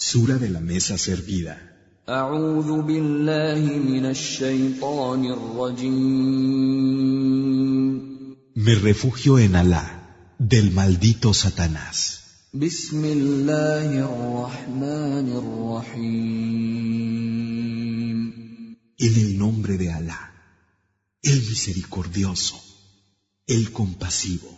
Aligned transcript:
Sura 0.00 0.38
de 0.38 0.48
la 0.48 0.60
mesa 0.60 0.96
servida. 0.96 1.56
Me 8.54 8.74
refugio 8.76 9.40
en 9.40 9.56
Alá, 9.56 10.36
del 10.38 10.70
maldito 10.70 11.34
Satanás. 11.34 12.46
En 12.52 12.74
el 19.00 19.38
nombre 19.38 19.78
de 19.78 19.92
Alá, 19.92 20.32
el 21.22 21.40
misericordioso, 21.40 22.62
el 23.48 23.72
compasivo. 23.72 24.57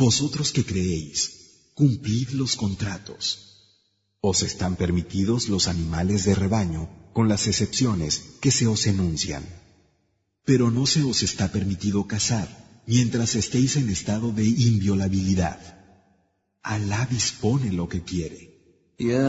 Vosotros 0.00 0.52
que 0.52 0.64
creéis, 0.64 1.18
cumplid 1.74 2.28
los 2.30 2.56
contratos. 2.56 3.24
Os 4.20 4.42
están 4.42 4.76
permitidos 4.76 5.48
los 5.48 5.68
animales 5.68 6.24
de 6.24 6.34
rebaño, 6.34 6.88
con 7.12 7.28
las 7.28 7.46
excepciones 7.46 8.12
que 8.40 8.50
se 8.50 8.66
os 8.66 8.86
enuncian. 8.86 9.44
Pero 10.44 10.70
no 10.70 10.86
se 10.86 11.02
os 11.02 11.22
está 11.22 11.52
permitido 11.52 12.06
cazar 12.06 12.48
mientras 12.86 13.34
estéis 13.34 13.76
en 13.76 13.90
estado 13.90 14.32
de 14.32 14.44
inviolabilidad. 14.44 15.58
Alá 16.62 17.06
dispone 17.10 17.72
lo 17.72 17.88
que 17.88 18.02
quiere. 18.02 18.56
يا 19.00 19.20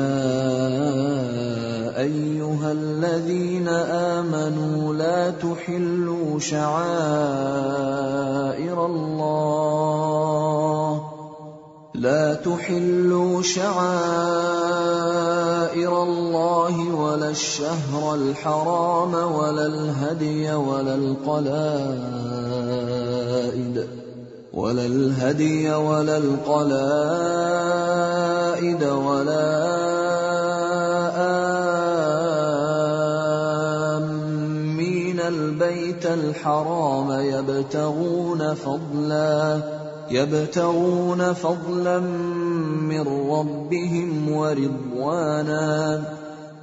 ايها 2.00 2.72
الذين 2.72 3.68
امنوا 3.68 4.94
لا 4.94 5.32
تحلوا 5.32 6.40
شعائر 6.40 6.78
الله 8.86 10.61
لا 12.03 12.35
تحلوا 12.35 13.43
شعائر 13.43 13.93
الله 16.03 16.95
ولا 16.95 17.31
الشهر 17.31 18.15
الحرام 18.15 19.15
ولا 19.15 19.67
الهدي 19.67 20.53
ولا 20.53 20.95
القلائد 20.95 21.93
ولا 24.53 24.87
الهدي 24.87 25.73
ولا 25.73 26.17
القلائد 26.17 26.83
ولا 28.85 29.63
آمين 33.97 35.21
البيت 35.21 36.07
الحرام 36.07 37.11
يبتغون 37.13 38.55
فضلا 38.55 39.83
يبتغون 40.13 41.33
فضلا 41.33 41.99
من 42.89 43.31
ربهم 43.31 44.33
ورضوانا. 44.33 46.03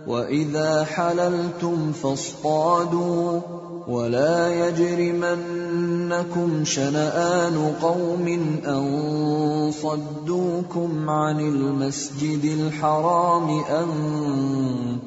وإذا 0.07 0.83
حللتم 0.83 1.91
فاصطادوا 1.91 3.39
ولا 3.87 4.67
يجرمنكم 4.67 6.65
شنآن 6.65 7.73
قوم 7.81 8.27
أن 8.67 9.71
صدوكم 9.81 11.09
عن 11.09 11.39
المسجد 11.39 12.43
الحرام 12.43 13.49
أن 13.49 13.87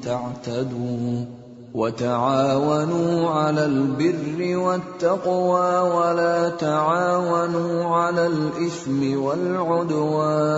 تعتدوا. 0.03 1.42
وتعاونوا 1.73 3.29
على 3.29 3.65
البر 3.65 4.57
والتقوى 4.57 5.79
ولا 5.95 6.49
تعاونوا 6.49 7.95
على 7.95 8.27
الإثم 8.27 9.17
والعدوان 9.17 10.53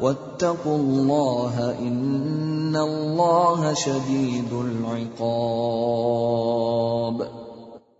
واتقوا 0.00 0.78
الله 0.78 1.78
إن 1.78 2.76
الله 2.76 3.74
شديد 3.74 4.52
العقاب 4.52 5.68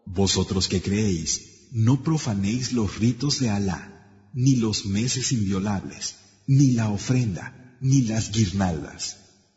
Vosotros 0.06 0.66
que 0.66 0.80
creéis, 0.82 1.30
no 1.70 2.02
profanéis 2.02 2.72
los 2.72 2.98
ritos 2.98 3.38
de 3.38 3.50
Alá, 3.50 3.80
ni 4.34 4.56
los 4.56 4.86
meses 4.86 5.30
inviolables, 5.30 6.16
ni 6.48 6.72
la 6.72 6.90
ofrenda, 6.90 7.76
ni 7.80 8.02
las 8.02 8.32
guirnaldas, 8.32 9.02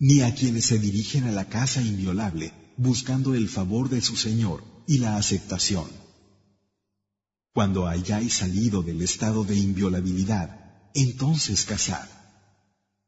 ni 0.03 0.21
a 0.21 0.33
quienes 0.33 0.65
se 0.65 0.79
dirigen 0.79 1.25
a 1.25 1.31
la 1.31 1.47
casa 1.47 1.79
inviolable 1.79 2.51
buscando 2.75 3.35
el 3.35 3.47
favor 3.47 3.87
de 3.87 4.01
su 4.01 4.15
Señor 4.17 4.63
y 4.87 4.97
la 4.97 5.15
aceptación. 5.15 5.85
Cuando 7.53 7.87
hayáis 7.87 8.33
salido 8.33 8.81
del 8.81 9.03
estado 9.03 9.43
de 9.43 9.55
inviolabilidad, 9.55 10.89
entonces 10.95 11.65
casad. 11.65 12.07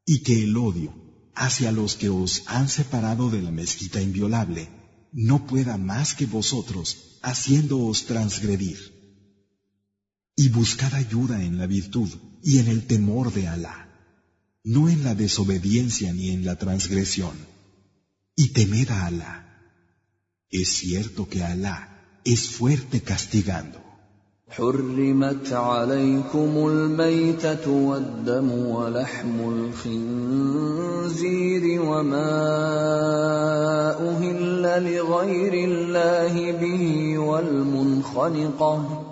Y 0.06 0.22
que 0.22 0.44
el 0.44 0.56
odio 0.56 0.94
hacia 1.34 1.72
los 1.72 1.96
que 1.96 2.09
os 2.09 2.44
han 2.46 2.70
separado 2.70 3.31
de 3.31 3.42
la 3.42 3.50
mezquita 3.50 4.00
inviolable 4.00 4.70
no 5.12 5.48
pueda 5.48 5.80
más 5.80 6.14
que 6.14 6.28
vosotros 6.28 7.18
haciéndoos 7.24 8.06
transgredir. 8.06 8.78
Y 10.36 10.50
buscad 10.50 10.94
ayuda 10.94 11.44
en 11.44 11.58
la 11.58 11.66
virtud 11.66 12.12
y 12.44 12.60
en 12.60 12.68
el 12.68 12.86
temor 12.86 13.34
de 13.34 13.48
Alá, 13.48 13.84
no 14.65 14.89
en 14.89 15.05
la 15.05 15.15
desobediencia 15.15 16.12
ni 16.12 16.31
en 16.31 16.45
la 16.45 16.56
transgresión. 16.56 17.37
Y 18.37 18.53
temed 18.53 18.91
a 18.91 19.06
Alá. 19.06 19.45
Es 20.51 20.69
cierto 20.69 21.29
que 21.29 21.43
Alá 21.43 22.21
es 22.25 22.49
fuerte 22.49 23.01
castigando. 23.01 23.89
حرمت 24.51 25.53
عليكم 25.53 26.69
الميتة 26.69 27.71
والدم 27.71 28.51
ولحم 28.51 29.69
الخنزير 29.84 31.83
وما 31.83 32.49
أهل 34.11 34.95
لغير 34.95 35.69
الله 35.69 36.53
به 36.53 37.19
والمنخنقة 37.19 39.12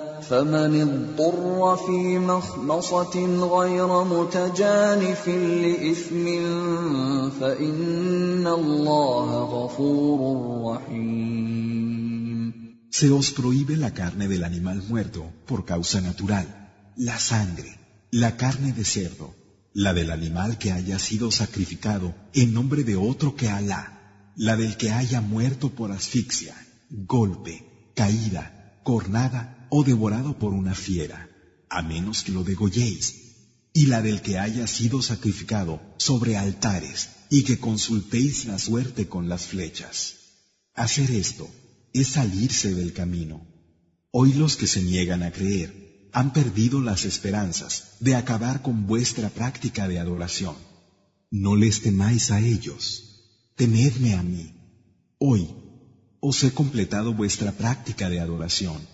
فمن 0.30 0.80
اضطر 0.80 1.76
في 1.86 2.18
مخمصه 2.18 3.26
غير 3.58 4.04
متجانف 4.04 5.28
لاثم 5.28 6.24
فان 7.40 8.46
الله 8.46 9.28
غفور 9.44 10.20
رحيم 10.72 11.66
Se 12.90 13.10
os 13.10 13.30
prohíbe 13.30 13.76
la 13.76 13.92
carne 13.92 14.26
del 14.26 14.42
animal 14.42 14.82
muerto 14.88 15.22
por 15.46 15.66
causa 15.66 16.00
natural, 16.00 16.46
la 16.96 17.18
sangre, 17.18 17.78
la 18.10 18.38
carne 18.42 18.72
de 18.72 18.84
cerdo, 18.84 19.34
la 19.74 19.92
del 19.92 20.10
animal 20.10 20.56
que 20.56 20.72
haya 20.72 20.98
sido 20.98 21.30
sacrificado 21.30 22.14
en 22.32 22.54
nombre 22.54 22.84
de 22.84 22.96
otro 22.96 23.36
que 23.36 23.50
Alá, 23.50 23.82
la 24.34 24.56
del 24.56 24.78
que 24.78 24.92
haya 24.92 25.20
muerto 25.20 25.68
por 25.78 25.92
asfixia, 25.92 26.54
golpe, 26.88 27.92
caída, 27.94 28.44
cornada 28.82 29.59
o 29.71 29.83
devorado 29.83 30.37
por 30.37 30.53
una 30.53 30.75
fiera, 30.75 31.19
a 31.69 31.81
menos 31.81 32.23
que 32.23 32.33
lo 32.37 32.43
degolléis. 32.43 33.03
y 33.73 33.85
la 33.85 34.01
del 34.01 34.21
que 34.21 34.37
haya 34.37 34.67
sido 34.67 35.01
sacrificado 35.01 35.81
sobre 35.97 36.37
altares 36.37 37.09
y 37.29 37.43
que 37.43 37.59
consultéis 37.59 38.45
la 38.45 38.59
suerte 38.59 39.07
con 39.07 39.29
las 39.29 39.45
flechas. 39.45 40.15
Hacer 40.73 41.11
esto 41.11 41.49
es 41.93 42.09
salirse 42.09 42.73
del 42.75 42.93
camino. 42.93 43.47
Hoy 44.11 44.33
los 44.33 44.57
que 44.57 44.67
se 44.67 44.81
niegan 44.81 45.23
a 45.23 45.31
creer 45.31 46.09
han 46.11 46.33
perdido 46.33 46.81
las 46.81 47.05
esperanzas 47.05 47.95
de 48.01 48.15
acabar 48.15 48.61
con 48.61 48.87
vuestra 48.87 49.29
práctica 49.29 49.87
de 49.87 49.99
adoración. 49.99 50.55
No 51.29 51.55
les 51.55 51.81
temáis 51.81 52.31
a 52.31 52.41
ellos, 52.41 53.53
temedme 53.55 54.15
a 54.15 54.23
mí. 54.23 54.53
Hoy 55.17 55.47
os 56.19 56.43
he 56.43 56.51
completado 56.51 57.13
vuestra 57.13 57.53
práctica 57.53 58.09
de 58.09 58.19
adoración. 58.19 58.90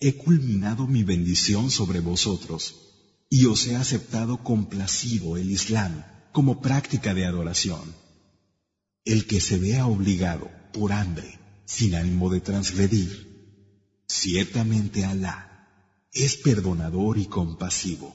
He 0.00 0.16
culminado 0.16 0.86
mi 0.86 1.02
bendición 1.02 1.70
sobre 1.70 1.98
vosotros 1.98 2.62
y 3.28 3.46
os 3.46 3.66
he 3.66 3.74
aceptado 3.74 4.44
complacido 4.44 5.36
el 5.36 5.50
Islam 5.50 6.04
como 6.32 6.60
práctica 6.60 7.14
de 7.14 7.26
adoración. 7.26 7.94
El 9.04 9.26
que 9.26 9.40
se 9.40 9.58
vea 9.58 9.86
obligado 9.86 10.48
por 10.72 10.92
hambre, 10.92 11.38
sin 11.64 11.96
ánimo 11.96 12.30
de 12.30 12.40
transgredir, 12.40 13.10
ciertamente 14.06 15.04
Alá 15.04 15.48
es 16.12 16.36
perdonador 16.36 17.18
y 17.18 17.26
compasivo. 17.26 18.14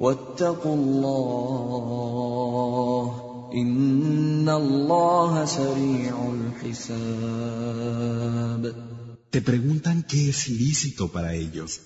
واتقوا 0.00 0.76
الله 0.76 1.54
ان 3.54 4.48
الله 4.48 5.44
سريع 5.44 6.32
الحساب 6.32 7.74
Te 9.30 9.40
preguntan 9.40 10.04
qué 10.04 10.28
es 10.28 10.48
lícito 10.48 11.10
para 11.10 11.34
ellos. 11.34 11.80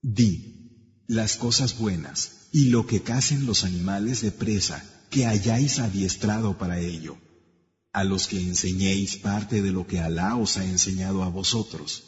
Di, 0.00 0.32
las 1.06 1.36
cosas 1.36 1.78
buenas 1.78 2.48
y 2.52 2.70
lo 2.70 2.86
que 2.86 3.02
casen 3.02 3.44
los 3.44 3.64
animales 3.64 4.22
de 4.22 4.30
presa 4.30 4.82
que 5.10 5.26
hayáis 5.26 5.78
adiestrado 5.78 6.56
para 6.56 6.80
ello, 6.80 7.18
a 7.92 8.02
los 8.04 8.26
que 8.28 8.40
enseñéis 8.40 9.16
parte 9.16 9.60
de 9.60 9.72
lo 9.72 9.86
que 9.86 10.00
Alá 10.00 10.36
os 10.36 10.56
ha 10.56 10.64
enseñado 10.64 11.22
a 11.22 11.28
vosotros 11.28 12.07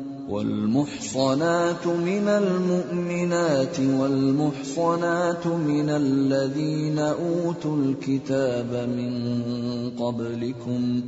والمحصنات 0.31 1.87
من 1.87 2.27
المؤمنات 2.27 3.79
والمحصنات 3.79 5.47
من 5.47 5.89
الذين 5.89 6.99
أوتوا 6.99 7.77
الكتاب 7.77 8.89
من 8.97 9.11
قبلكم 9.99 11.01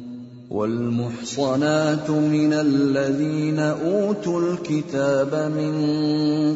والمحصنات 0.51 2.09
من 2.09 2.53
الذين 2.53 3.59
أوتوا 3.59 4.41
الكتاب 4.41 5.51
من 5.57 5.73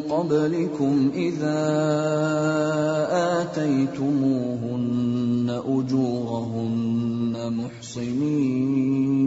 قبلكم 0.00 1.10
إذا 1.14 1.60
آتيتموهن 3.40 4.80
أجورهن 5.66 7.34
محصنين. 7.52 9.18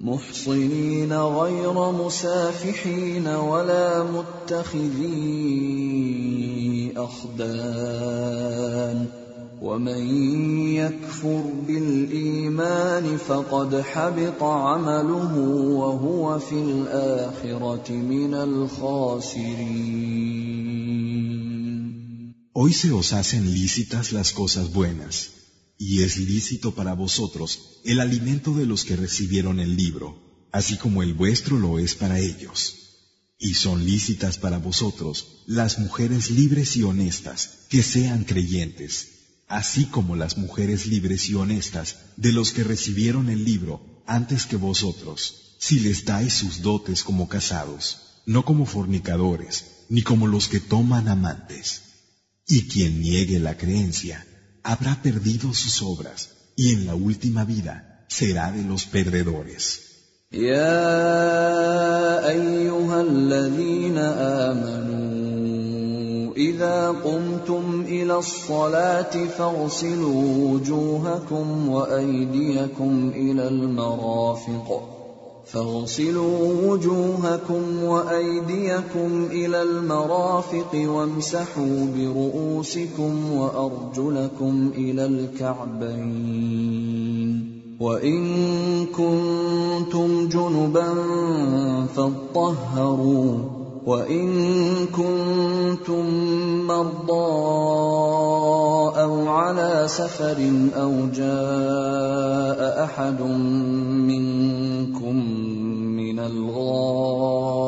محصنين 0.00 1.12
غير 1.12 1.92
مسافحين 1.92 3.28
ولا 3.28 4.02
متخذي 4.02 5.12
اخدان 6.96 9.06
ومن 9.62 10.06
يكفر 10.74 11.42
بالايمان 11.68 13.16
فقد 13.16 13.80
حبط 13.80 14.42
عمله 14.42 15.38
وهو 15.68 16.38
في 16.38 16.54
الاخره 16.54 17.90
من 17.90 18.34
الخاسرين 18.34 19.90
Hoy 22.52 22.72
se 22.72 22.92
os 22.92 23.12
hacen 23.12 23.54
lícitas 23.54 24.12
las 24.12 24.32
cosas 24.32 24.72
buenas 24.72 25.39
y 25.82 26.02
es 26.02 26.18
lícito 26.18 26.74
para 26.74 26.92
vosotros 26.92 27.80
el 27.84 28.00
alimento 28.00 28.52
de 28.52 28.66
los 28.66 28.84
que 28.84 28.96
recibieron 28.96 29.60
el 29.60 29.76
libro, 29.76 30.46
así 30.52 30.76
como 30.76 31.02
el 31.02 31.14
vuestro 31.14 31.58
lo 31.58 31.78
es 31.78 31.94
para 31.94 32.18
ellos. 32.18 32.76
Y 33.38 33.54
son 33.54 33.86
lícitas 33.86 34.36
para 34.36 34.58
vosotros 34.58 35.42
las 35.46 35.78
mujeres 35.78 36.30
libres 36.30 36.76
y 36.76 36.82
honestas 36.82 37.60
que 37.70 37.82
sean 37.82 38.24
creyentes, 38.24 39.08
así 39.48 39.86
como 39.86 40.16
las 40.16 40.36
mujeres 40.36 40.84
libres 40.84 41.30
y 41.30 41.34
honestas 41.34 41.96
de 42.18 42.32
los 42.32 42.52
que 42.52 42.62
recibieron 42.62 43.30
el 43.30 43.42
libro 43.42 43.80
antes 44.06 44.44
que 44.44 44.56
vosotros, 44.56 45.56
si 45.58 45.80
les 45.80 46.04
dais 46.04 46.34
sus 46.34 46.60
dotes 46.60 47.02
como 47.02 47.26
casados, 47.26 48.20
no 48.26 48.44
como 48.44 48.66
fornicadores, 48.66 49.64
ni 49.88 50.02
como 50.02 50.26
los 50.26 50.46
que 50.46 50.60
toman 50.60 51.08
amantes. 51.08 51.80
Y 52.46 52.64
quien 52.64 53.00
niegue 53.00 53.38
la 53.38 53.56
creencia, 53.56 54.26
habrá 54.63 54.95
perdido 55.01 55.53
sus 55.53 55.81
obras 55.81 56.29
y 56.55 56.73
en 56.73 56.87
la 56.87 56.95
última 56.95 57.43
vida 57.45 58.05
será 58.07 58.51
de 58.51 58.63
los 58.63 58.85
perdedores. 58.85 59.81
يا 60.31 62.27
ايها 62.27 63.01
الذين 63.01 63.97
امنوا 63.97 65.15
اذا 66.35 66.87
قمتم 66.89 67.85
الى 67.87 68.17
الصلاه 68.17 69.27
فاغسلوا 69.37 70.51
وجوهكم 70.51 71.69
وايديكم 71.69 73.11
الى 73.15 73.47
المرافق 73.47 74.67
فاغسلوا 75.52 76.66
وجوهكم 76.66 77.82
وأيديكم 77.82 79.28
إلى 79.30 79.62
المرافق 79.62 80.68
وامسحوا 80.74 81.86
برؤوسكم 81.96 83.32
وأرجلكم 83.32 84.70
إلى 84.76 85.04
الكعبين. 85.06 86.60
وإن 87.80 88.86
كنتم 88.86 90.28
جنبا 90.28 90.94
فاطهروا. 91.96 93.59
وان 93.86 94.86
كنتم 94.86 96.06
مرضى 96.66 97.40
أو 99.02 99.28
على 99.28 99.84
سفر 99.88 100.36
أو 100.76 100.92
جاء 101.14 102.84
احد 102.84 103.20
منكم 104.04 105.16
من 105.96 106.18
الغائط 106.18 107.60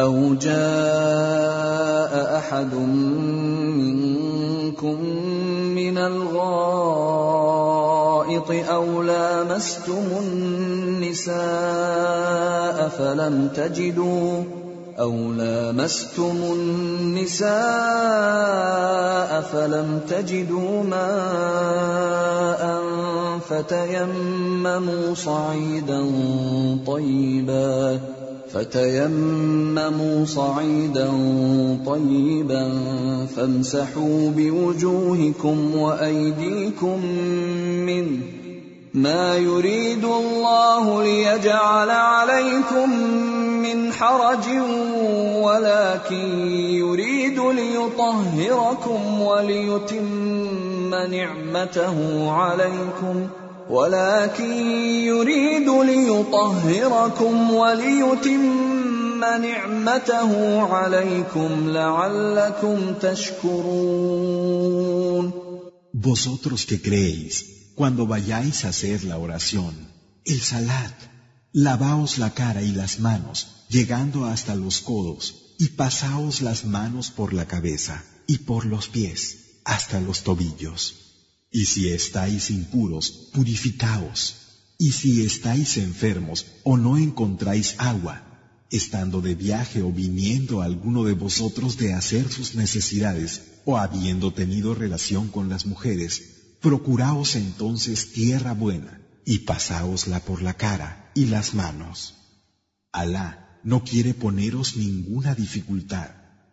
أو 0.00 0.34
جاء 0.34 2.38
احد 2.38 2.74
منكم 3.74 4.96
من 5.74 5.98
الغائط 5.98 7.40
أو 8.50 9.02
لامستم 9.02 10.04
النساء 10.22 11.38
فلم 12.88 13.48
تجدوا 13.54 14.59
أو 15.00 15.32
لامستم 15.32 16.36
النساء 16.52 17.50
فلم 19.52 20.00
تجدوا 20.08 20.82
ماء 20.82 22.60
فتيمموا 23.48 25.14
صعيدا 25.14 26.10
طيبا 26.86 28.00
فتيمموا 28.54 30.24
صعيدا 30.24 31.10
طيبا 31.86 32.72
فامسحوا 33.36 34.30
بوجوهكم 34.36 35.74
وايديكم 35.74 37.06
منه 37.86 38.18
ما 38.94 39.36
يريد 39.36 40.04
الله 40.04 41.02
ليجعل 41.02 41.90
عليكم 41.90 42.90
من 43.62 43.92
حرج 43.92 44.46
ولكن 45.42 46.48
يريد 46.82 47.38
ليطهركم 47.38 49.20
وليتم 49.20 50.94
نعمته 50.94 52.30
عليكم. 52.30 53.28
ولكن 53.70 54.52
يريد 55.06 55.68
ليطهركم 55.68 57.54
وليتم 57.54 59.24
نعمته 59.24 60.62
عليكم 60.62 61.70
لعلكم 61.70 62.94
تشكرون. 63.00 64.50
Vosotros 65.92 66.64
que 66.66 66.80
creéis, 66.80 67.34
cuando 67.74 68.06
vayáis 68.06 68.64
a 68.64 68.68
hacer 68.68 69.04
la 69.04 69.18
oración, 69.18 69.72
el 70.24 70.40
salat, 70.40 71.09
lavaos 71.52 72.18
la 72.18 72.32
cara 72.32 72.62
y 72.62 72.70
las 72.70 73.00
manos, 73.00 73.66
llegando 73.68 74.26
hasta 74.26 74.54
los 74.54 74.80
codos, 74.80 75.54
y 75.58 75.68
pasaos 75.70 76.42
las 76.42 76.64
manos 76.64 77.10
por 77.10 77.32
la 77.32 77.46
cabeza 77.46 78.04
y 78.26 78.38
por 78.38 78.64
los 78.64 78.88
pies, 78.88 79.60
hasta 79.64 80.00
los 80.00 80.22
tobillos. 80.22 80.94
Y 81.50 81.66
si 81.66 81.88
estáis 81.88 82.50
impuros, 82.50 83.10
purificaos. 83.32 84.36
Y 84.78 84.92
si 84.92 85.22
estáis 85.22 85.76
enfermos 85.76 86.46
o 86.62 86.76
no 86.76 86.96
encontráis 86.96 87.74
agua, 87.78 88.22
estando 88.70 89.20
de 89.20 89.34
viaje 89.34 89.82
o 89.82 89.92
viniendo 89.92 90.62
alguno 90.62 91.04
de 91.04 91.12
vosotros 91.12 91.76
de 91.76 91.92
hacer 91.92 92.30
sus 92.30 92.54
necesidades 92.54 93.42
o 93.64 93.76
habiendo 93.76 94.32
tenido 94.32 94.74
relación 94.74 95.28
con 95.28 95.48
las 95.48 95.66
mujeres, 95.66 96.56
procuraos 96.60 97.34
entonces 97.34 98.12
tierra 98.12 98.54
buena 98.54 99.00
y 99.24 99.40
pasáosla 99.40 100.20
por 100.20 100.40
la 100.40 100.54
cara 100.54 101.09
y 101.20 101.26
las 101.26 101.52
manos. 101.52 102.14
Alá 102.92 103.60
no 103.62 103.84
quiere 103.84 104.14
poneros 104.14 104.76
ninguna 104.76 105.34
dificultad, 105.34 106.08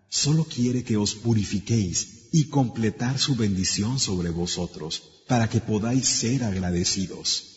solo 0.09 0.43
quiere 0.43 0.83
que 0.83 0.97
os 0.97 1.15
purifiquéis 1.15 2.27
y 2.33 2.49
completar 2.49 3.17
su 3.17 3.37
bendición 3.37 3.97
sobre 3.97 4.29
vosotros, 4.29 4.91
para 5.29 5.49
que 5.49 5.61
podáis 5.61 6.05
ser 6.09 6.43
agradecidos. 6.43 7.56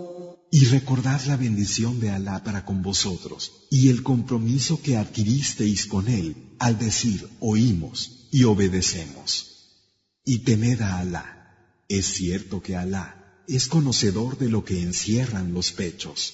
Y 0.53 0.65
recordad 0.65 1.21
la 1.27 1.37
bendición 1.37 2.01
de 2.01 2.09
Alá 2.09 2.43
para 2.43 2.65
con 2.65 2.81
vosotros 2.81 3.67
y 3.69 3.89
el 3.89 4.03
compromiso 4.03 4.81
que 4.81 4.97
adquiristeis 4.97 5.85
con 5.85 6.09
Él 6.09 6.35
al 6.59 6.77
decir 6.77 7.25
oímos 7.39 8.27
y 8.31 8.43
obedecemos. 8.43 9.31
Y 10.25 10.39
temed 10.39 10.81
a 10.81 10.99
Alá. 10.99 11.85
Es 11.87 12.05
cierto 12.05 12.61
que 12.61 12.75
Alá 12.75 13.43
es 13.47 13.67
conocedor 13.67 14.37
de 14.37 14.49
lo 14.49 14.65
que 14.65 14.81
encierran 14.81 15.53
los 15.53 15.71
pechos. 15.71 16.33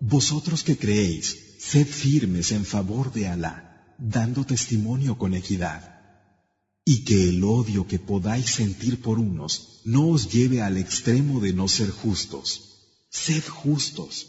Vosotros 0.00 0.62
que 0.62 0.76
creéis, 0.76 1.36
sed 1.58 1.86
firmes 1.86 2.52
en 2.52 2.64
favor 2.64 3.12
de 3.12 3.26
Alá, 3.28 3.54
dando 3.98 4.44
testimonio 4.44 5.18
con 5.18 5.34
equidad. 5.34 5.95
Y 6.88 7.02
que 7.04 7.28
el 7.28 7.42
odio 7.42 7.88
que 7.88 7.98
podáis 7.98 8.48
sentir 8.48 9.02
por 9.02 9.18
unos 9.18 9.80
no 9.84 10.08
os 10.10 10.32
lleve 10.32 10.62
al 10.62 10.76
extremo 10.78 11.40
de 11.40 11.52
no 11.52 11.66
ser 11.66 11.90
justos. 11.90 12.46
Sed 13.10 13.42
justos, 13.44 14.28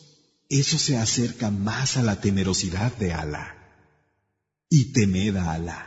eso 0.49 0.79
se 0.79 0.97
acerca 0.97 1.51
más 1.51 1.97
a 1.97 2.01
la 2.01 2.19
temerosidad 2.19 2.91
de 2.97 3.13
Alá. 3.13 3.47
Y 4.71 4.85
temed 4.85 5.35
a 5.35 5.53
Alá. 5.53 5.81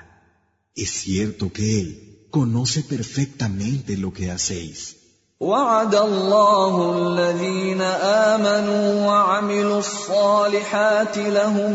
Es 0.76 0.90
cierto 0.90 1.52
que 1.52 1.80
Él 1.80 2.28
conoce 2.30 2.84
perfectamente 2.84 3.96
lo 3.96 4.12
que 4.12 4.30
hacéis. 4.30 4.99
وعد 5.40 5.94
الله 5.94 6.74
الذين 6.96 7.80
امنوا 7.80 9.06
وعملوا 9.06 9.78
الصالحات 9.78 11.18
لهم 11.18 11.72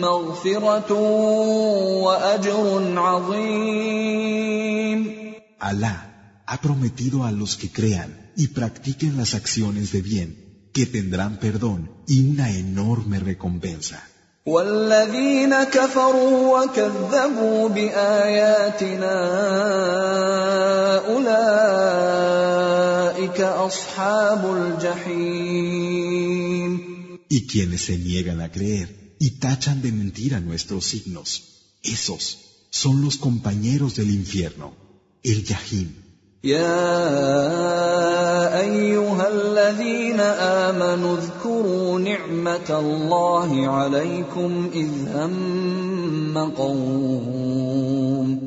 مغفره 0.00 0.92
واجر 2.02 2.82
عظيم 2.98 4.18
Alá 5.60 6.42
ha 6.46 6.60
prometido 6.60 7.22
a 7.24 7.30
los 7.30 7.56
que 7.56 7.70
crean 7.70 8.32
y 8.36 8.48
practiquen 8.48 9.16
las 9.16 9.34
acciones 9.34 9.92
de 9.92 10.02
bien 10.02 10.28
que 10.72 10.84
tendrán 10.86 11.36
perdón 11.36 11.90
y 12.08 12.28
una 12.30 12.50
enorme 12.50 13.20
recompensa. 13.20 14.02
والذين 14.46 15.64
كفروا 15.64 16.58
وكذبوا 16.58 17.68
اصحاب 17.68 17.88
الجحيم 22.48 22.87
Y 27.29 27.47
quienes 27.47 27.81
se 27.81 27.97
niegan 27.97 28.41
a 28.41 28.51
creer 28.51 29.15
y 29.19 29.31
tachan 29.39 29.81
de 29.81 29.91
mentira 29.91 30.39
nuestros 30.39 30.85
signos, 30.85 31.29
esos 31.83 32.39
son 32.69 33.01
los 33.01 33.17
compañeros 33.17 33.95
del 33.95 34.09
infierno, 34.11 34.73
el 35.23 35.43
Yahim. 35.43 36.03
يا 36.43 36.89
ايها 38.59 39.27
الذين 39.27 40.19
امنوا 40.19 41.17
اذكروا 41.17 41.99
نعمه 41.99 42.79
الله 42.79 43.67
عليكم 43.67 44.69
اذ 44.73 44.89
هم 45.15 46.51
قوم 46.57 48.46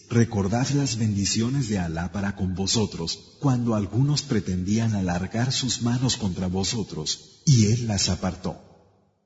recordad 0.10 0.68
las 0.70 0.96
bendiciones 0.96 1.68
de 1.68 1.78
Alá 1.78 2.12
para 2.12 2.36
con 2.36 2.54
vosotros 2.54 3.36
cuando 3.40 3.74
algunos 3.74 4.22
pretendían 4.22 4.94
alargar 4.94 5.52
sus 5.52 5.82
manos 5.82 6.16
contra 6.16 6.46
vosotros 6.48 7.42
y 7.44 7.66
Él 7.72 7.86
las 7.86 8.08
apartó. 8.08 8.56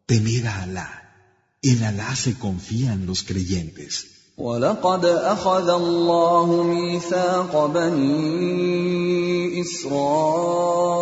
Temed 0.07 0.47
a 0.47 0.62
Alá. 0.62 0.90
En 1.62 1.85
Alá 1.85 2.16
se 2.16 2.38
confían 2.38 3.07
los 3.07 3.23
creyentes. 3.23 4.07
ولقد 4.40 5.04
اخذ 5.04 5.69
الله 5.69 6.62
ميثاق 6.62 7.66
بني 7.66 9.61
اسرائيل 9.61 11.00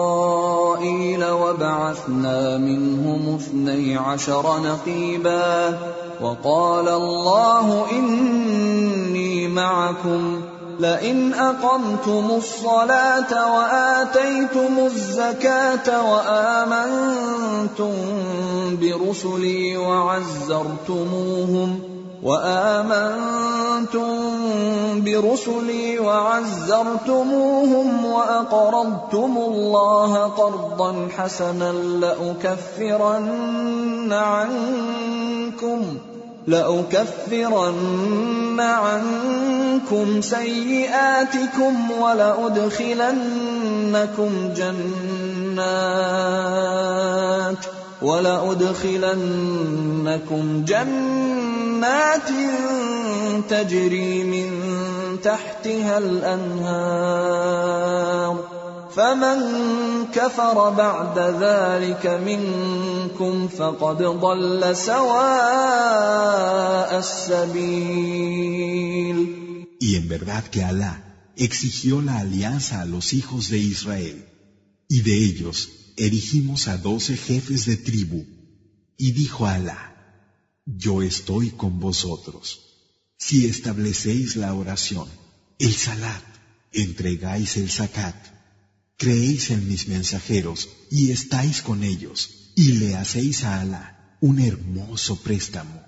وبعثنا 1.25 2.59
منهم 2.59 3.35
اثني 3.35 3.97
عشر 3.97 4.61
نقيبا 4.61 5.79
وقال 6.24 6.88
الله 6.88 7.92
إني 7.92 9.48
معكم 9.48 10.42
لئن 10.80 11.34
أقمتم 11.34 12.32
الصلاة 12.38 13.56
وآتيتم 13.56 14.80
الزكاة 14.86 16.12
وآمنتم 16.12 17.94
برسلي 18.82 19.78
وعزرتموهم 19.78 21.30
ۖ 21.90 21.94
وآمنتم 22.24 24.08
برسلي 25.04 26.00
وعزرتموهم 26.00 27.88
وأقرضتم 28.06 29.38
الله 29.38 30.24
قرضا 30.24 31.08
حسنا 31.18 31.72
لأكفرن 32.04 33.24
عنكم 34.14 35.82
لأكفرن 36.48 38.34
عنكم 38.60 40.22
سيئاتكم 40.22 41.92
ولأدخلنكم 41.92 43.24
جنات 44.58 45.64
ولأدخلنكم 48.02 49.04
جنات 50.68 52.30
تجري 53.50 54.24
من 54.24 54.50
تحتها 55.24 55.98
الأنهار 55.98 57.54
فمن 58.97 59.39
كفر 60.15 60.71
بعد 60.71 61.19
ذلك 61.19 62.07
منكم 62.07 63.49
فقد 63.49 64.03
ضل 64.03 64.77
سواء 64.77 66.19
السبيل 66.99 68.39
Y 69.81 69.95
en 69.95 70.09
verdad 70.09 70.45
que 70.45 70.65
Alá 70.65 70.95
exigió 71.37 72.03
la 72.03 72.19
alianza 72.19 72.81
a 72.81 72.85
los 72.85 73.13
hijos 73.13 73.49
de 73.49 73.59
Israel, 73.59 74.27
y 74.89 75.03
de 75.03 75.15
ellos 75.25 75.69
erigimos 75.97 76.67
a 76.69 76.77
doce 76.79 77.17
jefes 77.17 77.67
de 77.67 77.77
tribu, 77.77 78.27
y 78.97 79.13
dijo 79.13 79.47
Alá, 79.47 79.81
yo 80.67 81.03
estoy 81.03 81.51
con 81.51 81.79
vosotros. 81.79 82.45
Si 83.17 83.47
establecéis 83.47 84.37
la 84.37 84.53
oración, 84.55 85.09
el 85.59 85.75
salat, 85.75 86.25
entregáis 86.73 87.57
el 87.57 87.71
zakat, 87.71 88.17
creéis 88.98 89.50
en 89.50 89.68
mis 89.68 89.88
mensajeros 89.88 90.70
y 90.90 91.12
estáis 91.12 91.62
con 91.62 91.84
ellos, 91.84 92.52
y 92.56 92.74
le 92.74 92.96
hacéis 92.96 93.44
a 93.44 93.62
Alá 93.62 94.18
un 94.22 94.40
hermoso 94.40 95.22
préstamo. 95.22 95.82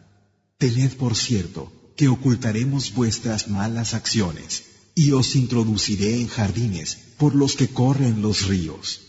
Tened 0.58 0.94
por 0.98 1.16
cierto 1.16 1.72
que 1.96 2.08
ocultaremos 2.08 2.94
vuestras 2.94 3.48
malas 3.48 3.94
acciones, 3.94 4.64
y 4.96 5.12
os 5.12 5.36
introduciré 5.36 6.22
en 6.22 6.28
jardines 6.28 6.98
por 7.18 7.36
los 7.36 7.56
que 7.56 7.68
corren 7.68 8.22
los 8.22 8.48
ríos. 8.48 9.02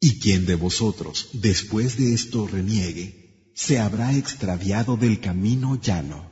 Y 0.00 0.18
quien 0.18 0.46
de 0.46 0.54
vosotros, 0.54 1.28
después 1.32 1.96
de 1.96 2.14
esto, 2.14 2.46
reniegue, 2.46 3.52
se 3.54 3.78
habrá 3.78 4.16
extraviado 4.16 4.96
del 4.96 5.20
camino 5.20 5.80
llano. 5.80 6.31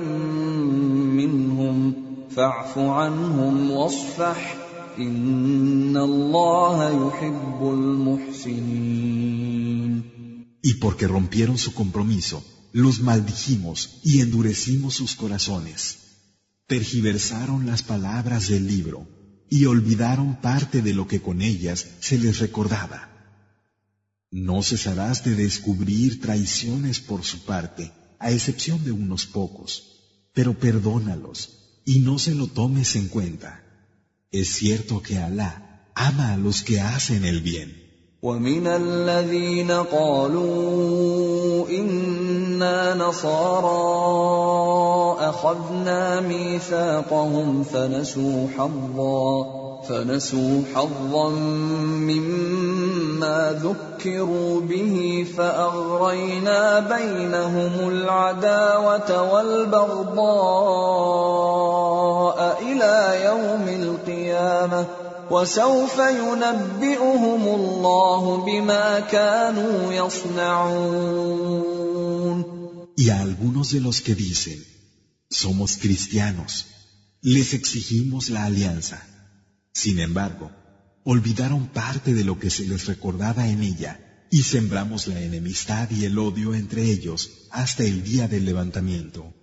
منهم 1.18 1.92
فاعف 2.30 2.78
عنهم 2.78 3.70
واصفح 3.70 4.56
ان 4.98 5.96
الله 5.96 7.08
يحب 7.08 7.60
المحسنين 7.62 9.14
Y 10.66 10.72
porque 10.84 11.06
rompieron 11.06 11.58
su 11.58 11.74
compromiso, 11.74 12.42
los 12.72 13.02
maldijimos 13.02 14.00
y 14.02 14.22
endurecimos 14.22 14.94
sus 14.94 15.14
corazones. 15.14 15.80
Tergiversaron 16.66 17.66
las 17.66 17.82
palabras 17.82 18.48
del 18.48 18.66
libro 18.66 19.06
y 19.49 19.65
olvidaron 19.65 20.41
parte 20.41 20.81
de 20.81 20.93
lo 20.93 21.07
que 21.07 21.21
con 21.21 21.41
ellas 21.41 21.87
se 21.99 22.17
les 22.17 22.39
recordaba. 22.39 23.09
No 24.31 24.61
cesarás 24.61 25.23
de 25.23 25.35
descubrir 25.35 26.21
traiciones 26.21 26.99
por 26.99 27.23
su 27.23 27.45
parte, 27.45 27.91
a 28.19 28.31
excepción 28.31 28.83
de 28.83 28.91
unos 28.91 29.25
pocos, 29.25 30.31
pero 30.33 30.59
perdónalos 30.59 31.81
y 31.85 31.99
no 31.99 32.19
se 32.19 32.35
lo 32.35 32.47
tomes 32.47 32.95
en 32.95 33.07
cuenta. 33.07 33.63
Es 34.31 34.49
cierto 34.49 35.01
que 35.01 35.17
Alá 35.17 35.91
ama 35.95 36.33
a 36.33 36.37
los 36.37 36.61
que 36.61 36.79
hacen 36.79 37.25
el 37.25 37.41
bien. 37.41 37.78
ومن 38.23 38.67
الذين 38.67 39.71
قالوا 39.71 41.67
إنا 41.69 42.95
نصارى 42.95 43.79
أخذنا 45.29 46.19
ميثاقهم 46.19 47.63
فنسوا 47.63 48.47
حظا 48.57 49.45
فنسوا 49.89 50.61
حظا 50.75 51.29
مما 52.09 53.61
ذكروا 53.63 54.61
به 54.61 55.25
فأغرينا 55.37 56.79
بينهم 56.79 57.89
العداوة 57.89 59.33
والبغضاء 59.33 60.59
إلى 62.61 63.23
يوم 63.25 63.67
القيامة. 63.81 64.98
وسوف 65.30 65.98
ينبئهم 65.98 67.42
الله 67.42 68.44
بما 68.46 69.00
كانوا 69.00 69.92
يصنعون 69.92 71.34
Y 72.96 73.08
a 73.08 73.20
algunos 73.20 73.72
de 73.72 73.80
los 73.80 74.00
que 74.00 74.14
dicen, 74.14 74.64
somos 75.28 75.76
cristianos, 75.76 76.66
les 77.20 77.54
exigimos 77.54 78.30
la 78.30 78.44
alianza. 78.44 79.04
Sin 79.72 79.98
embargo, 79.98 80.52
olvidaron 81.04 81.66
parte 81.66 82.14
de 82.14 82.22
lo 82.22 82.38
que 82.38 82.50
se 82.50 82.64
les 82.66 82.86
recordaba 82.86 83.48
en 83.48 83.62
ella 83.62 84.26
y 84.30 84.42
sembramos 84.42 85.06
la 85.06 85.20
enemistad 85.20 85.90
y 85.90 86.04
el 86.04 86.18
odio 86.18 86.54
entre 86.54 86.84
ellos 86.84 87.48
hasta 87.50 87.82
el 87.84 88.04
día 88.04 88.28
del 88.28 88.44
levantamiento. 88.44 89.34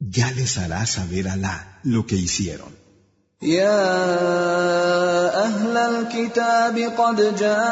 Ya 0.00 0.30
les 0.32 0.58
hará 0.58 0.86
saber 0.86 1.28
Alá 1.28 1.80
lo 1.82 2.06
que 2.06 2.16
hicieron. 2.16 2.81
يا 3.43 3.83
أهل 5.45 5.77
الكتاب 5.77 6.77
قد 6.97 7.35
جاءكم 7.35 7.63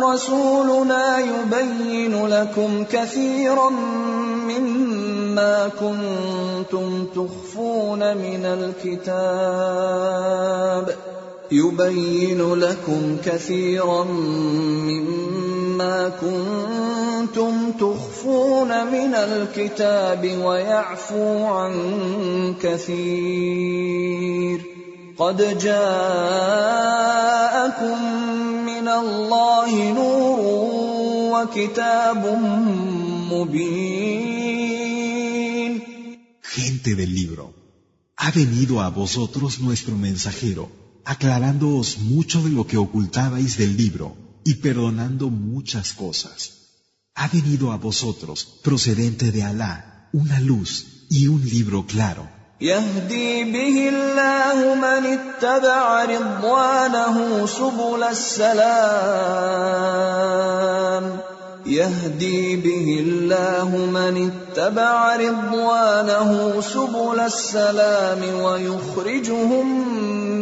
رسولنا 0.00 1.18
يبين 1.18 2.26
لكم 2.26 2.84
كثيرا 2.84 3.70
مما 4.50 5.70
كنتم 5.80 7.06
تخفون 7.14 8.16
من 8.16 8.72
الكتاب. 8.86 10.00
يبين 11.52 12.54
لكم 12.54 13.16
كثيرا 13.24 14.04
مما 14.04 15.49
كنتم 16.21 17.71
تخفون 17.71 18.87
من 18.87 19.15
الكتاب 19.15 20.37
ويعفو 20.43 21.45
عن 21.45 21.73
كثير 22.61 24.61
قد 25.17 25.57
جاءكم 25.57 25.75
من 28.65 28.87
الله 28.87 29.93
نور 29.93 30.39
وكتاب 31.33 32.25
مبين 33.31 34.45
Gente 36.55 36.95
del 36.95 37.13
libro, 37.13 37.53
ha 38.15 38.31
venido 38.31 38.79
a 38.79 38.89
vosotros 38.89 39.59
nuestro 39.59 39.97
mensajero, 39.97 40.71
aclarándoos 41.03 41.97
mucho 41.99 42.41
de 42.43 42.51
lo 42.51 42.65
que 42.65 42.77
ocultabais 42.77 43.57
del 43.57 43.75
libro 43.75 44.15
y 44.43 44.55
perdonando 44.55 45.29
muchas 45.29 45.93
cosas. 45.93 46.37
Ha 47.15 47.27
venido 47.29 47.71
a 47.71 47.77
vosotros, 47.77 48.59
procedente 48.63 49.31
de 49.31 49.43
Alá, 49.43 50.09
una 50.11 50.39
luz 50.39 51.07
y 51.09 51.27
un 51.27 51.43
libro 51.43 51.85
claro. 51.85 52.29
يهدي 52.61 53.43
به 53.43 53.89
الله 53.89 54.75
من 54.75 55.05
اتبع 55.05 56.03
رضوانه 56.05 57.45
سبل 57.45 58.03
السلام 58.03 59.05
يهدي 61.66 62.56
به 62.56 62.98
الله 63.00 63.76
من 63.76 64.30
اتبع 64.30 65.16
رضوانه 65.16 66.60
سبل 66.60 67.20
السلام 67.20 68.40
ويخرجهم 68.42 69.88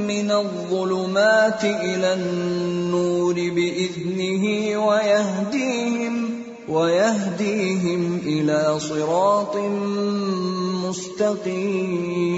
من 0.06 0.30
الظلمات 0.30 1.64
إلى 1.64 2.14
النور 2.14 3.34
بإذنه 3.34 4.44
ويهديهم 4.86 6.38
ويهديهم 6.68 8.20
إلى 8.24 8.80
صراط 8.80 9.56
مستقيم. 10.86 12.28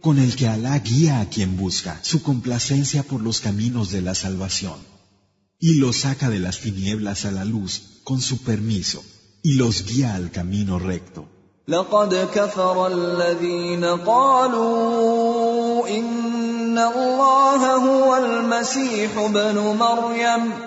Con 0.00 0.18
el 0.18 0.36
que 0.36 0.46
Alá 0.48 0.78
guía 0.78 1.20
a 1.20 1.28
quien 1.28 1.56
busca 1.56 1.98
su 2.02 2.22
complacencia 2.22 3.02
por 3.02 3.20
los 3.20 3.40
caminos 3.40 3.90
de 3.90 4.02
la 4.02 4.14
salvación. 4.14 4.78
y 5.59 5.75
los 5.75 5.97
saca 5.97 6.29
de 6.29 6.39
las 6.39 6.59
tinieblas 6.59 7.25
a 7.25 7.31
la 7.31 7.45
luz 7.45 8.01
con 8.03 8.21
su 8.21 8.43
permiso 8.43 9.03
y 9.41 9.55
los 9.55 9.85
guía 9.85 10.15
al 10.15 10.31
camino 10.31 10.79
recto. 10.79 11.27
لقد 11.67 12.29
كفر 12.35 12.87
الذين 12.87 13.85
قالوا 13.85 15.87
إن 15.87 16.77
الله 16.77 17.75
هو 17.75 18.15
المسيح 18.15 19.17
ابن 19.17 19.57
مريم 19.57 20.66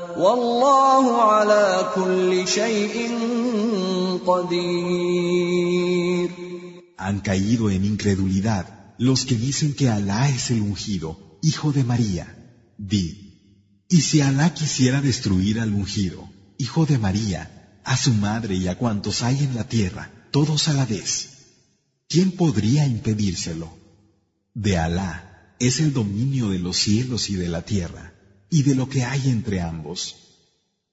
والله 0.20 1.22
على 1.22 1.92
كل 1.94 2.48
شيء 2.48 2.96
Han 6.98 7.20
caído 7.20 7.70
en 7.70 7.84
incredulidad 7.84 8.94
los 8.98 9.26
que 9.26 9.36
dicen 9.36 9.74
que 9.74 9.88
Alá 9.88 10.28
es 10.28 10.50
el 10.50 10.62
ungido, 10.62 11.38
hijo 11.42 11.72
de 11.72 11.84
María. 11.84 12.26
Di, 12.78 13.86
y 13.88 14.00
si 14.00 14.20
Alá 14.20 14.54
quisiera 14.54 15.00
destruir 15.00 15.60
al 15.60 15.72
ungido, 15.72 16.28
hijo 16.58 16.86
de 16.86 16.98
María, 16.98 17.80
a 17.84 17.96
su 17.96 18.12
madre 18.14 18.56
y 18.56 18.66
a 18.66 18.76
cuantos 18.76 19.22
hay 19.22 19.44
en 19.44 19.54
la 19.54 19.68
tierra, 19.68 20.10
todos 20.32 20.68
a 20.68 20.72
la 20.72 20.86
vez, 20.86 21.10
¿quién 22.08 22.32
podría 22.32 22.86
impedírselo? 22.86 23.68
De 24.54 24.78
Alá 24.78 25.54
es 25.60 25.80
el 25.80 25.92
dominio 25.92 26.50
de 26.50 26.58
los 26.58 26.76
cielos 26.76 27.30
y 27.30 27.34
de 27.36 27.48
la 27.48 27.62
tierra, 27.62 28.09
y 28.50 28.62
de 28.62 28.74
lo 28.74 28.88
que 28.88 29.04
hay 29.04 29.28
entre 29.28 29.60
ambos. 29.60 30.16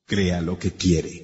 Crea 0.06 0.42
lo 0.42 0.60
que 0.60 0.72
quiere. 0.74 1.16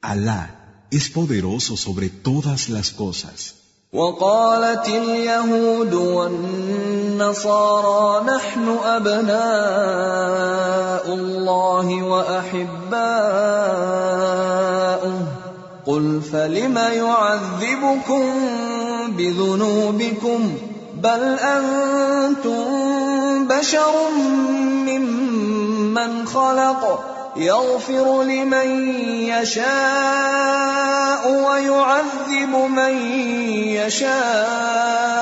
Alá 0.00 0.86
es 0.90 1.08
poderoso 1.08 1.76
sobre 1.76 2.08
todas 2.10 2.68
las 2.68 2.90
cosas. 2.90 3.54
وقالت 3.92 4.88
اليهود 4.88 5.94
والنصارى 5.94 7.44
نحن 8.24 8.68
أبناء 8.84 9.44
الله 11.14 12.02
وأحباؤه 12.02 13.12
قل 15.86 16.20
فلم 16.32 16.76
يعذبكم 16.76 18.24
بذنوبكم 19.16 20.56
بل 21.03 21.39
أنتم 21.39 22.63
بشر 23.47 24.09
ممن 24.89 26.25
خلق 26.25 26.81
يغفر 27.37 28.23
لمن 28.23 28.69
يشاء 29.29 30.63
ويعذب 31.45 32.53
من 32.69 32.93
يشاء. 33.77 35.17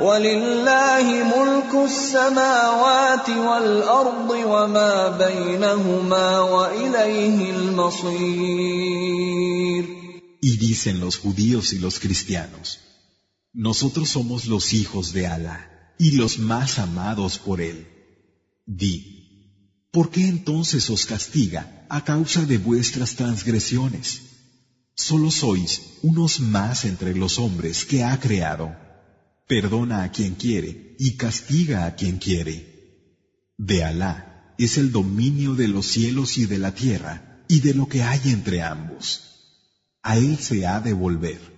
ولله 0.00 1.06
ملك 1.36 1.72
السماوات 1.84 3.28
والارض 3.30 4.30
وما 4.30 5.08
بينهما 5.08 6.40
واليه 6.40 7.50
المصير. 7.50 8.98
Y 10.40 10.56
dicen 10.56 11.00
los 11.00 11.18
judíos 11.18 11.72
y 11.72 11.78
los 11.80 11.98
cristianos, 11.98 12.78
nosotros 13.52 14.10
somos 14.10 14.46
los 14.46 14.72
hijos 14.72 15.12
de 15.12 15.26
Alá 15.26 15.94
y 15.98 16.12
los 16.12 16.38
más 16.38 16.78
amados 16.78 17.38
por 17.38 17.60
él. 17.60 17.86
Di, 18.66 19.18
¿Por 19.90 20.10
qué 20.10 20.28
entonces 20.28 20.90
os 20.90 21.06
castiga 21.06 21.86
a 21.88 22.04
causa 22.04 22.44
de 22.44 22.58
vuestras 22.58 23.14
transgresiones? 23.16 24.20
Solo 24.94 25.30
sois 25.30 25.80
unos 26.02 26.40
más 26.40 26.84
entre 26.84 27.14
los 27.14 27.38
hombres 27.38 27.84
que 27.84 28.04
ha 28.04 28.20
creado. 28.20 28.76
Perdona 29.46 30.02
a 30.02 30.12
quien 30.12 30.34
quiere 30.34 30.94
y 30.98 31.16
castiga 31.16 31.86
a 31.86 31.94
quien 31.94 32.18
quiere. 32.18 33.16
De 33.56 33.82
Alá 33.82 34.54
es 34.58 34.76
el 34.76 34.92
dominio 34.92 35.54
de 35.54 35.68
los 35.68 35.86
cielos 35.86 36.36
y 36.36 36.44
de 36.46 36.58
la 36.58 36.74
tierra 36.74 37.44
y 37.48 37.60
de 37.60 37.72
lo 37.72 37.88
que 37.88 38.02
hay 38.02 38.20
entre 38.26 38.62
ambos. 38.62 39.22
A 40.02 40.18
Él 40.18 40.38
se 40.38 40.66
ha 40.66 40.80
de 40.80 40.92
volver. 40.92 41.57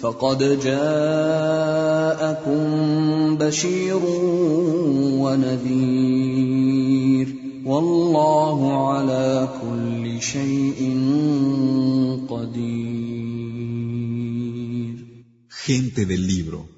فقد 0.00 0.60
جاءكم 0.64 2.58
بشير 3.36 4.00
ونذير 5.22 6.66
والله 7.64 8.58
على 8.88 9.48
كل 9.62 10.22
شيء 10.22 10.80
قدير 12.28 12.96
Gente 15.66 16.06
del 16.06 16.26
libro, 16.28 16.68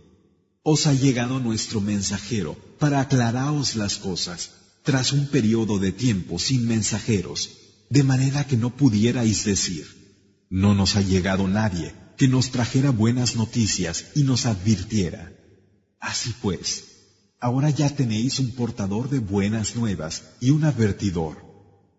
os 0.62 0.86
ha 0.86 0.94
llegado 0.94 1.40
nuestro 1.40 1.80
mensajero 1.82 2.56
para 2.78 3.00
aclaraos 3.00 3.76
las 3.76 3.96
cosas 3.96 4.50
tras 4.82 5.12
un 5.12 5.26
periodo 5.26 5.78
de 5.78 5.92
tiempo 5.92 6.38
sin 6.38 6.66
mensajeros, 6.66 7.50
de 7.90 8.02
manera 8.02 8.46
que 8.48 8.56
no 8.56 8.70
pudierais 8.70 9.44
decir, 9.44 9.84
no 10.48 10.74
nos 10.74 10.96
ha 10.96 11.02
llegado 11.02 11.46
nadie 11.48 11.92
que 12.16 12.28
nos 12.28 12.50
trajera 12.50 12.90
buenas 12.90 13.36
noticias 13.36 14.06
y 14.14 14.22
nos 14.24 14.46
advirtiera. 14.46 15.32
Así 16.00 16.34
pues, 16.42 16.84
ahora 17.40 17.70
ya 17.70 17.88
tenéis 17.88 18.38
un 18.38 18.50
portador 18.52 19.08
de 19.08 19.20
buenas 19.20 19.76
nuevas 19.76 20.22
y 20.40 20.50
un 20.50 20.64
advertidor. 20.64 21.36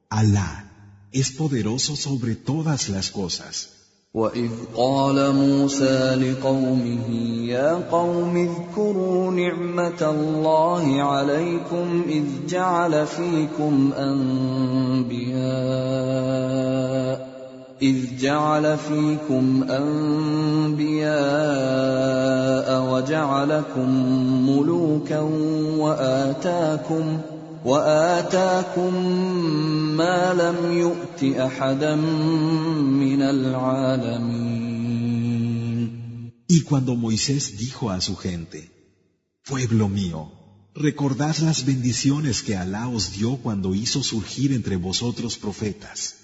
Alá 0.09 1.07
es 1.11 1.31
poderoso 1.31 1.95
sobre 1.95 2.35
todas 2.35 2.89
las 2.89 3.09
cosas. 3.11 3.69
وإذ 4.13 4.49
قال 4.75 5.35
موسى 5.35 6.15
لقومه 6.15 7.09
يا 7.45 7.73
قوم 7.91 8.37
اذكروا 8.37 9.31
نعمة 9.31 10.01
الله 10.01 11.01
عليكم 11.01 12.03
إذ 12.09 12.25
جعل 12.47 13.07
فيكم 13.07 13.93
أنبياء 13.93 15.29
إذ 17.81 18.17
جعل 18.19 18.77
فيكم 18.77 19.63
أنبياء 19.63 21.09
وجعلكم 22.91 23.89
ملوكا 24.49 25.19
وآتاكم 25.79 27.21
وآتاكم 27.65 28.93
ما 29.97 30.33
لم 30.33 30.77
يؤت 30.77 31.23
أحدا 31.23 31.95
من 31.95 33.21
العالمين. 33.21 34.69
Y 36.51 36.61
cuando 36.61 36.95
Moisés 36.95 37.57
dijo 37.57 37.91
a 37.91 38.01
su 38.01 38.15
gente, 38.17 38.71
Pueblo 39.45 39.87
mío, 39.87 40.31
recordad 40.75 41.37
las 41.37 41.63
bendiciones 41.65 42.41
que 42.43 42.57
Alá 42.57 42.89
os 42.89 43.13
dio 43.13 43.37
cuando 43.37 43.73
hizo 43.75 44.03
surgir 44.03 44.51
entre 44.51 44.75
vosotros 44.75 45.37
profetas 45.37 46.19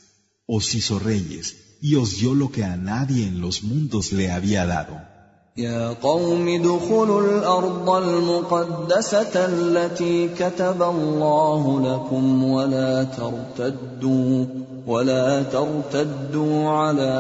os 0.49 0.75
hizo 0.75 0.99
reyes 0.99 1.55
y 1.81 1.95
os 1.95 2.19
dio 2.19 2.33
lo 2.33 2.51
que 2.51 2.63
a 2.63 2.77
nadie 2.77 3.27
en 3.27 3.41
los 3.41 3.63
mundos 3.63 4.11
le 4.11 4.31
había 4.31 4.65
dado. 4.65 5.15
يا 5.57 5.93
قوم 5.93 6.47
ادخلوا 6.47 7.21
الارض 7.21 7.89
المقدسه 7.89 9.45
التي 9.45 10.27
كتب 10.27 10.81
الله 10.81 11.81
لكم 11.81 12.43
ولا 12.43 13.03
ترتدوا 13.03 14.45
ولا 14.87 15.43
ترتدوا 15.43 16.69
على 16.69 17.13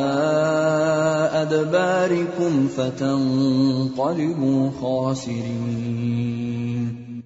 ادباركم 1.33 2.67
فتنقلبوا 2.67 4.71
خاسرين 4.81 6.55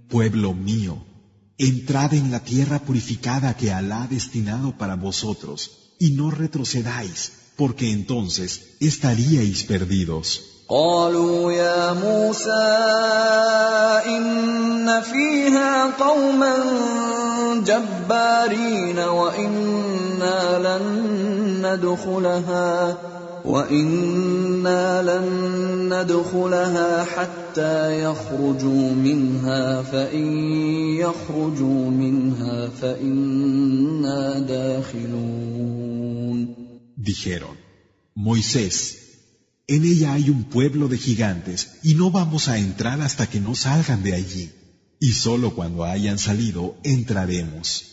Pueblo 0.09 0.53
mío, 0.53 0.97
entrad 1.57 2.13
en 2.13 2.31
la 2.31 2.39
tierra 2.39 2.79
purificada 2.79 3.55
que 3.55 3.71
Alá 3.71 4.03
ha 4.03 4.07
destinado 4.07 4.77
para 4.77 4.95
vosotros 4.95 5.82
y 5.99 6.11
no 6.11 6.31
retrocedáis, 6.31 7.31
porque 7.57 7.91
entonces 7.91 8.49
estaríais 8.79 9.63
perdidos. 9.63 10.41
قالوا 10.69 11.51
يا 11.51 11.93
موسى 11.93 12.67
إن 14.05 15.01
فيها 15.01 15.91
قوما 15.99 16.55
جبارين 17.65 18.99
وإنا 18.99 20.59
لن 20.59 20.85
ندخلها 21.65 22.97
وإنا 23.45 25.01
لن 25.01 25.93
ندخلها 25.93 27.03
حتى 27.03 28.03
يخرجوا 28.03 28.91
منها 28.91 29.81
فإن 29.81 30.27
يخرجوا 30.97 31.89
منها 31.89 32.69
فإنا 32.69 34.39
داخلون 34.39 36.09
Dijeron, 37.01 37.57
Moisés, 38.13 38.75
en 39.67 39.85
ella 39.85 40.13
hay 40.13 40.29
un 40.29 40.43
pueblo 40.43 40.89
de 40.89 40.97
gigantes 40.97 41.77
y 41.81 41.95
no 41.95 42.11
vamos 42.11 42.49
a 42.49 42.57
entrar 42.57 43.01
hasta 43.01 43.27
que 43.27 43.39
no 43.39 43.55
salgan 43.55 44.03
de 44.03 44.13
allí. 44.15 44.51
Y 44.99 45.13
solo 45.13 45.55
cuando 45.55 45.85
hayan 45.85 46.19
salido 46.19 46.75
entraremos. 46.83 47.92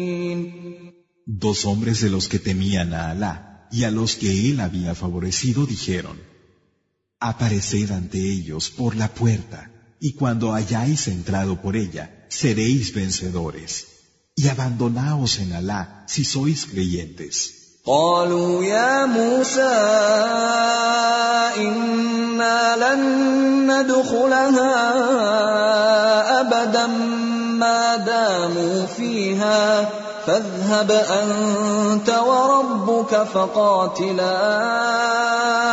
Dos 1.40 1.64
hombres 1.64 2.00
de 2.00 2.10
los 2.10 2.28
que 2.28 2.38
temían 2.38 2.94
a 2.94 3.10
Alá 3.10 3.68
y 3.72 3.84
a 3.84 3.90
los 3.90 4.16
que 4.16 4.50
él 4.50 4.60
había 4.60 4.94
favorecido 4.94 5.66
dijeron, 5.66 6.20
Apareced 7.18 7.90
ante 7.90 8.18
ellos 8.18 8.70
por 8.70 8.94
la 8.94 9.08
puerta, 9.08 9.70
y 10.00 10.12
cuando 10.12 10.52
hayáis 10.52 11.08
entrado 11.08 11.60
por 11.62 11.76
ella, 11.76 12.26
seréis 12.28 12.92
vencedores. 12.92 13.86
Y 14.36 14.48
abandonaos 14.48 15.38
en 15.38 15.52
Alá 15.52 16.04
si 16.06 16.24
sois 16.24 16.66
creyentes. 16.66 17.56
قالوا 17.86 18.64
يا 18.64 19.06
موسى 19.06 19.76
انا 21.56 22.76
لن 22.76 23.02
ندخلها 23.70 24.74
ابدا 26.40 26.86
ما 26.86 27.96
داموا 27.96 28.86
فيها 28.86 29.88
فاذهب 30.26 30.90
انت 30.90 32.08
وربك 32.10 33.12
فقاتلا 33.34 34.36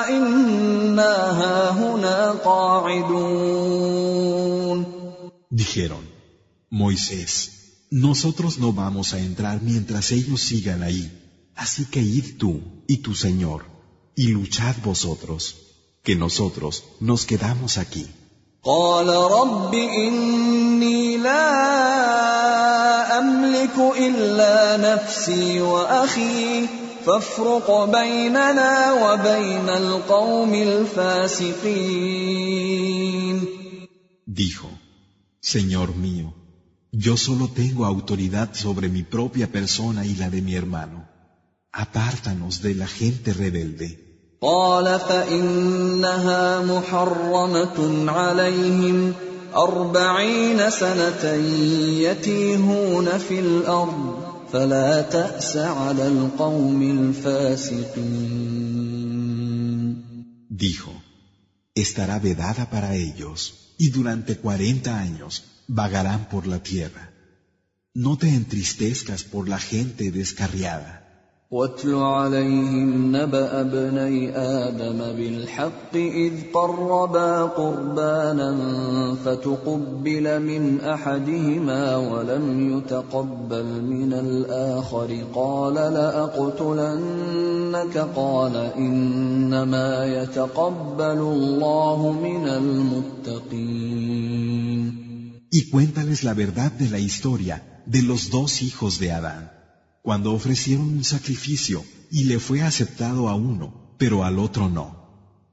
انا 0.10 1.13
هاهنا 1.42 2.32
قاعدون 2.32 3.94
Dijeron, 5.62 6.04
Moisés, 6.72 7.32
nosotros 7.92 8.58
no 8.58 8.74
vamos 8.74 9.13
a 9.13 9.20
entrar 9.20 9.62
mientras 9.62 10.12
ellos 10.12 10.42
sigan 10.42 10.82
ahí. 10.82 11.04
Así 11.56 11.86
que 11.86 12.02
id 12.02 12.38
tú 12.39 12.54
y 12.88 12.98
tu 13.06 13.13
Señor, 13.13 13.62
y 14.16 14.30
luchad 14.30 14.76
vosotros, 14.84 15.42
que 16.04 16.16
nosotros 16.16 16.74
nos 17.00 17.26
quedamos 17.28 17.78
aquí. 17.78 18.06
قال 18.68 19.08
رب 19.08 19.74
اني 19.74 21.18
لا 21.18 21.50
املك 23.20 23.78
الا 23.98 24.78
نفسي 24.78 25.62
واخي 25.62 26.68
فافرق 27.06 27.86
بيننا 27.86 28.94
وبين 28.94 29.70
القوم 29.70 30.54
الفاسقين 30.54 31.94
Dijo, 34.26 34.70
Señor 35.42 35.96
mío, 35.96 36.34
yo 36.92 37.18
solo 37.18 37.50
tengo 37.50 37.86
autoridad 37.86 38.54
sobre 38.54 38.88
mi 38.89 39.04
propia 39.04 39.52
persona 39.52 40.06
y 40.06 40.16
la 40.16 40.30
de 40.30 40.42
mi 40.42 40.56
hermano. 40.56 41.08
Apártanos 41.72 42.62
de 42.62 42.74
la 42.76 42.88
gente 42.88 43.34
rebelde. 43.34 44.07
قال 44.42 45.00
فانها 45.00 46.62
محرمه 46.62 48.12
عليهم 48.12 49.13
اربعين 49.56 50.70
سنه 50.70 51.24
يتيهون 52.08 53.18
في 53.18 53.39
الارض 53.39 54.34
فلا 54.54 55.02
تاس 55.02 55.58
على 55.58 56.08
القوم 56.08 56.82
الفاسقين 57.00 58.44
Dijo, 60.50 60.94
estará 61.74 62.20
vedada 62.20 62.70
para 62.70 62.96
ellos, 62.96 63.76
y 63.78 63.89
durante 63.89 64.38
cuarenta 64.38 65.00
años 65.00 65.44
vagarán 65.68 66.30
por 66.30 66.46
la 66.48 66.60
tierra. 66.62 67.12
No 67.96 68.18
te 68.18 68.30
entristezcas 68.30 69.24
por 69.24 69.50
la 69.50 69.60
gente 69.60 70.12
descarriada. 70.12 71.07
واتل 71.51 71.95
عليهم 71.95 73.17
نبأ 73.17 73.61
ابني 73.61 74.37
آدم 74.37 74.99
بالحق 75.17 75.97
إذ 75.97 76.33
قربا 76.55 77.43
قربانا 77.43 78.51
فتقبل 79.25 80.43
من 80.43 80.81
أحدهما 80.81 81.97
ولم 81.97 82.79
يتقبل 82.79 83.83
من 83.83 84.13
الآخر. 84.13 85.25
قال 85.35 85.75
لأقتلنك؟ 85.75 87.19
قال 88.17 88.57
إنما 88.57 90.07
يتقبل 90.07 91.19
الله 91.19 92.13
من 92.13 92.49
المتقين. 92.49 93.89
Y 95.51 95.71
cuéntales 95.71 96.25
la 96.25 96.35
verdad 96.35 96.73
de 96.73 96.91
la 96.91 96.99
historia 96.99 97.83
de 97.87 98.03
los 98.03 98.29
dos 98.31 98.61
hijos 98.61 98.99
de 99.01 99.13
Adán. 99.13 99.58
Cuando 100.08 100.34
ofrecieron 100.34 100.88
un 100.88 101.04
sacrificio 101.04 101.84
y 102.12 102.26
le 102.26 102.39
fue 102.39 102.62
aceptado 102.62 103.30
a 103.30 103.36
uno, 103.36 103.96
pero 103.98 104.24
al 104.24 104.39
otro 104.39 104.70
no. 104.70 104.88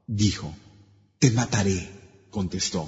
Dijo, 0.07 0.53
Te 1.19 1.31
mataré, 1.31 1.89
contestó. 2.29 2.83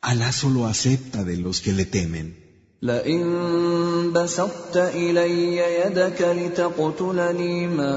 Alá 0.00 0.30
solo 0.32 0.66
acepta 0.66 1.24
de 1.24 1.36
los 1.38 1.60
que 1.60 1.72
le 1.72 1.84
temen. 1.84 2.48
لئن 2.82 4.12
بسطت 4.12 4.76
الي 4.76 5.56
يدك 5.56 6.22
لتقتلني 6.22 7.66
ما 7.66 7.94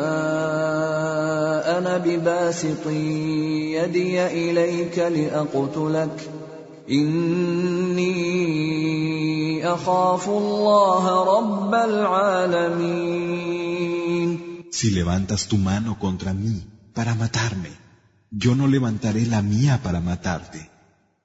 انا 1.78 1.98
بباسط 1.98 2.88
يدي 2.88 4.26
اليك 4.26 4.98
لاقتلك 5.00 6.30
اني 6.90 8.12
si 14.71 14.91
levantas 14.91 15.47
tu 15.49 15.57
mano 15.57 15.99
contra 15.99 16.33
mí 16.35 16.65
para 16.95 17.15
matarme, 17.15 17.71
yo 18.31 18.55
no 18.55 18.67
levantaré 18.67 19.27
la 19.27 19.43
mía 19.43 19.81
para 19.83 20.01
matarte, 20.01 20.71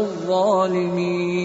الظالمين 0.00 1.38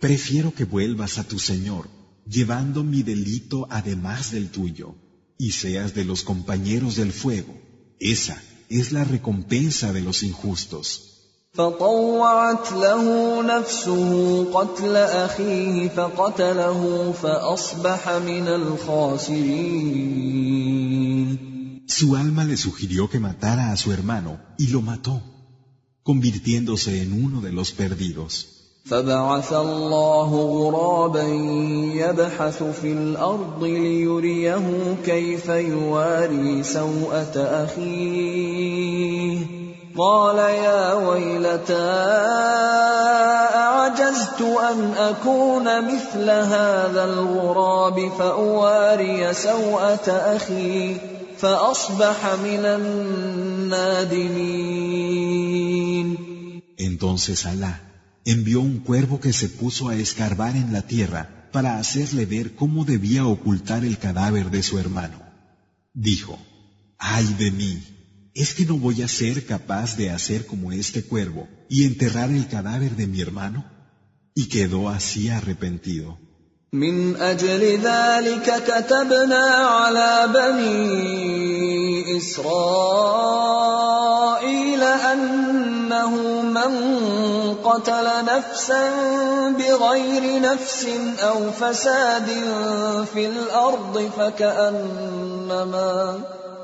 Prefiero 0.00 0.52
que 0.54 0.64
vuelvas 0.66 1.18
a 1.18 1.24
tu 1.24 1.38
Señor, 1.38 1.88
llevando 2.28 2.84
mi 2.84 3.02
delito 3.02 3.66
además 3.70 4.32
del 4.32 4.50
tuyo, 4.50 4.94
y 5.38 5.52
seas 5.52 5.94
de 5.94 6.04
los 6.04 6.22
compañeros 6.24 6.96
del 6.96 7.12
fuego. 7.12 7.54
Esa 7.98 8.36
es 8.68 8.92
la 8.92 9.04
recompensa 9.04 9.94
de 9.94 10.02
los 10.02 10.22
injustos. 10.22 11.17
فطوعت 11.53 12.71
له 12.71 13.41
نفسه 13.41 14.45
قتل 14.53 14.95
أخيه 14.95 15.89
فقتله 15.89 17.11
فأصبح 17.21 18.09
من 18.09 18.47
الخاسرين 18.47 19.89
Su 21.87 22.15
alma 22.15 22.43
le 22.45 22.55
sugirió 22.55 23.09
que 23.09 23.19
matara 23.19 23.71
a 23.71 23.77
su 23.77 23.91
hermano 23.91 24.39
y 24.59 24.67
lo 24.67 24.81
mató, 24.83 25.23
convirtiéndose 26.03 27.01
en 27.01 27.25
uno 27.25 27.41
de 27.41 27.51
los 27.51 27.71
perdidos. 27.71 28.45
فبعث 28.85 29.53
الله 29.53 30.29
غرابا 30.35 31.23
يبحث 31.93 32.63
في 32.63 32.91
الأرض 32.91 33.63
ليريه 33.63 34.95
كيف 35.05 35.49
يواري 35.49 36.63
سوءة 36.63 37.37
أخيه 37.65 39.58
قال 39.98 40.38
يا 40.38 40.92
ويلتى 40.92 41.90
اعجزت 43.54 44.40
ان 44.40 44.94
اكون 44.94 45.94
مثل 45.94 46.30
هذا 46.30 47.04
الغراب 47.04 48.12
فاواري 48.18 49.34
سوءه 49.34 50.10
اخي 50.10 50.96
فاصبح 51.38 52.34
من 52.34 52.64
النادمين 52.64 54.14
Entonces 56.76 57.46
Alá 57.46 57.80
envió 58.24 58.60
un 58.60 58.78
cuervo 58.78 59.20
que 59.20 59.32
se 59.32 59.48
puso 59.48 59.88
a 59.88 59.96
escarbar 59.96 60.56
en 60.56 60.72
la 60.72 60.82
tierra 60.82 61.48
para 61.52 61.78
hacerle 61.78 62.26
ver 62.26 62.56
cómo 62.56 62.84
debía 62.84 63.26
ocultar 63.26 63.84
el 63.84 63.98
cadáver 63.98 64.50
de 64.50 64.62
su 64.62 64.78
hermano. 64.78 65.18
Dijo, 65.92 66.38
¡ay 66.98 67.26
de 67.38 67.50
mí! 67.52 67.72
¿Es 68.34 68.54
que 68.54 68.64
no 68.66 68.76
voy 68.78 69.02
a 69.02 69.08
ser 69.08 69.46
capaz 69.46 69.96
de 69.96 70.10
hacer 70.10 70.46
como 70.46 70.72
este 70.72 71.04
cuervo 71.04 71.48
y 71.68 71.84
enterrar 71.84 72.30
el 72.30 72.48
cadáver 72.48 72.96
de 72.96 73.06
mi 73.06 73.20
hermano? 73.20 73.64
Y 74.34 74.48
quedó 74.48 74.88
así 74.88 75.28
arrepentido. 75.28 76.18
من 76.74 77.16
اجل 77.16 77.80
ذلك 77.82 78.62
كتبنا 78.66 79.44
على 79.46 80.28
بني 80.34 82.16
اسرائيل 82.16 83.44
انه 84.82 86.10
من 86.42 86.72
قتل 87.64 88.24
نفسا 88.24 88.90
بغير 89.50 90.40
نفس 90.40 90.86
او 91.18 91.50
فساد 91.50 92.28
في 93.14 93.26
الارض 93.26 94.10
فكانما 94.18 95.94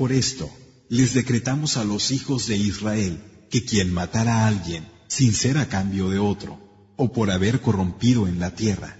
Por 0.00 0.12
esto, 0.12 0.50
les 0.88 1.12
decretamos 1.12 1.76
a 1.76 1.84
los 1.84 2.10
hijos 2.10 2.46
de 2.46 2.56
Israel 2.56 3.22
que 3.50 3.66
quien 3.66 3.92
matara 3.92 4.32
a 4.38 4.46
alguien 4.46 4.88
sin 5.08 5.34
ser 5.34 5.58
a 5.58 5.68
cambio 5.68 6.08
de 6.08 6.18
otro, 6.18 6.58
o 6.96 7.12
por 7.12 7.30
haber 7.30 7.60
corrompido 7.60 8.26
en 8.26 8.40
la 8.40 8.54
tierra, 8.54 8.96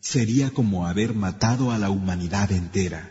sería 0.00 0.50
como 0.50 0.86
haber 0.86 1.12
matado 1.12 1.72
a 1.72 1.78
la 1.78 1.90
humanidad 1.90 2.52
entera. 2.52 3.10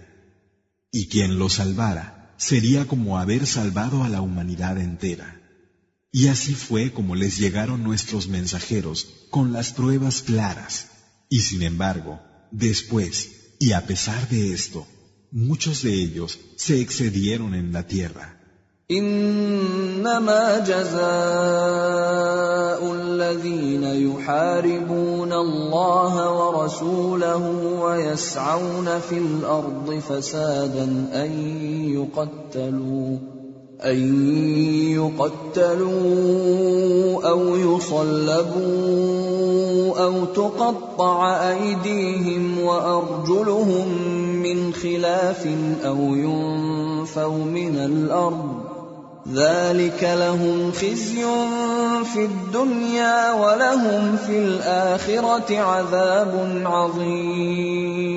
Y 0.90 1.08
quien 1.08 1.38
lo 1.38 1.50
salvara 1.50 2.34
sería 2.38 2.88
como 2.88 3.20
haber 3.20 3.46
salvado 3.46 4.06
a 4.06 4.08
la 4.08 4.22
humanidad 4.22 4.78
entera. 4.78 5.42
Y 6.14 6.30
así 6.30 6.56
fue 6.56 6.94
como 6.94 7.14
les 7.14 7.38
llegaron 7.38 7.84
nuestros 7.84 8.30
mensajeros 8.30 9.26
con 9.30 9.52
las 9.52 9.74
pruebas 9.74 10.22
claras. 10.22 10.92
Y 11.28 11.42
sin 11.42 11.64
embargo, 11.64 12.22
después, 12.54 13.58
y 13.60 13.74
a 13.74 13.86
pesar 13.86 14.30
de 14.30 14.54
esto, 14.54 14.88
muchos 15.34 15.82
de 15.84 15.94
ellos 15.94 16.40
se 16.56 16.80
excedieron 16.80 17.54
en 17.56 17.74
la 17.74 17.84
tierra. 17.88 18.40
إنما 18.92 20.60
جزاء 20.60 20.94
الذين 22.94 23.84
يحاربون 23.84 25.34
الله 25.34 26.32
ورسوله 26.32 27.44
ويسعون 27.82 29.00
في 29.00 29.18
الأرض 29.18 30.00
فسادا 30.10 30.84
أن 31.14 31.32
يقتلوا 31.94 33.18
أن 33.84 34.00
يقتلوا 34.96 35.94
أو 37.30 37.56
يصلبوا 37.56 39.24
أو 40.04 40.26
تقطع 40.26 41.50
أيديهم 41.52 42.60
وأرجلهم 42.60 43.88
من 44.44 44.74
خلاف 44.74 45.48
أو 45.86 46.16
ينفوا 46.16 47.46
من 47.46 47.76
الأرض 47.76 48.74
ذلك 49.34 50.04
لهم 50.04 50.72
خزي 50.72 51.24
في 52.14 52.26
الدنيا 52.26 53.34
ولهم 53.34 54.18
في 54.18 54.40
الآخرة 54.40 55.58
عذاب 55.60 56.62
عظيم. 56.66 58.14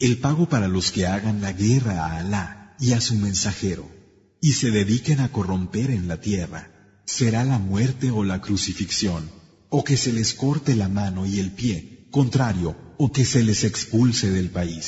El 0.00 0.18
pago 0.18 0.46
para 0.46 0.66
los 0.66 0.90
que 0.90 1.06
hagan 1.06 1.40
la 1.40 1.52
guerra 1.52 2.06
a 2.06 2.18
Alá 2.18 2.74
y 2.80 2.92
a 2.92 3.00
su 3.00 3.14
mensajero 3.14 4.01
y 4.41 4.53
se 4.53 4.71
dediquen 4.71 5.19
a 5.19 5.31
corromper 5.31 5.91
en 5.91 6.07
la 6.07 6.21
tierra 6.21 6.71
será 7.07 7.43
la 7.45 7.57
muerte 7.57 8.11
o 8.11 8.23
la 8.23 8.41
crucifixión, 8.41 9.31
o 9.69 9.83
que 9.83 9.97
se 9.97 10.11
les 10.11 10.33
corte 10.33 10.75
la 10.75 10.89
mano 10.89 11.25
y 11.25 11.39
el 11.39 11.51
pie, 11.51 12.07
contrario, 12.11 12.75
o 12.97 13.11
que 13.11 13.25
se 13.25 13.43
les 13.43 13.63
expulse 13.63 14.29
del 14.29 14.49
país. 14.49 14.85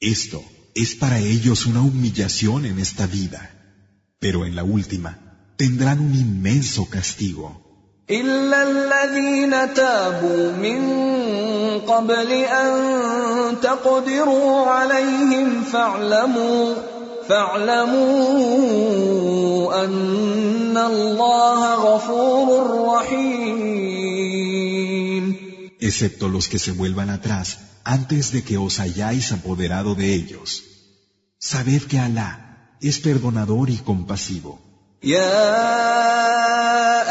Esto 0.00 0.42
es 0.74 0.94
para 0.94 1.18
ellos 1.18 1.66
una 1.66 1.82
humillación 1.82 2.64
en 2.64 2.78
esta 2.78 3.06
vida, 3.06 3.42
pero 4.18 4.46
en 4.46 4.56
la 4.56 4.64
última 4.64 5.52
tendrán 5.56 6.00
un 6.00 6.14
inmenso 6.14 6.88
castigo. 6.88 7.62
إلا 8.10 8.62
الذين 8.62 9.74
تابوا 9.74 10.52
من 10.52 10.80
قبل 11.80 12.32
أن 12.32 12.70
تقدروا 13.60 14.66
عليهم 14.66 15.64
فاعلموا 15.64 16.74
فاعلموا 17.30 18.96
أن 19.84 20.76
الله 20.76 21.74
غفور 21.74 22.84
رحيم 22.94 24.66
excepto 25.80 26.28
los 26.28 26.48
que 26.48 26.58
se 26.58 26.72
vuelvan 26.72 27.10
atrás 27.10 27.58
antes 27.84 28.32
de 28.32 28.42
que 28.42 28.56
os 28.58 28.80
hayáis 28.80 29.30
apoderado 29.32 29.94
de 29.94 30.14
ellos. 30.14 30.64
Sabed 31.38 31.82
que 31.90 31.98
Alá 31.98 32.76
es 32.80 32.98
perdonador 32.98 33.70
y 33.70 33.78
compasivo. 33.78 34.58
يا 35.02 35.56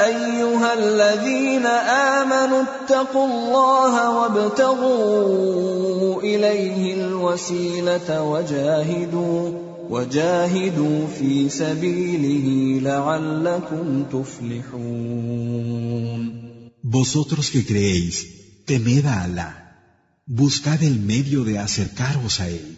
ايها 0.06 0.74
الذين 0.74 1.66
امنوا 1.66 2.64
اتقوا 2.64 3.28
الله 3.28 4.10
وابتغوا 4.10 6.22
اليه 6.22 6.94
الوسيله 6.94 8.22
وجاهدوا 8.22 9.52
وجاهدوا 9.90 11.08
في 11.08 11.50
سبيله 11.50 12.80
لعلكم 12.82 14.04
تفلحون 14.12 15.76
Vosotros 16.98 17.50
que 17.50 17.62
creéis, 17.70 18.16
temed 18.68 19.06
a 19.08 19.24
Alá, 19.24 19.52
buscad 20.28 20.84
el 20.84 20.98
medio 21.14 21.44
de 21.44 21.58
acercaros 21.58 22.40
a 22.40 22.48
Él 22.50 22.78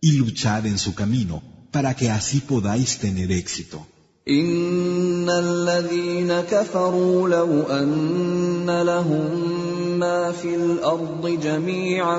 y 0.00 0.12
luchad 0.12 0.66
en 0.66 0.78
su 0.78 0.94
camino 0.94 1.42
para 1.70 1.94
que 1.98 2.10
así 2.10 2.40
podáis 2.40 2.98
tener 2.98 3.32
éxito. 3.32 3.86
ان 4.28 5.30
الذين 5.30 6.40
كفروا 6.40 7.28
لو 7.28 7.62
ان 7.62 8.82
لهم 8.82 9.69
ما 10.00 10.32
في 10.32 10.54
الارض 10.54 11.26
جميعا 11.42 12.18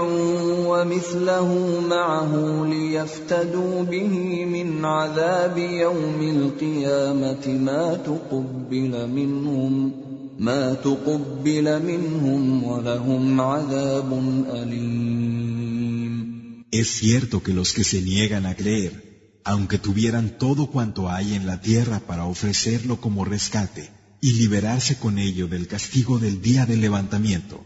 ومثله 0.68 1.80
معه 1.90 2.66
ليفتدوا 2.66 3.84
به 3.84 4.46
من 4.46 4.86
عذاب 4.86 5.58
يوم 5.58 6.22
القيامه 6.22 7.48
ما 7.48 8.00
تقبل 8.06 9.10
منهم 9.10 9.92
ما 10.40 10.74
تقبل 10.74 11.84
منهم 11.84 12.64
ولهم 12.64 13.42
عذاب 13.42 14.14
اليم 14.54 15.58
Es 16.72 16.90
cierto 16.90 17.42
que 17.42 17.54
los 17.54 17.74
que 17.74 17.86
se 17.86 18.02
niegan 18.02 18.46
a 18.46 18.56
creer, 18.56 18.92
aunque 19.46 19.78
tuvieran 19.78 20.38
todo 20.38 20.68
cuanto 20.68 21.10
hay 21.10 21.34
en 21.34 21.48
la 21.48 21.62
tierra 21.62 22.02
para 22.02 22.26
ofrecerlo 22.26 23.00
como 23.00 23.24
rescate 23.24 23.90
y 24.20 24.34
liberarse 24.34 24.98
con 24.98 25.18
ello 25.18 25.48
del 25.48 25.68
castigo 25.68 26.20
del 26.20 26.42
día 26.42 26.66
del 26.66 26.82
levantamiento, 26.82 27.66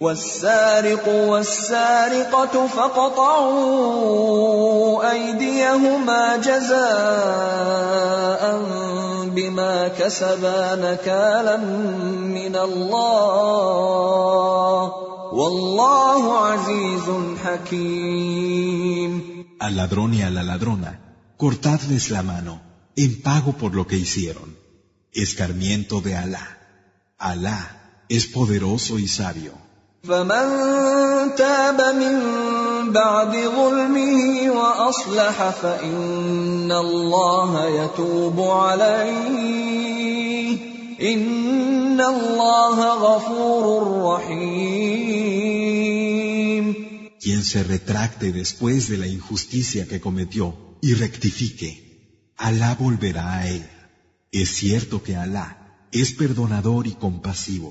والسارق 0.00 1.08
والسارقة 1.08 2.66
فقطعوا 2.66 3.66
أيديهما 5.10 6.36
جزاء 6.36 6.82
بما 9.24 9.88
كسبا 9.88 10.74
نكالا 10.74 11.56
من 12.36 12.56
الله 12.56 13.62
والله 15.32 16.38
عزيز 16.38 17.36
حكيم 17.44 19.36
Al 19.58 19.74
ladrón 19.76 20.12
y 20.12 20.20
a 20.20 20.28
la 20.28 20.42
ladrona, 20.42 21.00
cortadles 21.38 22.10
la 22.10 22.22
mano 22.22 22.60
en 22.94 23.22
pago 23.22 23.52
por 23.52 23.74
lo 23.74 23.86
que 23.86 23.96
hicieron. 23.96 24.58
Escarmiento 25.12 26.02
de 26.02 26.14
Alá. 26.14 26.46
Alá 27.16 28.04
es 28.10 28.26
poderoso 28.26 28.98
y 28.98 29.08
sabio. 29.08 29.54
فمن 30.08 30.46
تاب 31.36 31.80
من 31.96 32.16
بعد 32.92 33.36
ظلمه 33.36 34.50
واصلح 34.50 35.50
فان 35.50 36.72
الله 36.72 37.68
يتوب 37.68 38.40
عليه 38.40 39.76
ان 41.12 42.00
الله 42.00 42.76
غفور 42.94 43.64
رحيم 44.02 45.46
Quien 47.26 47.42
se 47.42 47.60
retracte 47.64 48.32
después 48.32 48.88
de 48.88 48.96
la 48.98 49.08
injusticia 49.08 49.86
que 49.88 50.00
cometió 50.00 50.44
y 50.80 50.94
rectifique, 50.94 51.70
Alá 52.36 52.76
volverá 52.76 53.26
a 53.38 53.48
él. 53.48 53.66
Es 54.30 54.48
cierto 54.50 55.02
que 55.02 55.16
Alá 55.16 55.48
es 55.90 56.12
perdonador 56.12 56.86
y 56.86 56.92
compasivo. 56.92 57.70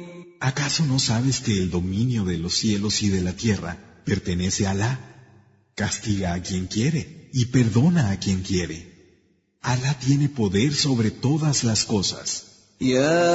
¿Acaso 0.40 0.84
no 0.86 0.98
sabes 0.98 1.40
que 1.40 1.52
el 1.58 1.70
dominio 1.70 2.24
de 2.24 2.38
los 2.38 2.54
cielos 2.54 3.02
y 3.02 3.08
de 3.08 3.22
la 3.22 3.32
tierra 3.32 4.02
pertenece 4.04 4.66
a 4.66 4.72
Alá? 4.72 4.92
Castiga 5.74 6.32
a 6.34 6.42
quien 6.42 6.66
quiere 6.66 7.30
y 7.32 7.46
perdona 7.46 8.10
a 8.10 8.18
quien 8.18 8.42
quiere. 8.42 8.78
Alá 9.62 9.98
tiene 9.98 10.28
poder 10.28 10.74
sobre 10.74 11.10
todas 11.10 11.64
las 11.64 11.84
cosas. 11.84 12.56
يا 12.80 13.26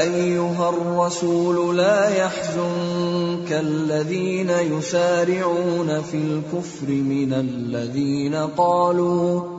ايها 0.00 0.68
الرسول 0.68 1.76
لا 1.76 2.08
يحزنك 2.08 3.52
الذين 3.52 4.50
يسارعون 4.50 6.02
في 6.02 6.16
الكفر 6.16 6.88
من 6.88 7.32
الذين 7.32 8.34
قالوا 8.34 9.58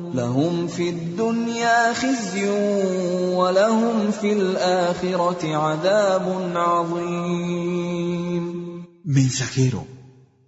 لهم 0.14 0.66
في 0.66 0.88
الدنيا 0.88 1.92
خزي 1.94 2.48
ولهم 3.34 4.10
في 4.10 4.32
الآخرة 4.32 5.56
عذاب 5.56 6.52
عظيم 6.56 8.06
Mensajero, 9.04 9.86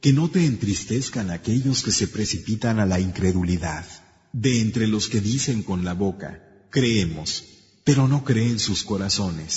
que 0.02 0.12
no 0.12 0.28
te 0.28 0.44
entristezcan 0.44 1.30
aquellos 1.30 1.84
que 1.84 1.92
se 1.92 2.08
precipitan 2.08 2.80
a 2.80 2.86
la 2.86 2.98
incredulidad, 2.98 3.84
de 4.32 4.60
entre 4.60 4.88
los 4.88 5.08
que 5.08 5.20
dicen 5.20 5.62
con 5.62 5.84
la 5.84 5.94
boca, 5.94 6.30
creemos, 6.68 7.44
pero 7.84 8.08
no 8.08 8.24
creen 8.24 8.58
sus 8.58 8.82
corazones, 8.82 9.52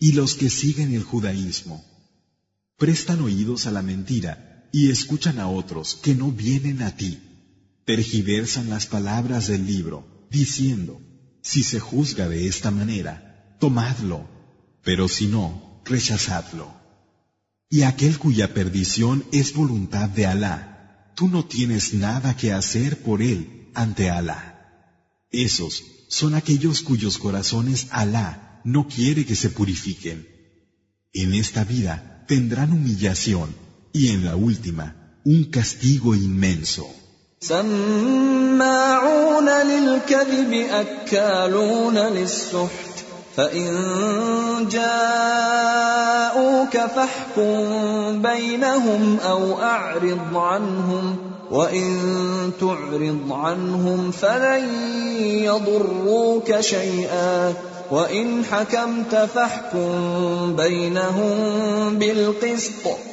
y 0.00 0.12
los 0.12 0.34
que 0.34 0.50
siguen 0.50 0.92
el 0.92 1.04
judaísmo. 1.04 1.84
Prestan 2.76 3.20
oídos 3.20 3.66
a 3.66 3.70
la 3.70 3.82
mentira 3.82 4.68
y 4.72 4.90
escuchan 4.90 5.38
a 5.38 5.46
otros 5.48 5.94
que 6.02 6.16
no 6.16 6.32
vienen 6.32 6.82
a 6.82 6.96
ti 6.96 7.12
tergiversan 7.87 8.69
las 8.69 8.85
palabras 8.85 9.47
del 9.47 9.65
libro, 9.65 10.27
diciendo, 10.29 10.99
si 11.41 11.63
se 11.63 11.79
juzga 11.79 12.27
de 12.27 12.45
esta 12.45 12.69
manera, 12.69 13.55
tomadlo, 13.61 14.27
pero 14.83 15.07
si 15.07 15.27
no, 15.27 15.81
rechazadlo. 15.85 16.75
Y 17.69 17.83
aquel 17.83 18.19
cuya 18.19 18.53
perdición 18.53 19.23
es 19.31 19.53
voluntad 19.53 20.09
de 20.09 20.25
Alá, 20.25 21.13
tú 21.15 21.29
no 21.29 21.45
tienes 21.45 21.93
nada 21.93 22.35
que 22.35 22.51
hacer 22.51 23.01
por 23.03 23.21
él 23.21 23.71
ante 23.73 24.09
Alá. 24.09 24.43
Esos 25.31 25.85
son 26.09 26.35
aquellos 26.35 26.81
cuyos 26.81 27.17
corazones 27.17 27.87
Alá 27.91 28.59
no 28.65 28.89
quiere 28.89 29.25
que 29.25 29.37
se 29.37 29.49
purifiquen. 29.49 30.27
En 31.13 31.33
esta 31.33 31.63
vida 31.63 32.25
tendrán 32.27 32.73
humillación 32.73 33.55
y 33.93 34.09
en 34.09 34.25
la 34.25 34.35
última 34.35 35.21
un 35.23 35.45
castigo 35.45 36.15
inmenso. 36.15 36.93
سماعون 37.39 39.49
للكذب 39.49 40.65
أكالون 40.71 41.97
للسحت. 41.97 42.87
فإن 43.37 43.67
جاءوك 44.71 46.77
فاحكم 46.77 48.21
بينهم 48.21 49.17
أو 49.29 49.61
أعرض 49.61 50.37
عنهم 50.37 51.15
وإن 51.51 51.99
تعرض 52.59 53.31
عنهم 53.31 54.11
فلن 54.11 54.69
يضروك 55.23 56.59
شيئا. 56.59 57.53
وإن 57.90 58.44
حكمت 58.44 59.14
فاحكم 59.34 60.56
بينهم 60.56 61.98
بالقسط 61.98 63.12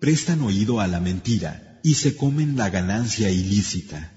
Prestan 0.00 0.40
oído 0.42 0.80
a 0.80 0.86
la 0.86 1.00
mentira 1.00 1.80
y 1.82 1.94
se 1.94 2.16
comen 2.16 2.56
la 2.56 2.70
ganancia 2.70 3.30
ilícita. 3.30 4.10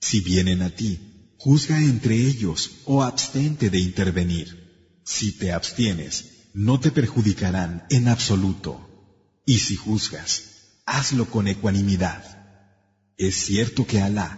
Si 0.00 0.20
vienen 0.20 0.62
a 0.62 0.70
ti, 0.70 1.34
juzga 1.36 1.78
entre 1.80 2.14
ellos 2.14 2.70
o 2.84 3.02
abstente 3.02 3.70
de 3.70 3.80
intervenir. 3.80 5.02
Si 5.04 5.32
te 5.32 5.52
abstienes, 5.52 6.46
no 6.54 6.78
te 6.78 6.92
perjudicarán 6.92 7.86
en 7.90 8.06
absoluto. 8.06 8.80
Y 9.44 9.58
si 9.58 9.74
juzgas, 9.74 10.82
hazlo 10.86 11.28
con 11.28 11.48
ecuanimidad. 11.48 12.31
Es 13.16 13.34
cierto 13.46 13.86
que 13.86 14.00
Alá 14.00 14.28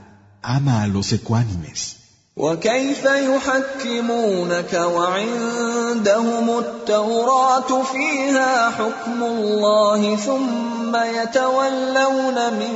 ama 0.42 0.82
a 0.82 0.86
los 0.86 1.12
ecuánimes. 1.12 2.00
وكيف 2.36 3.04
يحكمونك 3.04 4.72
وعندهم 4.72 6.58
التوراة 6.58 7.82
فيها 7.82 8.70
حكم 8.70 9.22
الله 9.22 10.16
ثم 10.16 10.96
يتولون 10.96 12.54
من 12.54 12.74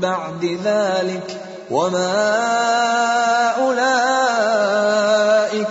بعد 0.00 0.58
ذلك 0.64 1.40
وما 1.70 2.12
أولئك 3.60 4.96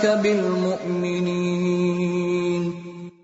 بالمؤمنين 0.06 1.52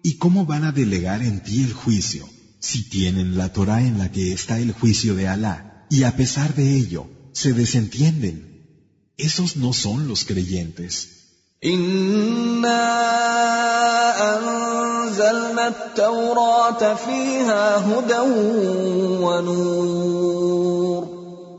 ¿Y 0.03 0.17
cómo 0.17 0.45
van 0.45 0.63
a 0.63 0.71
delegar 0.71 1.21
en 1.21 1.43
ti 1.43 1.63
el 1.63 1.73
juicio 1.73 2.27
si 2.59 2.89
tienen 2.89 3.37
la 3.37 3.51
Torah 3.53 3.81
en 3.81 3.99
la 3.99 4.09
que 4.11 4.33
está 4.33 4.57
el 4.57 4.71
juicio 4.71 5.13
de 5.15 5.27
Alá 5.27 5.70
y 5.91 6.03
a 6.03 6.15
pesar 6.15 6.53
de 6.55 6.75
ello 6.75 7.05
se 7.33 7.53
desentienden? 7.53 8.47
Esos 9.17 9.57
no 9.57 9.73
son 9.73 10.07
los 10.07 10.25
creyentes. 10.25 11.09
إنا 11.63 12.87
أنزلنا 14.37 15.67
التوراة 15.67 16.93
فيها 16.93 17.77
هدى 17.77 18.19
ونور 19.21 21.07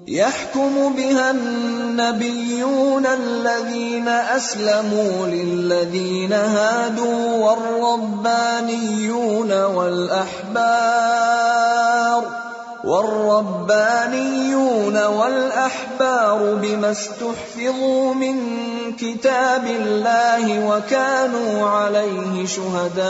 يحكم 0.08 0.96
بها 0.96 1.30
النبيون 1.30 3.06
الذين 3.06 4.08
أسلموا 4.08 5.26
للذين 5.26 6.32
هادوا 6.32 7.44
والربانيون 7.44 9.52
والأحبار 9.64 11.71
والربانيون 12.83 14.53
والأحبار 15.05 16.55
بما 16.61 16.91
استحفظوا 16.91 18.13
من 18.13 18.35
كتاب 18.99 19.67
الله 19.67 20.67
وكانوا 20.67 21.67
عليه 21.69 22.45
شهداء 22.45 23.03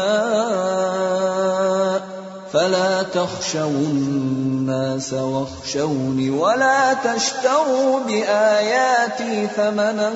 فلا 2.53 3.03
تخشوا 3.03 3.69
الناس 3.69 5.13
واخشوني 5.13 6.29
ولا 6.29 6.93
تشتروا 6.93 7.99
بآياتي 7.99 9.47
ثمنا 9.47 10.13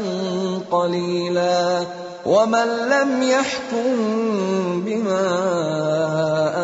قليلا 0.71 1.85
ومن 2.25 2.67
لم 2.89 3.23
يحكم 3.23 3.95
بما 4.85 5.27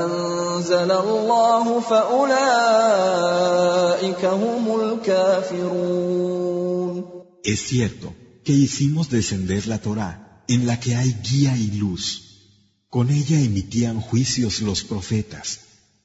أنزل 0.05 0.91
الله 0.91 1.79
فأولئك 1.79 2.25
هم 4.25 4.81
الكافرون 4.81 6.23
Es 7.45 7.59
cierto 7.71 8.13
que 8.45 8.53
hicimos 8.53 9.09
descender 9.09 9.67
la 9.67 9.79
Torá 9.79 10.11
en 10.47 10.65
la 10.67 10.79
que 10.79 10.95
hay 10.95 11.11
guía 11.29 11.57
y 11.57 11.71
luz. 11.81 12.22
Con 12.95 13.09
ella 13.09 13.39
emitían 13.39 13.99
juicios 13.99 14.61
los 14.61 14.83
profetas, 14.83 15.47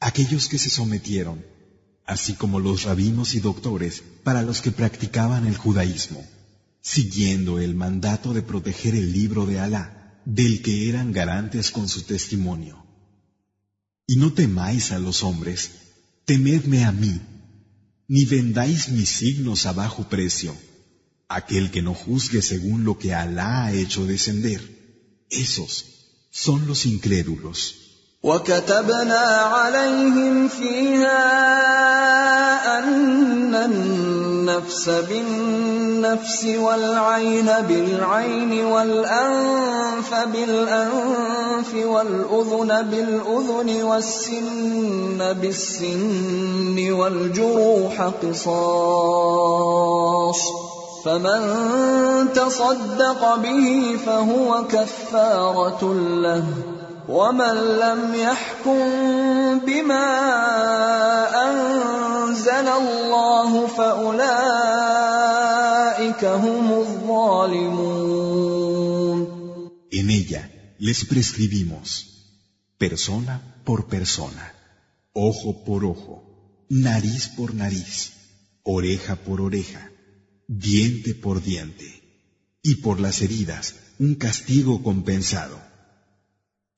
aquellos 0.00 0.48
que 0.48 0.58
se 0.58 0.70
sometieron, 0.70 1.44
así 2.06 2.32
como 2.32 2.60
los 2.60 2.84
rabinos 2.84 3.34
y 3.34 3.40
doctores 3.40 4.02
para 4.24 4.42
los 4.42 4.62
que 4.62 4.70
practicaban 4.70 5.46
el 5.46 5.56
judaísmo 5.64 6.24
siguiendo 6.80 7.58
el 7.58 7.74
mandato 7.74 8.32
de 8.32 8.40
proteger 8.40 8.94
el 8.94 9.12
libro 9.12 9.44
de 9.44 9.60
Alá, 9.60 10.22
del 10.24 10.62
que 10.62 10.88
eran 10.88 11.12
garantes 11.12 11.70
con 11.70 11.86
su 11.86 12.02
testimonio. 12.02 12.82
Y 14.06 14.16
no 14.16 14.32
temáis 14.32 14.90
a 14.92 14.98
los 14.98 15.22
hombres, 15.22 15.70
temedme 16.24 16.84
a 16.84 16.92
mí, 16.92 17.20
ni 18.06 18.24
vendáis 18.24 18.88
mis 18.88 19.10
signos 19.10 19.66
a 19.66 19.72
bajo 19.72 20.08
precio. 20.08 20.56
Aquel 21.28 21.70
que 21.70 21.82
no 21.82 21.92
juzgue 21.92 22.40
según 22.40 22.84
lo 22.84 22.98
que 22.98 23.12
Alá 23.12 23.66
ha 23.66 23.74
hecho 23.74 24.06
descender, 24.06 24.62
esos 25.28 25.97
son 26.44 26.66
los 26.68 26.86
incrédulos. 26.86 27.74
وكتبنا 28.22 29.24
عليهم 29.54 30.48
فيها 30.48 31.18
أن 32.78 33.54
النفس 33.54 34.88
بالنفس 34.88 36.44
والعين 36.44 37.46
بالعين 37.68 38.64
والأنف 38.64 40.14
بالأنف 40.14 41.74
والأذن 41.74 42.82
بالأذن 42.90 43.82
والسن 43.82 45.32
بالسن 45.32 46.92
والجروح 46.92 48.02
قصاص 48.22 49.58
فمن 51.07 51.41
تصدق 52.33 53.35
به 53.35 53.97
فهو 54.05 54.67
كفارة 54.67 55.93
له 55.93 56.45
ومن 57.09 57.55
لم 57.83 58.15
يحكم 58.15 58.79
بما 59.59 60.09
انزل 61.49 62.67
الله 62.67 63.67
فاولئك 63.67 64.23
هم 66.25 66.71
الظالمون 66.71 68.23
En 69.99 70.09
ella 70.09 70.49
les 70.79 71.05
prescribimos 71.05 71.87
persona 72.79 73.33
por 73.63 73.79
persona, 73.87 74.45
ojo 75.13 75.63
por 75.65 75.85
ojo, 75.85 76.15
nariz 76.69 77.27
por 77.37 77.53
nariz, 77.53 78.11
oreja 78.63 79.15
por 79.15 79.39
oreja, 79.39 79.81
diente 80.47 81.15
por 81.15 81.43
diente, 81.43 82.03
y 82.61 82.75
por 82.75 82.99
las 82.99 83.21
heridas 83.21 83.75
un 83.99 84.15
castigo 84.15 84.83
compensado. 84.83 85.61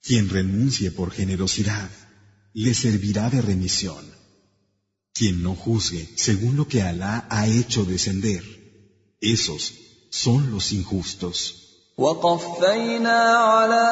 Quien 0.02 0.30
renuncie 0.30 0.92
por 0.92 1.12
generosidad, 1.12 1.90
le 2.54 2.74
servirá 2.74 3.30
de 3.30 3.42
remisión. 3.42 4.04
Quien 5.14 5.42
no 5.42 5.56
juzgue 5.56 6.10
según 6.16 6.58
lo 6.58 6.68
que 6.68 6.82
Alá 6.82 7.26
ha 7.30 7.48
hecho 7.48 7.86
descender, 7.86 8.44
esos 9.22 9.74
son 10.10 10.52
los 10.52 10.72
injustos. 10.74 11.62
وقفينا 11.98 13.20
على 13.36 13.88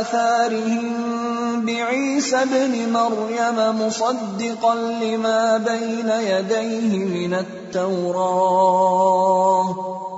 آثارهم 0.00 1.37
بعيسى 1.65 2.35
ابن 2.35 2.93
مريم 2.93 3.81
مصدقا 3.81 4.75
لما 4.75 5.57
بين 5.57 6.09
يديه 6.09 7.05
من 7.05 7.33
التوراه 7.73 9.09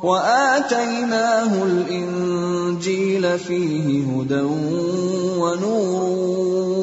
واتيناه 0.04 1.64
الانجيل 1.64 3.40
فيه 3.40 4.04
هدى 4.04 4.42
ونور 5.38 6.04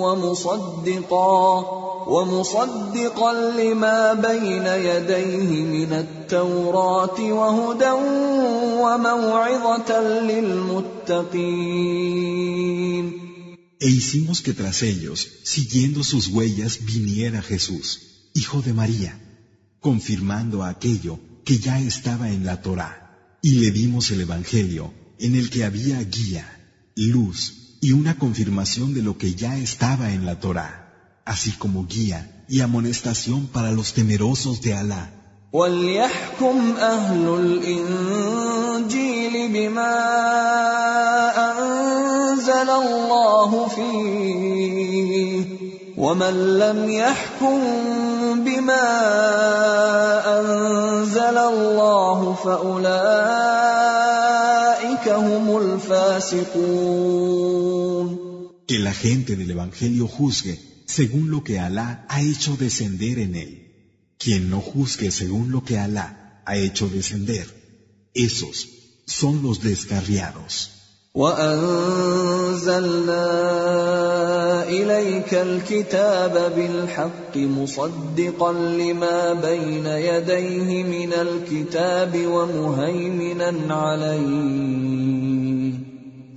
ومصدقا 0.03 1.65
ومصدقا 2.09 3.33
لما 3.33 4.13
بين 4.13 4.67
يديه 4.67 5.65
من 5.65 5.93
التوراه 5.93 7.21
وهدى 7.21 7.91
وموعظه 8.81 10.01
للمتقين 10.21 11.69
E 13.81 13.89
hicimos 13.89 14.43
que 14.43 14.55
tras 14.55 14.83
ellos, 14.83 15.29
siguiendo 15.45 16.03
sus 16.03 16.27
huellas, 16.29 16.85
viniera 16.85 17.43
Jesús, 17.43 18.31
hijo 18.35 18.61
de 18.61 18.73
María, 18.73 19.19
confirmando 19.81 20.65
aquello 20.65 21.21
que 21.45 21.59
ya 21.59 21.81
estaba 21.81 22.31
en 22.31 22.45
la 22.45 22.61
Torá 22.61 23.39
y 23.41 23.53
le 23.61 23.71
dimos 23.71 24.11
el 24.11 24.21
Evangelio 24.23 24.93
en 25.19 25.35
el 25.37 25.51
que 25.51 25.65
había 25.65 26.03
guía, 26.03 26.47
luz 26.97 27.79
y 27.81 27.93
una 27.93 28.19
confirmación 28.19 28.95
de 28.95 29.03
lo 29.03 29.17
que 29.17 29.35
ya 29.35 29.57
estaba 29.57 30.13
en 30.13 30.27
la 30.27 30.41
Torá, 30.41 31.23
así 31.25 31.53
como 31.53 31.87
guía 31.87 32.45
y 32.49 32.61
amonestación 32.61 33.47
para 33.47 33.71
los 33.71 33.95
temerosos 33.95 34.61
de 34.61 34.75
Alá. 34.75 35.15
ومن 45.98 46.60
لم 46.60 46.90
يحكم 46.90 47.60
بما 48.44 48.88
انزل 50.40 51.38
الله 51.38 52.34
فاولئك 52.34 52.84
هم 55.10 55.58
الفاسقون 55.58 57.04
Que 58.66 58.80
la 58.80 58.94
gente 58.94 59.36
del 59.36 59.52
Evangelio 59.52 60.08
juzgue 60.08 60.56
según 60.86 61.30
lo 61.30 61.44
que 61.44 61.60
Alá 61.60 62.06
ha 62.10 62.22
hecho 62.22 62.56
descender 62.58 63.20
en 63.20 63.36
él. 63.36 63.52
Quien 64.18 64.50
no 64.50 64.60
juzgue 64.62 65.12
según 65.12 65.52
lo 65.52 65.64
que 65.68 65.78
Alá 65.78 66.08
ha 66.46 66.56
hecho 66.58 66.88
descender, 66.88 67.46
esos 68.14 68.56
son 69.06 69.44
los 69.44 69.62
descarriados. 69.62 70.54
وأنزلنا 71.15 72.69
إليك 74.69 75.35
الكتاب 75.35 76.53
بالحق 76.57 77.37
مصدقا 77.37 78.53
لما 78.53 79.33
بين 79.33 79.87
يديه 79.87 80.85
من 80.85 81.13
الكتاب 81.13 82.27
ومهيمنا 82.27 83.75
عليه. 83.75 85.73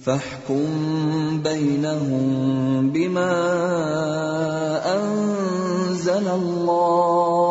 فاحكم 0.06 0.66
بينهم 1.44 2.90
بما 2.90 3.34
أنزل 4.96 6.28
الله. 6.28 7.51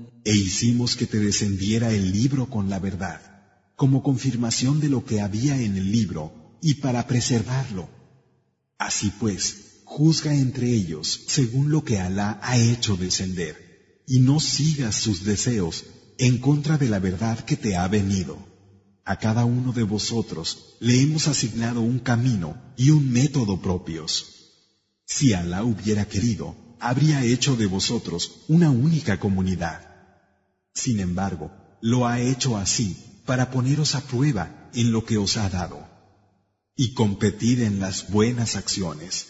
E 0.23 0.35
hicimos 0.35 0.95
que 0.95 1.07
te 1.07 1.19
descendiera 1.19 1.91
el 1.91 2.11
libro 2.11 2.47
con 2.47 2.69
la 2.69 2.79
verdad, 2.79 3.21
como 3.75 4.03
confirmación 4.03 4.79
de 4.79 4.89
lo 4.89 5.03
que 5.03 5.21
había 5.21 5.59
en 5.59 5.77
el 5.77 5.91
libro 5.91 6.57
y 6.61 6.75
para 6.75 7.07
preservarlo. 7.07 7.89
Así 8.77 9.11
pues, 9.19 9.81
juzga 9.83 10.33
entre 10.35 10.71
ellos 10.71 11.21
según 11.27 11.71
lo 11.71 11.83
que 11.83 11.99
Alá 11.99 12.39
ha 12.43 12.57
hecho 12.57 12.95
descender, 12.97 14.03
y 14.07 14.19
no 14.19 14.39
sigas 14.39 14.95
sus 14.95 15.23
deseos 15.23 15.85
en 16.17 16.37
contra 16.37 16.77
de 16.77 16.87
la 16.89 16.99
verdad 16.99 17.39
que 17.39 17.57
te 17.57 17.75
ha 17.75 17.87
venido. 17.87 18.37
A 19.03 19.17
cada 19.17 19.45
uno 19.45 19.73
de 19.73 19.83
vosotros 19.83 20.75
le 20.79 21.01
hemos 21.01 21.27
asignado 21.27 21.81
un 21.81 21.97
camino 21.97 22.61
y 22.77 22.91
un 22.91 23.11
método 23.11 23.59
propios. 23.59 24.27
Si 25.05 25.33
Alá 25.33 25.63
hubiera 25.63 26.07
querido, 26.07 26.55
habría 26.79 27.25
hecho 27.25 27.55
de 27.55 27.65
vosotros 27.65 28.43
una 28.47 28.69
única 28.69 29.19
comunidad. 29.19 29.90
Sin 30.74 31.00
embargo, 31.00 31.50
lo 31.80 32.06
ha 32.06 32.20
hecho 32.20 32.56
así 32.56 32.96
para 33.24 33.50
poneros 33.50 33.94
a 33.94 34.00
prueba 34.00 34.70
en 34.74 34.92
lo 34.92 35.04
que 35.04 35.18
os 35.18 35.36
ha 35.36 35.48
dado. 35.48 35.78
Y 36.76 36.94
competid 36.94 37.62
en 37.62 37.80
las 37.80 38.10
buenas 38.10 38.56
acciones. 38.56 39.26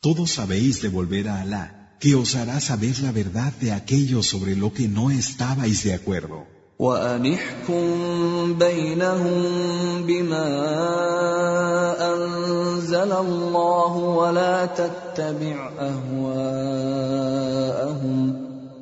Todos 0.00 0.32
sabéis 0.32 0.82
de 0.82 0.88
volver 0.88 1.28
a 1.28 1.40
Alá, 1.42 1.96
que 2.00 2.14
os 2.14 2.34
hará 2.34 2.60
saber 2.60 2.98
la 3.00 3.12
verdad 3.12 3.52
de 3.60 3.72
aquello 3.72 4.22
sobre 4.22 4.56
lo 4.56 4.72
que 4.72 4.88
no 4.88 5.10
estabais 5.10 5.84
de 5.84 5.94
acuerdo. 5.94 6.46
وأنحكم 6.78 8.54
بينهم 8.58 9.42
بما 10.06 10.48
أنزل 12.14 13.12
الله 13.12 13.96
ولا 13.96 14.66
تتبع 14.66 15.70
أهواءهم 15.78 16.32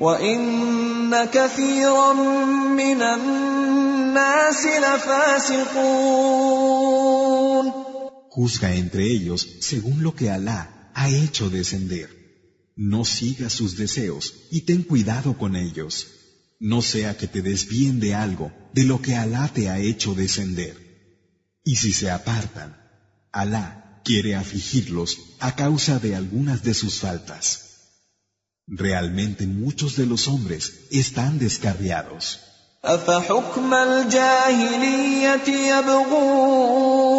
وإن 0.00 1.24
كثيرا 1.24 2.12
من 2.82 3.02
الناس 3.02 4.66
لفاسقون 4.66 6.32
Juzga 8.34 8.74
entre 8.74 9.04
ellos 9.16 9.40
según 9.60 10.02
lo 10.02 10.14
que 10.14 10.30
Alá 10.30 10.90
ha 10.94 11.10
hecho 11.10 11.50
descender. 11.50 12.08
No 12.76 13.04
sigas 13.04 13.52
sus 13.52 13.76
deseos 13.76 14.24
y 14.50 14.62
ten 14.62 14.82
cuidado 14.84 15.36
con 15.36 15.54
ellos. 15.54 15.94
No 16.58 16.80
sea 16.80 17.16
que 17.18 17.26
te 17.26 17.42
desvíen 17.42 18.00
de 18.00 18.14
algo 18.14 18.50
de 18.72 18.84
lo 18.84 19.02
que 19.02 19.16
Alá 19.16 19.48
te 19.52 19.68
ha 19.68 19.78
hecho 19.78 20.14
descender. 20.14 20.74
Y 21.62 21.76
si 21.76 21.92
se 21.92 22.10
apartan, 22.10 22.70
Alá 23.32 24.00
quiere 24.04 24.34
afligirlos 24.34 25.18
a 25.38 25.54
causa 25.54 25.98
de 25.98 26.16
algunas 26.16 26.62
de 26.62 26.74
sus 26.74 27.00
faltas. 27.00 27.65
Realmente 28.68 29.46
muchos 29.46 29.96
de 29.96 30.06
los 30.06 30.28
hombres 30.28 30.86
están 30.90 31.38
descarriados. 31.38 32.38
أفحكم 32.84 33.74
الجاهلية 33.74 35.48
يبغون 35.72 37.12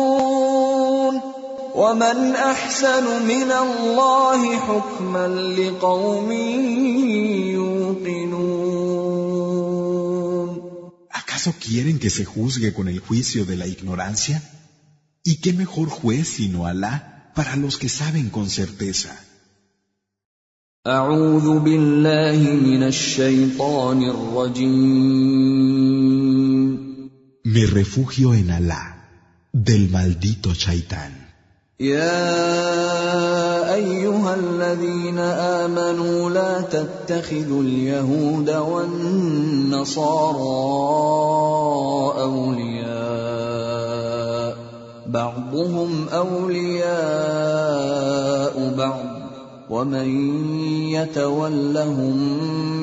ومن 1.75 2.35
أحسن 2.35 3.25
من 3.27 3.51
الله 3.51 4.59
حكما 4.59 5.27
لقوم 5.27 6.31
يوقنون 7.51 8.63
¿Acaso 11.11 11.53
quieren 11.59 11.99
que 11.99 12.09
se 12.09 12.25
juzgue 12.25 12.73
con 12.73 12.87
el 12.89 12.99
juicio 12.99 13.45
de 13.45 13.55
la 13.55 13.67
ignorancia? 13.67 14.41
¿Y 15.23 15.37
qué 15.37 15.53
mejor 15.53 15.87
juez 15.89 16.27
sino 16.27 16.67
Alá 16.67 17.31
para 17.35 17.55
los 17.55 17.77
que 17.77 17.89
saben 17.89 18.29
con 18.29 18.49
certeza? 18.49 19.17
أعوذ 20.88 21.58
بالله 21.58 22.40
من 22.64 22.82
الشيطان 22.82 24.10
الرجيم. 24.10 24.88
Me 27.44 27.66
refugio 27.66 28.32
en 28.32 28.50
Alá, 28.50 28.96
del 29.52 29.90
maldito 29.90 30.54
Chaitán. 30.54 31.12
يا 31.80 32.14
أيها 33.74 34.34
الذين 34.34 35.18
آمنوا 35.18 36.30
لا 36.30 36.60
تتخذوا 36.60 37.62
اليهود 37.62 38.50
والنصارى 38.50 40.08
أولياء. 42.22 42.88
بعضهم 45.06 46.08
أولياء 46.08 46.88
بعض. 48.78 49.17
ومن 49.69 50.09
يتولهم 50.91 52.17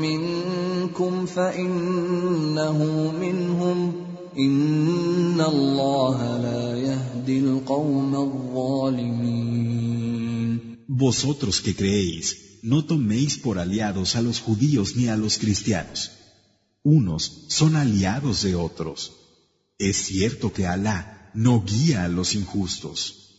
منكم 0.01 1.27
فانه 1.27 2.79
منهم 3.21 3.93
ان 4.39 5.41
الله 5.41 6.39
لا 6.39 6.79
يهدي 6.79 7.39
القوم 7.39 8.15
الظالمين 8.15 9.61
Vosotros 10.89 11.57
que 11.65 11.73
creéis, 11.75 12.27
no 12.63 12.85
toméis 12.85 13.39
por 13.39 13.59
aliados 13.59 14.17
a 14.17 14.21
los 14.21 14.39
judíos 14.47 14.97
ni 14.97 15.09
a 15.09 15.17
los 15.17 15.39
cristianos. 15.39 16.11
Unos 16.83 17.23
son 17.49 17.75
aliados 17.77 18.43
de 18.43 18.55
otros. 18.55 19.13
Es 19.79 19.97
cierto 19.97 20.53
que 20.53 20.67
Alá 20.67 21.31
no 21.33 21.65
guía 21.65 22.05
a 22.05 22.09
los 22.09 22.35
injustos. 22.35 23.24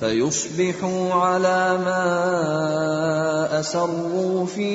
فيصبحوا 0.00 1.12
على 1.12 1.78
ما 1.84 3.60
اسروا 3.60 4.46
في 4.46 4.72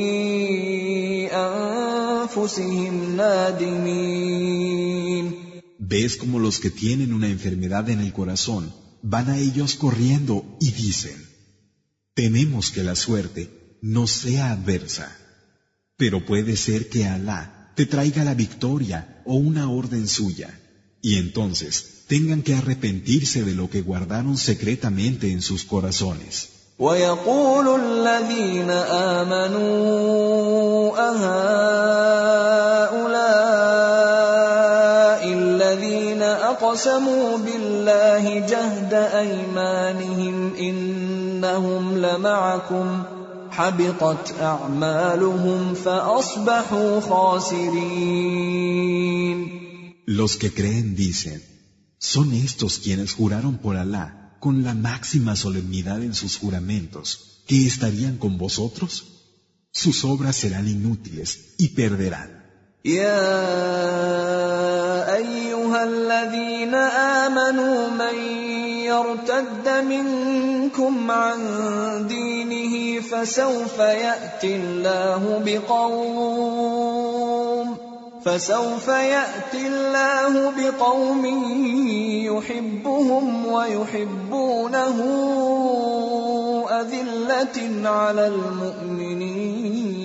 انفسهم 1.28 3.16
نادمين 3.16 4.48
Ves 5.80 6.18
como 6.18 6.40
los 6.40 6.60
que 6.60 6.70
tienen 6.70 7.14
una 7.14 7.30
enfermedad 7.30 7.90
en 7.90 8.00
el 8.02 8.12
corazón 8.12 8.74
van 9.02 9.30
a 9.30 9.38
ellos 9.38 9.76
corriendo 9.76 10.58
y 10.60 10.72
dicen, 10.72 11.18
tememos 12.14 12.72
que 12.72 12.84
la 12.84 12.96
suerte 12.96 13.42
no 13.82 14.08
sea 14.08 14.52
adversa, 14.52 15.08
pero 15.98 16.26
puede 16.26 16.58
ser 16.58 16.90
que 16.90 17.06
Alá 17.06 17.72
te 17.76 17.86
traiga 17.86 18.24
la 18.24 18.34
victoria 18.34 19.22
o 19.26 19.36
una 19.36 19.70
orden 19.70 20.08
suya, 20.08 20.50
y 21.02 21.16
entonces 21.16 22.01
tengan 22.12 22.42
que 22.42 22.56
arrepentirse 22.56 23.44
de 23.44 23.54
lo 23.54 23.70
que 23.70 23.82
guardaron 23.82 24.38
secretamente 24.38 25.32
en 25.32 25.42
sus 25.42 25.64
corazones. 25.66 26.50
ويقول 26.80 27.82
الذين 27.82 28.70
آمنوا 29.20 30.94
أهؤلاء 31.10 32.48
الذين 35.34 36.22
أقسموا 36.22 37.38
بالله 37.38 38.40
جهد 38.40 38.94
أيمانهم 38.94 40.56
إنهم 40.56 41.98
لمعكم 41.98 43.04
حبطت 43.52 44.34
أعمالهم 44.42 45.74
فأصبحوا 45.74 47.02
خاسرين 47.02 48.38
Los 50.06 50.38
que 50.38 50.54
creen 50.54 50.96
dicen, 50.96 51.42
son 52.02 52.34
estos 52.34 52.80
quienes 52.80 53.14
juraron 53.14 53.58
por 53.58 53.76
Alá 53.78 54.38
con 54.40 54.64
la 54.64 54.74
máxima 54.74 55.36
solemnidad 55.36 56.02
en 56.04 56.14
sus 56.14 56.38
juramentos, 56.38 57.44
que 57.48 57.66
estarían 57.66 58.18
con 58.18 58.38
vosotros. 58.38 58.92
Sus 59.72 60.06
obras 60.06 60.36
serán 60.36 60.68
inútiles 60.68 61.56
y 61.58 61.70
perderán. 61.70 62.38
يا 62.86 63.36
ايها 65.16 65.84
الذين 65.84 66.76
امنوا 67.26 67.90
من 67.90 68.16
يرتد 68.88 69.68
منكم 69.68 71.12
عن 71.12 71.40
دينه 72.08 73.02
فسوف 73.02 73.80
ياتي 73.80 74.56
الله 74.56 75.42
بقوم 75.46 76.81
فسوف 78.25 78.89
يأتي 78.89 79.67
الله 79.67 80.51
بقوم 80.51 81.25
يحبهم 82.27 83.47
ويحبونه 83.47 84.99
أذلة 86.81 87.89
على 87.89 88.27
المؤمنين 88.27 90.03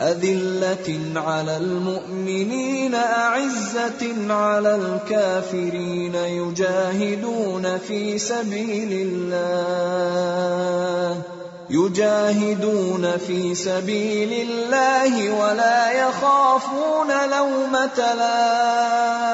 أذلة 0.00 1.20
على 1.20 1.56
المؤمنين 1.56 2.94
أعزة 2.94 4.32
على 4.32 4.74
الكافرين 4.74 6.14
يجاهدون 6.14 7.78
في 7.78 8.18
سبيل 8.18 8.92
الله. 9.32 11.22
يجاهدون 11.70 13.16
في 13.16 13.54
سبيل 13.54 14.32
الله 14.32 15.30
ولا 15.30 16.08
يخافون 16.08 17.08
لومة 17.30 18.14
لائم. 18.14 19.30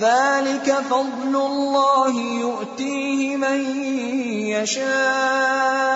ذلك 0.00 0.74
فضل 0.90 1.36
الله 1.36 2.20
يؤتيه 2.40 3.36
من 3.36 3.60
يشاء. 4.46 5.94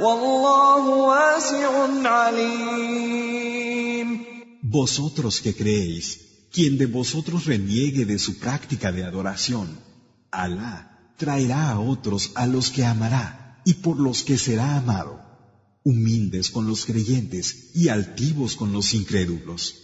والله 0.00 0.88
واسع 0.88 1.70
عليم. 2.04 2.98
Vosotros 4.62 5.40
que 5.40 5.54
creéis, 5.54 6.18
quien 6.52 6.76
de 6.78 6.86
vosotros 6.86 7.46
reniegue 7.46 8.04
de 8.04 8.18
su 8.18 8.38
práctica 8.38 8.92
de 8.92 9.04
adoración, 9.04 9.88
Alá 10.30 10.87
traerá 11.18 11.70
a 11.70 11.80
otros 11.80 12.32
a 12.34 12.46
los 12.46 12.70
que 12.70 12.84
amará 12.84 13.60
y 13.64 13.74
por 13.74 13.98
los 13.98 14.22
que 14.22 14.38
será 14.38 14.76
amado, 14.76 15.20
humildes 15.84 16.50
con 16.50 16.66
los 16.66 16.86
creyentes 16.86 17.72
y 17.74 17.88
altivos 17.88 18.56
con 18.56 18.72
los 18.72 18.94
incrédulos. 18.94 19.74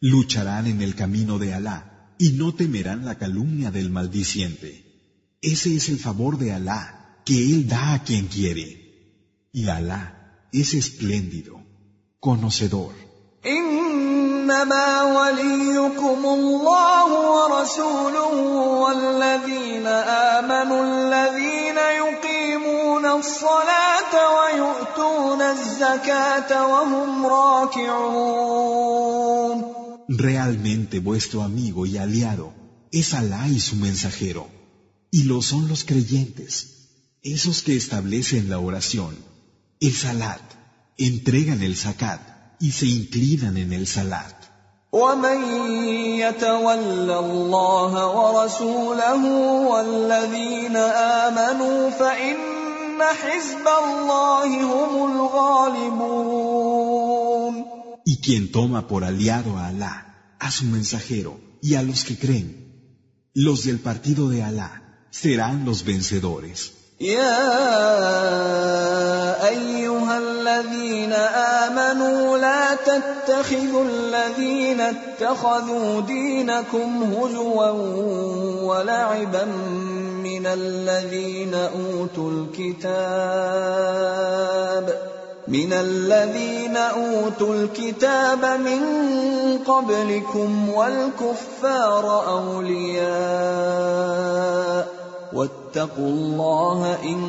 Lucharán 0.00 0.66
en 0.66 0.82
el 0.82 0.94
camino 0.94 1.38
de 1.38 1.54
Alá 1.54 2.14
y 2.18 2.32
no 2.32 2.54
temerán 2.54 3.04
la 3.04 3.16
calumnia 3.16 3.70
del 3.70 3.90
maldiciente. 3.90 5.38
Ese 5.40 5.74
es 5.76 5.88
el 5.88 5.98
favor 5.98 6.38
de 6.38 6.52
Alá 6.52 7.20
que 7.24 7.38
Él 7.38 7.68
da 7.68 7.94
a 7.94 8.02
quien 8.02 8.26
quiere. 8.26 9.48
Y 9.52 9.68
Alá 9.68 10.48
es 10.52 10.74
espléndido, 10.74 11.64
conocedor. 12.18 12.94
انما 14.51 15.03
وليكم 15.17 16.21
الله 16.25 17.09
ورسوله 17.31 18.33
والذين 18.83 19.87
امنوا 20.37 20.81
الذين 20.91 21.77
يقيمون 22.03 23.05
الصلاه 23.05 24.11
ويؤتون 24.37 25.41
الزكاه 25.41 26.67
وهم 26.67 27.25
راكعون 27.25 28.57
Realmente 30.09 30.95
vuestro 30.99 31.41
amigo 31.43 31.85
y 31.85 31.97
aliado 31.97 32.53
es 32.91 33.13
Alá 33.13 33.43
y 33.49 33.59
su 33.59 33.75
mensajero, 33.75 34.47
y 35.11 35.23
lo 35.23 35.41
son 35.41 35.67
los 35.67 35.83
creyentes, 35.83 36.51
esos 37.21 37.61
que 37.61 37.75
establecen 37.75 38.49
la 38.49 38.59
oración, 38.59 39.13
el 39.81 39.93
salat, 39.93 40.45
entregan 40.97 41.61
el 41.61 41.75
zakat 41.75 42.21
y 42.59 42.71
se 42.71 42.87
inclinan 42.87 43.57
en 43.57 43.73
el 43.73 43.85
salat. 43.87 44.40
ومن 44.91 45.43
يتول 46.19 47.11
الله 47.11 48.07
ورسوله 48.17 49.23
والذين 49.67 50.75
امنوا 51.25 51.89
فان 51.89 53.03
حزب 53.03 53.67
الله 53.67 54.63
هم 54.63 55.11
الغالبون 55.11 56.57
Y 58.05 58.21
quien 58.21 58.51
toma 58.51 58.87
por 58.87 59.03
aliado 59.03 59.57
a 59.57 59.67
Alá, 59.67 60.35
a 60.39 60.49
su 60.49 60.63
mensajero 60.65 61.39
y 61.61 61.75
a 61.75 61.83
los 61.83 62.05
que 62.05 62.17
creen, 62.17 62.47
los 63.33 63.65
del 63.65 63.79
partido 63.79 64.29
de 64.29 64.43
Alá 64.43 64.71
serán 65.11 65.65
los 65.65 65.83
vencedores. 65.83 66.71
يا 67.02 67.48
ايها 69.48 70.18
الذين 70.18 71.12
امنوا 71.12 72.38
لا 72.38 72.74
تتخذوا 72.74 73.84
الذين 73.84 74.80
اتخذوا 74.80 76.00
دينكم 76.00 77.14
هزوا 77.14 77.70
ولعبا 78.62 79.44
من 80.24 80.46
الذين 80.46 81.54
اوتوا 81.54 82.30
الكتاب 82.30 83.02
من 85.48 85.72
الذين 85.72 86.76
اوتوا 86.76 87.54
الكتاب 87.54 88.44
من 88.44 88.82
قبلكم 89.66 90.68
والكفار 90.68 92.28
اولياء 92.28 93.31
واتقوا 95.71 96.09
الله 96.09 97.03
ان 97.03 97.19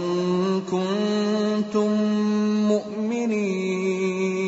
كنتم 0.70 1.90
مؤمنين 2.68 4.38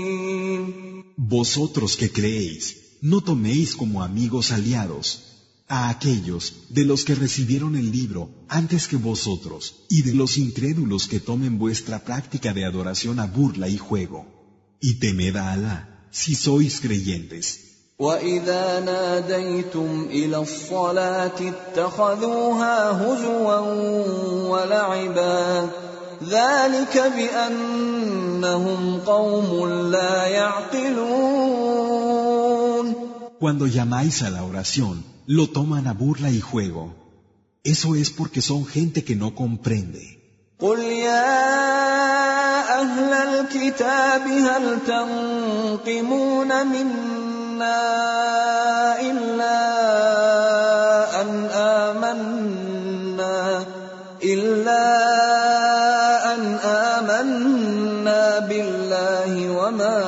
Vosotros 1.40 1.90
que 1.96 2.08
creéis, 2.18 2.64
no 3.02 3.18
toméis 3.20 3.68
como 3.80 4.02
amigos 4.02 4.50
aliados 4.50 5.06
a 5.68 5.88
aquellos 5.90 6.42
de 6.70 6.84
los 6.84 7.04
que 7.04 7.14
recibieron 7.14 7.76
el 7.76 7.92
libro 7.92 8.22
antes 8.48 8.88
que 8.88 8.96
vosotros 8.96 9.62
y 9.88 10.02
de 10.02 10.14
los 10.14 10.36
incrédulos 10.38 11.06
que 11.06 11.20
tomen 11.20 11.56
vuestra 11.64 11.96
práctica 12.08 12.52
de 12.52 12.64
adoración 12.64 13.20
a 13.20 13.26
burla 13.26 13.68
y 13.68 13.78
juego. 13.78 14.20
Y 14.80 14.94
temed 14.94 15.36
a 15.36 15.52
Alá 15.52 16.08
si 16.10 16.34
sois 16.34 16.80
creyentes. 16.80 17.63
واذا 18.00 18.80
ناديتم 18.80 20.08
الى 20.10 20.36
الصلاه 20.36 21.38
اتخذوها 21.40 22.90
هزوا 22.90 23.58
ولعبا 24.48 25.68
ذلك 26.28 27.12
بانهم 27.16 29.00
قوم 29.06 29.68
لا 29.90 30.26
يعقلون 30.26 31.40
Cuando 33.40 33.66
llamáis 33.66 34.22
a 34.22 34.28
la 34.28 34.44
oración, 34.44 35.02
lo 35.26 35.44
toman 35.48 35.86
a 35.86 35.94
burla 35.94 36.30
y 36.30 36.40
juego. 36.40 36.94
Eso 37.64 37.94
es 37.94 38.10
porque 38.10 38.42
son 38.42 38.66
gente 38.66 39.04
que 39.04 39.16
no 39.16 39.34
comprende. 39.34 40.18
قل 40.60 40.78
يا 40.78 41.40
اهل 42.80 43.12
الكتاب 43.12 44.28
هل 44.28 44.78
تنقمون 44.86 46.66
منا 46.66 47.33
مِنَّا 47.55 48.99
إِلَّا 54.23 54.83
أَنْ 56.35 56.43
آمَنَّا 56.59 58.39
بِاللَّهِ 58.39 59.33
وَمَا 59.51 59.99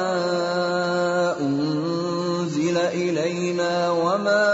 أُنزِلَ 1.39 2.77
إِلَيْنَا 2.77 3.91
وَمَا 3.91 4.47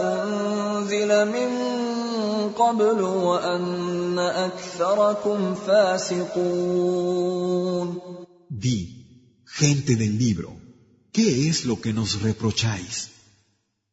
أُنزِلَ 0.00 1.10
مِن 1.28 1.50
قَبْلُ 2.56 3.00
وَأَنَّ 3.02 4.18
أَكْثَرَكُمْ 4.18 5.54
فَاسِقُونَ 5.66 7.04
Di, 8.54 8.78
gente 9.60 9.96
del 9.96 10.16
libro. 10.16 10.63
¿qué 11.13 11.49
es 11.49 11.65
lo 11.65 11.81
que 11.81 11.93
nos 11.93 12.21
reprocháis? 12.21 13.09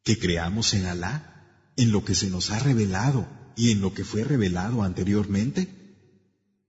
¿Que 0.05 0.19
creamos 0.19 0.75
en 0.75 0.87
Alá, 0.87 1.15
en 1.77 1.93
lo 1.93 2.05
que 2.05 2.15
se 2.15 2.31
nos 2.31 2.51
ha 2.51 2.59
revelado 2.59 3.27
y 3.57 3.71
en 3.73 3.81
lo 3.81 3.95
que 3.95 4.05
fue 4.05 4.25
revelado 4.25 4.83
anteriormente? 4.83 5.61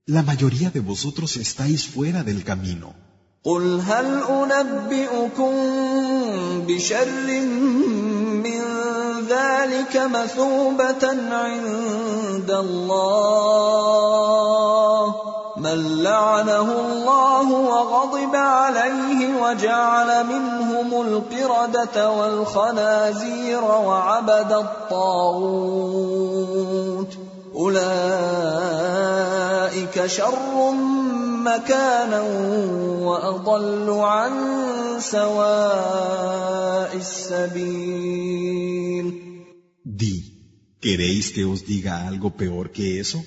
La 0.06 0.22
mayoría 0.22 0.70
de 0.70 0.80
vosotros 0.80 1.36
estáis 1.36 1.86
fuera 1.86 2.24
del 2.24 2.44
camino. 2.44 2.94
قل 3.44 3.80
هل 3.80 4.22
انبئكم 4.52 5.52
بشر 6.66 7.40
من 8.44 8.60
ذلك 9.28 9.96
مثوبه 9.96 11.04
عند 11.32 12.50
الله 12.50 14.41
من 15.73 16.03
لعنه 16.03 16.67
الله 16.85 17.51
وغضب 17.51 18.35
عليه 18.35 19.41
وجعل 19.41 20.25
منهم 20.25 21.01
القردة 21.01 22.11
والخنازير 22.11 23.63
وعبد 23.63 24.51
الطاغوت 24.51 25.57
أولئك 27.55 27.85
شر 30.05 30.71
مكانا 31.45 32.21
وأضل 33.01 33.89
عن 33.99 34.31
سواء 34.99 36.95
السبيل 36.95 38.53
Di, 39.85 40.15
¿queréis 40.81 41.29
que 41.29 41.43
os 41.45 41.65
diga 41.65 42.07
algo 42.07 42.31
peor 42.31 42.69
que 42.69 42.99
eso? 42.99 43.19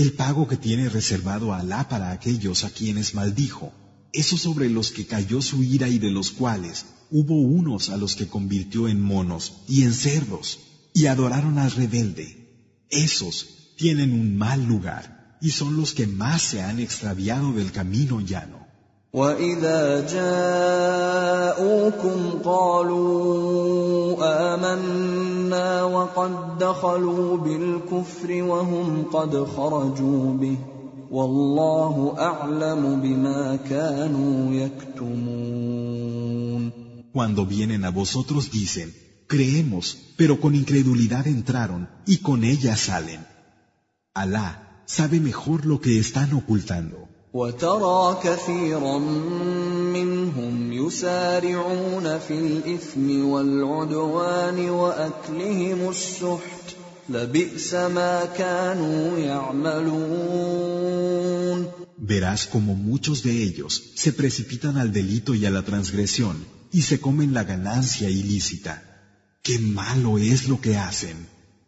El 0.00 0.14
pago 0.14 0.48
que 0.48 0.56
tiene 0.56 0.88
reservado 0.88 1.52
Alá 1.52 1.86
para 1.90 2.10
aquellos 2.10 2.64
a 2.64 2.70
quienes 2.70 3.12
maldijo, 3.12 3.70
eso 4.14 4.38
sobre 4.38 4.70
los 4.70 4.92
que 4.92 5.04
cayó 5.04 5.42
su 5.42 5.62
ira 5.62 5.90
y 5.90 5.98
de 5.98 6.10
los 6.10 6.30
cuales 6.30 6.86
hubo 7.10 7.38
unos 7.38 7.90
a 7.90 7.98
los 7.98 8.16
que 8.16 8.26
convirtió 8.26 8.88
en 8.88 8.98
monos 8.98 9.58
y 9.68 9.82
en 9.82 9.92
cerdos 9.92 10.60
y 10.94 11.04
adoraron 11.04 11.58
al 11.58 11.70
rebelde. 11.72 12.86
Esos 12.88 13.74
tienen 13.76 14.14
un 14.14 14.38
mal 14.38 14.64
lugar 14.64 15.36
y 15.42 15.50
son 15.50 15.76
los 15.76 15.92
que 15.92 16.06
más 16.06 16.40
se 16.40 16.62
han 16.62 16.80
extraviado 16.80 17.52
del 17.52 17.70
camino 17.70 18.22
llano. 18.22 18.59
واذا 19.15 20.11
جاءوكم 20.11 22.19
قالوا 22.43 24.19
امنا 24.53 25.83
وقد 25.83 26.57
دخلوا 26.59 27.37
بالكفر 27.37 28.43
وهم 28.43 29.05
قد 29.13 29.43
خرجوا 29.43 30.33
به 30.33 30.57
والله 31.11 32.15
اعلم 32.19 33.01
بما 33.01 33.55
كانوا 33.55 34.53
يكتمون 34.53 36.25
Cuando 37.13 37.45
vienen 37.45 37.85
a 37.85 37.91
vosotros 37.91 38.51
dicen, 38.51 38.93
creemos, 39.27 39.97
pero 40.17 40.41
con 40.41 40.53
incredulidad 40.53 41.27
entraron 41.27 41.87
y 42.05 42.17
con 42.17 42.43
ella 42.43 42.75
salen. 42.75 43.25
Alá 44.13 44.81
sabe 44.85 45.21
mejor 45.21 45.65
lo 45.65 45.79
que 45.79 45.97
están 45.97 46.33
ocultando. 46.33 47.08
وترى 47.33 48.19
كثيرا 48.23 48.97
منهم 49.97 50.73
يسارعون 50.73 52.19
في 52.19 52.33
الاثم 52.33 53.25
والعدوان 53.25 54.69
واكلهم 54.69 55.89
السحت 55.89 56.75
لبئس 57.09 57.73
ما 57.73 58.25
كانوا 58.25 59.17
يعملون 59.19 60.75
Verás 61.97 62.45
como 62.45 62.75
muchos 62.75 63.23
de 63.23 63.43
ellos 63.47 63.71
se 63.95 64.11
precipitan 64.13 64.77
al 64.77 64.91
delito 64.93 65.33
y 65.33 65.45
a 65.45 65.49
la 65.49 65.63
transgresión 65.63 66.35
y 66.71 66.81
se 66.83 66.99
comen 66.99 67.33
la 67.33 67.43
ganancia 67.43 68.09
ilícita. 68.09 68.73
¡Qué 69.41 69.59
malo 69.59 70.17
es 70.17 70.47
lo 70.47 70.61
que 70.61 70.77
hacen! 70.77 71.17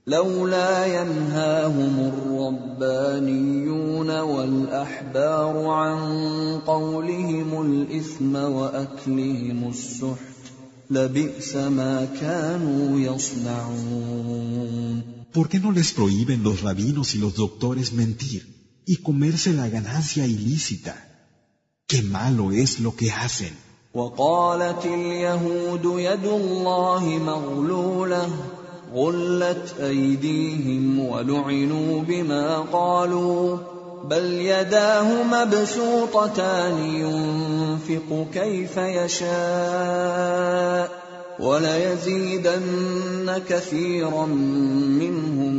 لولا 0.07 0.87
ينهاهم 0.87 2.13
الربانيون 2.79 4.11
والاحبار 4.21 5.67
عن 5.67 5.99
قولهم 6.67 7.63
الاثم 7.63 8.37
واكلهم 8.37 9.69
السحت 9.69 10.43
لبئس 10.91 11.57
ما 11.57 12.09
كانوا 12.21 13.01
يصنعون 13.01 15.03
¿Por 15.33 15.49
qué 15.49 15.61
no 15.61 15.71
les 15.73 15.93
prohíben 15.93 16.43
los 16.43 16.63
rabinos 16.63 17.15
y 17.15 17.19
los 17.19 17.37
doctores 17.37 17.93
mentir 17.93 18.83
y 18.85 18.97
comerse 18.97 19.53
la 19.53 19.69
ganancia 19.69 20.27
ilícita? 20.27 20.97
¡Qué 21.87 22.03
malo 22.03 22.51
es 22.51 22.81
lo 22.81 22.97
que 22.97 23.13
hacen! 23.13 23.53
وقالت 23.95 24.85
اليهود 24.85 25.85
يد 25.85 26.25
الله 26.25 27.19
مغلوله 27.19 28.31
غلت 28.95 29.75
أيديهم 29.81 31.09
ولعنوا 31.09 32.03
بما 32.03 32.59
قالوا 32.73 33.57
بل 34.05 34.25
يداه 34.25 35.23
مبسوطتان 35.23 36.79
ينفق 36.79 38.27
كيف 38.35 38.77
يشاء 38.77 40.23
وليزيدن 41.41 43.43
كثيرا 43.49 44.27
منهم 45.01 45.55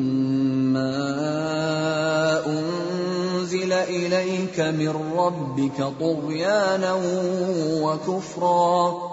ما 0.74 2.42
أنزل 2.46 3.74
إليك 3.74 4.60
من 4.60 4.96
ربك 5.18 5.84
طغيانا 6.00 6.98
وكفرا 7.82 9.13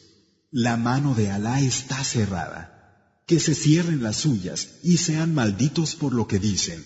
la 0.51 0.75
mano 0.75 1.15
de 1.15 1.31
Alá 1.31 1.61
está 1.61 2.03
cerrada, 2.03 3.23
que 3.25 3.39
se 3.39 3.55
cierren 3.55 4.03
las 4.03 4.17
suyas 4.17 4.67
y 4.83 4.97
sean 4.97 5.33
malditos 5.33 5.95
por 5.95 6.13
lo 6.13 6.27
que 6.27 6.39
dicen. 6.39 6.85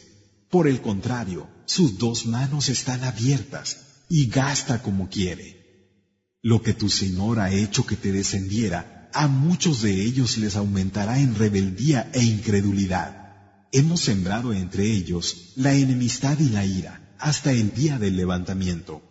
Por 0.52 0.68
el 0.68 0.82
contrario, 0.82 1.50
sus 1.66 1.98
dos 1.98 2.28
manos 2.28 2.70
están 2.70 3.04
abiertas 3.04 3.78
y 4.08 4.28
gasta 4.28 4.84
como 4.84 5.10
quiere. 5.10 5.98
Lo 6.44 6.62
que 6.62 6.74
tu 6.74 6.90
Señor 6.90 7.40
ha 7.40 7.52
hecho 7.52 7.88
que 7.88 7.96
te 7.96 8.12
descendiera, 8.12 9.10
a 9.16 9.28
muchos 9.28 9.82
de 9.82 10.00
ellos 10.00 10.38
les 10.38 10.56
aumentará 10.56 11.20
en 11.20 11.34
rebeldía 11.34 12.12
e 12.14 12.24
incredulidad. 12.24 13.68
Hemos 13.72 14.02
sembrado 14.02 14.54
entre 14.54 14.92
ellos 14.92 15.54
la 15.56 15.74
enemistad 15.74 16.38
y 16.40 16.50
la 16.50 16.68
ira 16.68 17.16
hasta 17.18 17.52
el 17.52 17.74
día 17.74 17.98
del 17.98 18.16
levantamiento. 18.16 19.02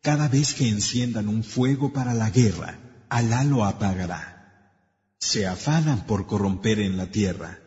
Cada 0.00 0.28
vez 0.28 0.54
que 0.54 0.66
enciendan 0.66 1.28
un 1.28 1.44
fuego 1.44 1.92
para 1.92 2.14
la 2.14 2.30
guerra, 2.30 2.87
Alá 3.10 3.44
lo 3.44 3.64
apagará. 3.64 4.22
Se 5.20 5.46
afanan 5.46 6.06
por 6.06 6.26
corromper 6.26 6.78
en 6.78 6.96
la 6.96 7.06
tierra, 7.06 7.58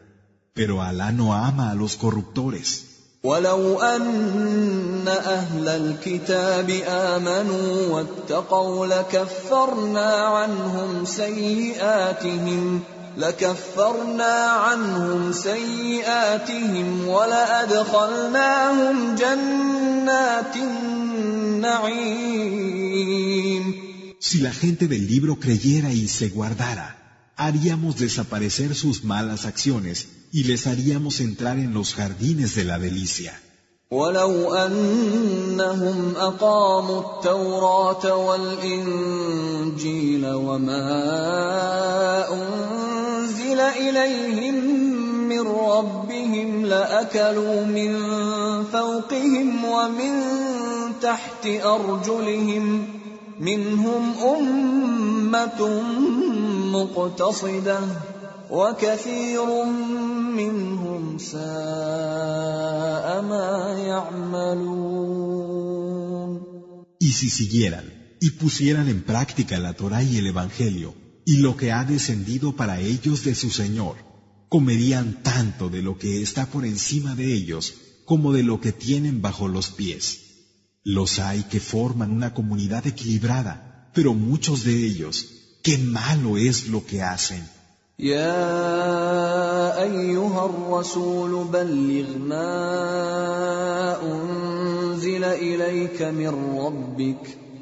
pero 0.54 0.82
Alá 0.82 1.12
no 1.12 1.34
ama 1.34 1.72
a 1.72 1.76
los 1.76 1.96
corruptores. 1.96 2.88
ولو 3.24 3.82
أن 3.82 5.08
أهل 5.08 5.68
الكتاب 5.68 6.70
آمنوا 6.88 7.88
واتقوا 7.88 8.88
لكفرنا 8.88 10.16
عنهم 10.16 11.06
سيئاتهم 11.06 12.82
لكفرنا 13.18 14.34
عنهم 14.34 15.32
سيئاتهم 15.32 17.08
ولأدخلناهم 17.08 18.36
جنات 19.16 20.56
النعيم 20.56 21.92
Si 24.21 24.39
la 24.41 24.53
gente 24.53 24.89
del 24.89 25.07
libro 25.07 25.39
creyera 25.39 25.93
y 25.93 26.09
se 26.09 26.29
guardara, 26.29 26.89
haríamos 27.37 27.99
desaparecer 27.99 28.75
sus 28.75 29.05
malas 29.05 29.45
acciones 29.47 30.09
y 30.33 30.45
les 30.45 30.67
haríamos 30.67 31.21
entrar 31.21 31.59
en 31.59 31.75
los 31.75 31.95
jardines 31.95 32.55
de 32.55 32.65
la 32.65 32.79
delicia. 32.79 33.41
ولو 33.91 34.55
أنهم 34.55 36.17
أقاموا 36.17 37.01
التوراة 37.01 38.17
والإنجيل 38.27 39.47
وما 40.27 40.85
أنزل 42.33 43.61
إليهم 43.61 44.55
من 44.55 45.07
من 45.37 45.49
ربهم 45.49 46.67
لأكلوا 46.67 47.65
من 47.65 47.93
فوقهم 48.73 49.65
ومن 49.65 50.13
تحت 51.03 51.47
أرجلهم 51.47 52.89
منهم 53.41 54.15
أمة 54.19 55.83
مقتصدة 56.73 57.79
وكثير 58.51 59.65
منهم 60.37 61.19
ساء 61.19 61.37
ما 63.23 63.77
يعملون 63.87 65.37
Y 66.99 67.13
si 67.13 67.29
siguieran 67.31 67.85
y 68.21 68.31
pusieran 68.31 68.89
en 68.89 69.03
práctica 69.03 69.59
la 69.59 69.75
Torah 69.75 70.03
y 70.03 70.17
el 70.17 70.27
Evangelio 70.27 70.95
y 71.25 71.37
lo 71.39 71.57
que 71.57 71.73
ha 71.73 71.85
descendido 71.85 72.57
para 72.57 72.81
ellos 72.81 73.23
de 73.25 73.35
su 73.35 73.51
Señor, 73.51 73.97
comerían 74.49 75.23
tanto 75.23 75.69
de 75.69 75.83
lo 75.83 75.99
que 75.99 76.23
está 76.23 76.47
por 76.47 76.65
encima 76.65 77.15
de 77.15 77.35
ellos 77.35 77.75
como 78.05 78.33
de 78.33 78.43
lo 78.45 78.61
que 78.61 78.73
tienen 78.73 79.21
bajo 79.21 79.49
los 79.49 79.71
pies. 79.71 80.20
Los 80.85 81.19
hay 81.19 81.43
que 81.45 81.61
forman 81.61 82.11
una 82.13 82.33
comunidad 82.33 82.87
equilibrada, 82.87 83.91
pero 83.95 84.15
muchos 84.15 84.65
de 84.65 84.75
ellos, 84.87 85.27
qué 85.63 85.79
malo 85.79 86.37
es 86.37 86.69
lo 86.69 86.85
que 86.87 87.03
hacen. 87.03 87.43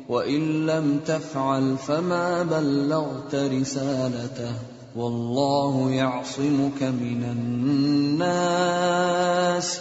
وان 0.09 0.67
لم 0.67 1.01
تفعل 1.07 1.77
فما 1.77 2.43
بلغت 2.43 3.35
رسالته 3.35 4.55
والله 4.97 5.91
يعصمك 5.91 6.83
من 6.83 7.25
الناس 8.19 9.81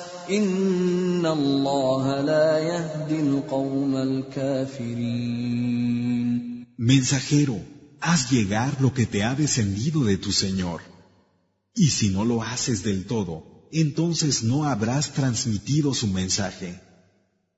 Mensajero, 6.77 7.61
haz 8.01 8.31
llegar 8.31 8.81
lo 8.81 8.93
que 8.93 9.07
te 9.07 9.25
ha 9.25 9.35
descendido 9.35 10.05
de 10.05 10.17
tu 10.19 10.33
Señor. 10.33 10.81
Y 11.75 11.89
si 11.91 12.11
no 12.11 12.25
lo 12.25 12.43
haces 12.43 12.83
del 12.83 13.07
todo, 13.07 13.69
entonces 13.73 14.43
no 14.43 14.65
habrás 14.65 15.13
transmitido 15.13 15.95
su 15.95 16.09
mensaje. 16.09 16.81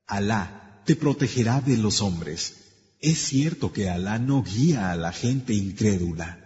Alá 0.07 0.83
te 0.87 0.97
protegerá 0.97 1.61
de 1.61 1.77
los 1.77 2.01
hombres. 2.03 2.55
Es 3.01 3.19
cierto 3.19 3.73
que 3.73 3.89
Alá 3.89 4.19
no 4.19 4.43
guía 4.43 4.91
a 4.91 4.97
la 4.97 5.13
gente 5.13 5.55
incrédula. 5.55 6.40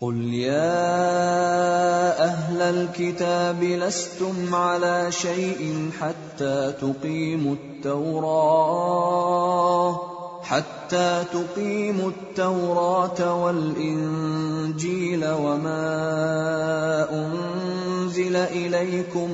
قل 0.00 0.34
يا 0.34 0.64
أهل 2.24 2.62
الكتاب 2.62 3.62
لستم 3.62 4.54
على 4.54 5.12
شيء 5.12 5.90
حتى 6.00 6.72
تقيموا 6.80 7.54
التوراة 7.54 8.80
حتى 10.42 11.24
تقيموا 11.32 12.10
التوراة 12.10 13.44
والإنجيل 13.44 15.28
وما 15.28 15.86
أنزل 17.12 18.36
إليكم 18.36 19.30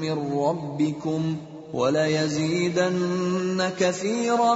من 0.00 0.38
ربكم 0.38 1.36
ۖ 1.48 1.51
وليزيدن 1.73 3.69
كثيرا 3.79 4.55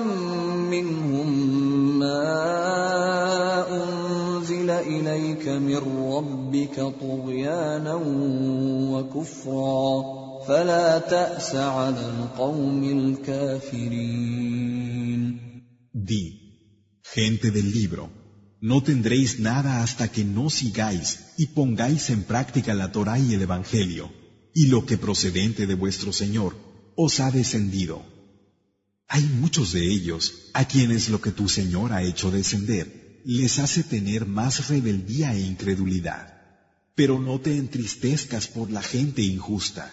منهم 0.73 1.99
ما 1.99 3.67
انزل 3.69 4.69
اليك 4.69 5.47
من 5.47 5.81
ربك 6.13 6.93
طغيانا 7.01 7.99
وكفرا 8.91 10.03
فلا 10.47 10.99
تاس 10.99 11.55
على 11.55 12.09
القوم 12.09 12.83
الكافرين 12.83 14.31
Di, 15.93 16.23
gente 17.15 17.51
del 17.51 17.71
libro, 17.71 18.09
no 18.61 18.81
tendréis 18.81 19.39
nada 19.39 19.83
hasta 19.83 20.07
que 20.07 20.23
no 20.23 20.49
sigáis 20.49 21.07
y 21.37 21.47
pongáis 21.57 22.09
en 22.09 22.23
práctica 22.23 22.73
la 22.73 22.91
Torah 22.91 23.19
y 23.19 23.33
el 23.35 23.41
Evangelio, 23.41 24.09
y 24.53 24.67
lo 24.67 24.85
que 24.87 24.97
procedente 24.97 25.67
de 25.67 25.75
vuestro 25.75 26.11
Señor 26.11 26.64
os 26.96 27.20
ha 27.20 27.30
descendido. 27.30 28.04
Hay 29.08 29.22
muchos 29.22 29.72
de 29.72 29.84
ellos 29.86 30.50
a 30.52 30.66
quienes 30.66 31.08
lo 31.08 31.20
que 31.20 31.30
tu 31.30 31.48
Señor 31.48 31.92
ha 31.92 32.02
hecho 32.02 32.30
descender 32.30 33.20
les 33.24 33.58
hace 33.58 33.82
tener 33.82 34.24
más 34.24 34.68
rebeldía 34.68 35.34
e 35.34 35.40
incredulidad. 35.40 36.34
Pero 36.94 37.18
no 37.18 37.40
te 37.40 37.56
entristezcas 37.56 38.46
por 38.48 38.70
la 38.70 38.82
gente 38.82 39.22
injusta. 39.22 39.92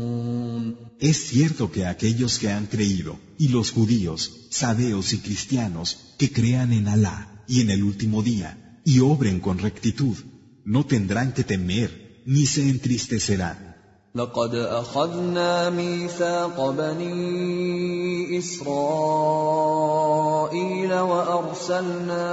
Es 1.00 1.26
cierto 1.28 1.70
que 1.70 1.84
aquellos 1.86 2.38
que 2.38 2.50
han 2.50 2.66
creído, 2.66 3.18
y 3.38 3.48
los 3.48 3.70
judíos, 3.70 4.46
sabeos 4.50 5.12
y 5.12 5.18
cristianos, 5.18 6.14
que 6.18 6.32
crean 6.32 6.72
en 6.72 6.88
Alá 6.88 7.44
y 7.46 7.60
en 7.60 7.70
el 7.70 7.82
último 7.82 8.22
día, 8.22 8.80
y 8.84 9.00
obren 9.00 9.40
con 9.40 9.58
rectitud, 9.58 10.16
no 10.64 10.86
tendrán 10.86 11.32
que 11.32 11.44
temer 11.44 12.22
ni 12.24 12.46
se 12.46 12.68
entristecerán. 12.68 13.66
لقد 14.16 14.54
أخذنا 14.54 15.70
ميثاق 15.70 16.70
بني 16.70 18.38
إسرائيل 18.38 19.74
وأرسلنا 20.94 22.24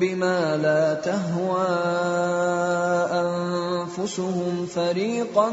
بما 0.01 0.57
لا 0.57 0.95
تهوى 0.95 1.69
انفسهم 3.23 4.67
فريقا 4.67 5.51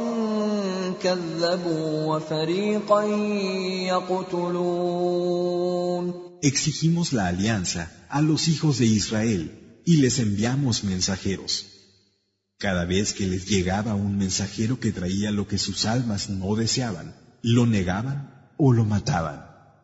كذبوا 1.03 2.15
وفريقا 2.15 3.03
يقتلون 3.93 5.49
Exigimos 6.41 7.11
la 7.11 7.27
alianza 7.27 7.91
a 8.09 8.21
los 8.21 8.47
hijos 8.47 8.77
de 8.79 8.85
Israel 8.85 9.81
y 9.85 9.97
les 9.97 10.19
enviamos 10.19 10.85
mensajeros. 10.85 11.65
Cada 12.57 12.85
vez 12.85 13.13
que 13.13 13.27
les 13.27 13.45
llegaba 13.49 13.93
un 13.95 14.17
mensajero 14.17 14.79
que 14.79 14.93
traía 14.93 15.31
lo 15.31 15.47
que 15.49 15.57
sus 15.57 15.85
almas 15.85 16.29
no 16.29 16.55
deseaban, 16.55 17.13
lo 17.41 17.65
negaban 17.65 18.53
o 18.57 18.71
lo 18.71 18.85
mataban. 18.85 19.42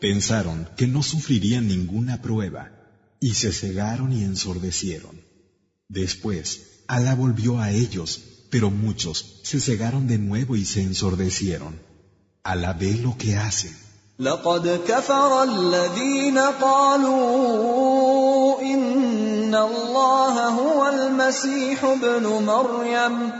Pensaron 0.00 0.68
que 0.76 0.86
no 0.86 1.02
sufrirían 1.02 1.68
ninguna 1.68 2.22
prueba 2.22 2.70
y 3.20 3.34
se 3.34 3.52
cegaron 3.52 4.12
y 4.12 4.22
ensordecieron. 4.22 5.20
Después, 5.88 6.62
Alá 6.88 7.14
volvió 7.14 7.58
a 7.58 7.70
ellos, 7.70 8.20
pero 8.50 8.70
muchos 8.70 9.40
se 9.42 9.60
cegaron 9.60 10.06
de 10.06 10.18
nuevo 10.18 10.56
y 10.56 10.64
se 10.64 10.82
ensordecieron. 10.82 11.80
Alá 12.42 12.72
ve 12.72 12.94
lo 12.94 13.16
que 13.18 13.36
hacen. 13.36 13.76
لقد 14.18 14.80
كفر 14.88 15.42
الذين 15.42 16.38
قالوا 16.38 18.62
إن 18.62 19.54
الله 19.54 20.48
هو 20.48 20.88
المسيح 20.88 21.84
ابن 21.84 22.26
مريم 22.26 23.39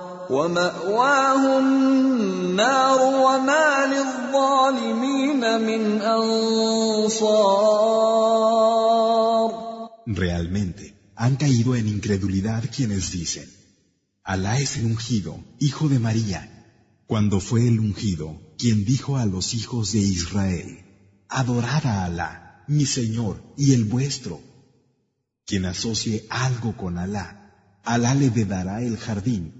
ومأواه 0.30 1.58
النار 1.58 3.00
وما 3.00 3.86
للظالمين 3.86 5.60
من 5.60 6.00
أنصار 6.02 7.56
Realmente 10.06 10.94
han 11.16 11.36
caído 11.36 11.74
en 11.74 11.88
incredulidad 11.88 12.64
quienes 12.74 13.10
dicen, 13.10 13.50
Alá 14.22 14.58
es 14.60 14.76
el 14.76 14.86
ungido, 14.86 15.38
hijo 15.58 15.88
de 15.88 15.98
María, 15.98 16.40
cuando 17.06 17.40
fue 17.40 17.66
el 17.68 17.78
ungido 17.80 18.40
quien 18.58 18.84
dijo 18.84 19.16
a 19.16 19.26
los 19.26 19.54
hijos 19.54 19.92
de 19.92 20.00
Israel, 20.00 20.84
Adorad 21.28 21.86
a 21.86 22.04
Alá, 22.04 22.64
mi 22.66 22.86
Señor 22.86 23.42
y 23.56 23.72
el 23.74 23.84
vuestro. 23.84 24.40
Quien 25.44 25.64
asocie 25.64 26.26
algo 26.28 26.76
con 26.76 26.98
Alá, 26.98 27.80
Alá 27.84 28.14
le 28.14 28.30
vedará 28.30 28.82
el 28.82 28.96
jardín 28.96 29.59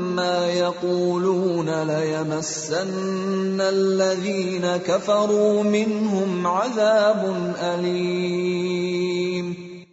يقولون 0.66 1.68
ليمسن 1.82 3.60
الذين 3.60 4.66
كفروا 4.76 5.62
منهم 5.62 6.46
عذاب 6.46 7.54
أليم 7.58 8.96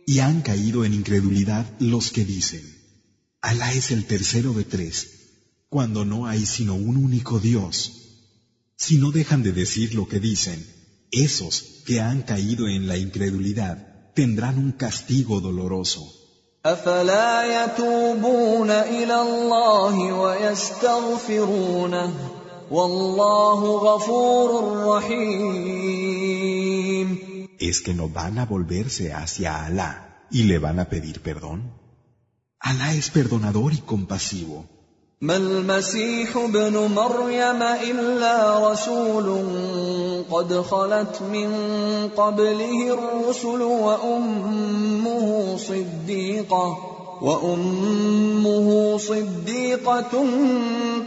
Y 0.05 0.19
han 0.19 0.41
caído 0.41 0.83
en 0.85 0.93
incredulidad 0.93 1.65
los 1.79 2.11
que 2.11 2.25
dicen, 2.25 2.63
Alá 3.41 3.73
es 3.73 3.91
el 3.91 4.05
tercero 4.05 4.53
de 4.53 4.65
tres, 4.65 4.95
cuando 5.69 6.03
no 6.05 6.27
hay 6.27 6.45
sino 6.45 6.75
un 6.75 6.97
único 6.97 7.39
Dios. 7.39 7.75
Si 8.75 8.97
no 8.97 9.11
dejan 9.11 9.43
de 9.43 9.53
decir 9.53 9.95
lo 9.95 10.07
que 10.09 10.19
dicen, 10.19 10.59
esos 11.11 11.53
que 11.85 12.01
han 12.01 12.21
caído 12.23 12.67
en 12.67 12.87
la 12.87 12.97
incredulidad 12.97 13.75
tendrán 14.13 14.57
un 14.57 14.71
castigo 14.73 15.39
doloroso. 15.39 16.03
أفلا 16.65 17.63
يتوبون 17.63 18.69
إلى 18.71 19.21
الله 19.21 20.13
ويستغفرونه 20.13 22.13
والله 22.71 23.77
غفور 23.77 24.77
رحيم 24.87 26.53
¿Es 27.59 27.81
que 27.81 27.93
no 27.93 28.07
van 28.09 28.39
a 28.39 28.45
volverse 28.45 29.13
hacia 29.13 29.63
Alá 29.65 30.25
y 30.31 30.43
le 30.43 30.59
van 30.59 30.79
a 30.79 30.89
pedir 30.89 31.21
perdón? 31.21 31.71
Alá 32.59 32.93
es 32.93 33.09
perdonador 33.09 33.73
y 33.73 33.79
compasivo. 33.79 34.65
ما 35.20 35.36
المسيح 35.36 36.36
ابن 36.36 36.90
مريم 36.94 37.62
إلا 37.62 38.70
رسول 38.70 39.44
قد 40.30 40.60
خلت 40.60 41.22
من 41.32 41.50
قبله 42.16 42.94
الرسل 42.94 43.62
وأمه 43.62 45.56
صديقة 45.56 46.78
وأمه 47.22 48.98
صديقة 48.98 50.26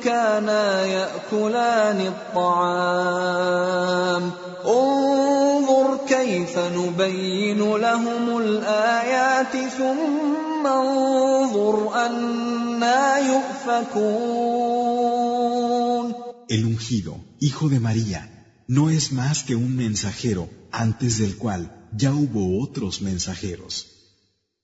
كانا 0.03 0.85
يأكلان 0.85 2.13
الطعام. 2.35 3.51
انظر 4.65 5.97
كيف 6.07 6.59
نبين 6.59 7.75
لهم 7.77 8.37
الآيات 8.37 9.55
ثم 9.77 10.50
El 16.49 16.65
ungido, 16.65 17.23
hijo 17.39 17.69
de 17.69 17.79
María, 17.79 18.21
no 18.67 18.89
es 18.89 19.11
más 19.11 19.43
que 19.43 19.55
un 19.55 19.75
mensajero 19.75 20.49
antes 20.71 21.17
del 21.17 21.37
cual 21.37 21.87
ya 21.95 22.13
hubo 22.13 22.61
otros 22.61 23.01
mensajeros. 23.01 23.87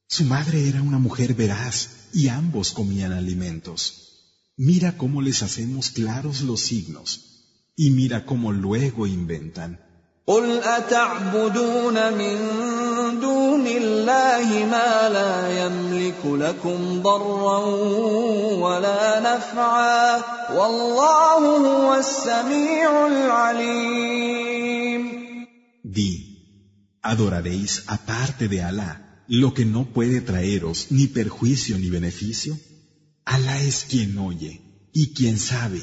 Su 0.07 0.23
madre 0.23 0.69
era 0.69 0.81
una 0.81 0.99
mujer 0.99 1.33
veraz 1.33 1.89
y 2.13 2.29
ambos 2.29 2.71
comían 2.71 3.11
alimentos. 3.11 4.07
Mira 4.55 4.97
cómo 4.97 5.21
les 5.21 5.43
hacemos 5.43 5.89
claros 5.89 6.41
los 6.41 6.61
signos 6.61 7.73
y 7.75 7.91
mira 7.91 8.25
cómo 8.25 8.51
luego 8.51 9.05
inventan. 9.05 9.79
قل 12.96 12.96
أتعبدون 12.96 13.14
من 13.14 13.20
دون 13.20 13.66
الله 13.66 14.66
ما 14.66 15.08
لا 15.08 15.64
يملك 15.64 16.24
لكم 16.24 17.02
ضرا 17.02 17.58
ولا 18.56 19.20
نفعا 19.20 20.22
والله 20.56 21.40
هو 21.56 21.94
السميع 21.94 23.06
العليم 23.06 24.42
Di, 25.84 26.12
¿adoraréis 27.02 27.82
aparte 27.86 28.48
de 28.48 28.62
Alá 28.62 29.24
lo 29.28 29.52
que 29.52 29.64
no 29.66 29.84
puede 29.84 30.22
traeros 30.22 30.86
ni 30.90 31.06
perjuicio 31.06 31.78
ni 31.78 31.90
beneficio? 31.90 32.58
Alá 33.26 33.60
es 33.60 33.84
quien 33.84 34.16
oye 34.18 34.60
y 34.94 35.12
quien 35.12 35.38
sabe. 35.38 35.82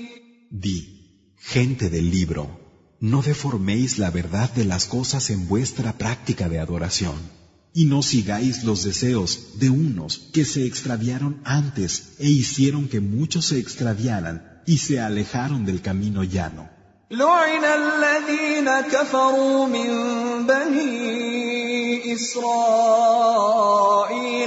gente 1.50 1.90
del 1.90 2.10
libro, 2.10 2.44
no 3.00 3.22
deforméis 3.22 3.98
la 3.98 4.10
verdad 4.10 4.50
de 4.52 4.64
las 4.64 4.86
cosas 4.86 5.30
en 5.30 5.48
vuestra 5.48 5.92
práctica 5.92 6.48
de 6.48 6.58
adoración, 6.58 7.16
y 7.74 7.84
no 7.84 8.02
sigáis 8.02 8.64
los 8.64 8.84
deseos 8.84 9.58
de 9.58 9.68
unos 9.70 10.18
que 10.32 10.44
se 10.44 10.64
extraviaron 10.66 11.40
antes 11.44 12.14
e 12.18 12.28
hicieron 12.28 12.88
que 12.88 13.00
muchos 13.00 13.46
se 13.46 13.58
extraviaran 13.58 14.62
y 14.66 14.78
se 14.78 15.00
alejaron 15.00 15.66
del 15.66 15.82
camino 15.82 16.24
llano. 16.24 16.76
لعن 17.10 17.64
الذين 17.64 18.80
كفروا 18.90 19.66
من 19.66 19.90
بني 20.46 22.14
إسرائيل 22.14 23.46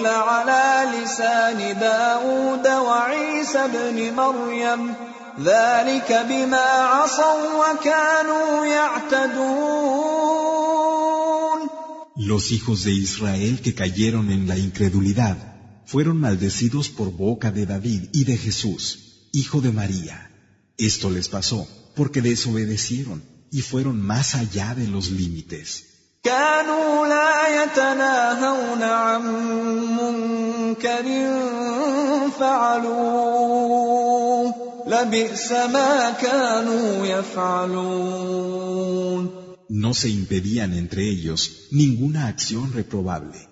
على 0.08 0.92
لسان 0.94 1.80
داود 1.80 2.68
وعيسى 2.68 3.68
بن 3.68 4.14
مريم 4.16 4.96
ذلك 5.40 6.26
بما 6.30 6.68
عصوا 6.94 7.44
وكانوا 7.62 8.66
يعتدون 8.66 10.10
Los 12.16 12.52
hijos 12.52 12.84
de 12.84 12.92
Israel 12.92 13.62
que 13.62 13.74
cayeron 13.74 14.30
en 14.30 14.46
la 14.46 14.58
incredulidad 14.58 15.38
fueron 15.86 16.20
maldecidos 16.20 16.90
por 16.90 17.12
boca 17.12 17.50
de 17.52 17.66
David 17.66 18.10
y 18.12 18.26
de 18.26 18.38
Jesús, 18.38 19.30
hijo 19.32 19.62
de 19.62 19.72
María. 19.72 20.30
Esto 20.78 21.10
les 21.10 21.30
pasó 21.30 21.66
porque 21.96 22.22
desobedecieron 22.22 23.24
y 23.52 23.62
fueron 23.62 24.02
más 24.02 24.36
allá 24.36 24.76
de 24.76 24.88
los 24.88 25.12
límites. 25.12 25.86
كانوا 26.24 27.08
لا 27.08 27.64
يتناهون 27.64 28.84
عن 28.84 29.22
منكر 29.98 31.06
فعلوه 32.40 33.80
No 39.69 39.95
se 39.95 40.09
impedían 40.11 40.75
entre 40.75 41.09
ellos 41.09 41.69
ninguna 41.71 42.27
acción 42.27 42.73
reprobable. 42.73 43.49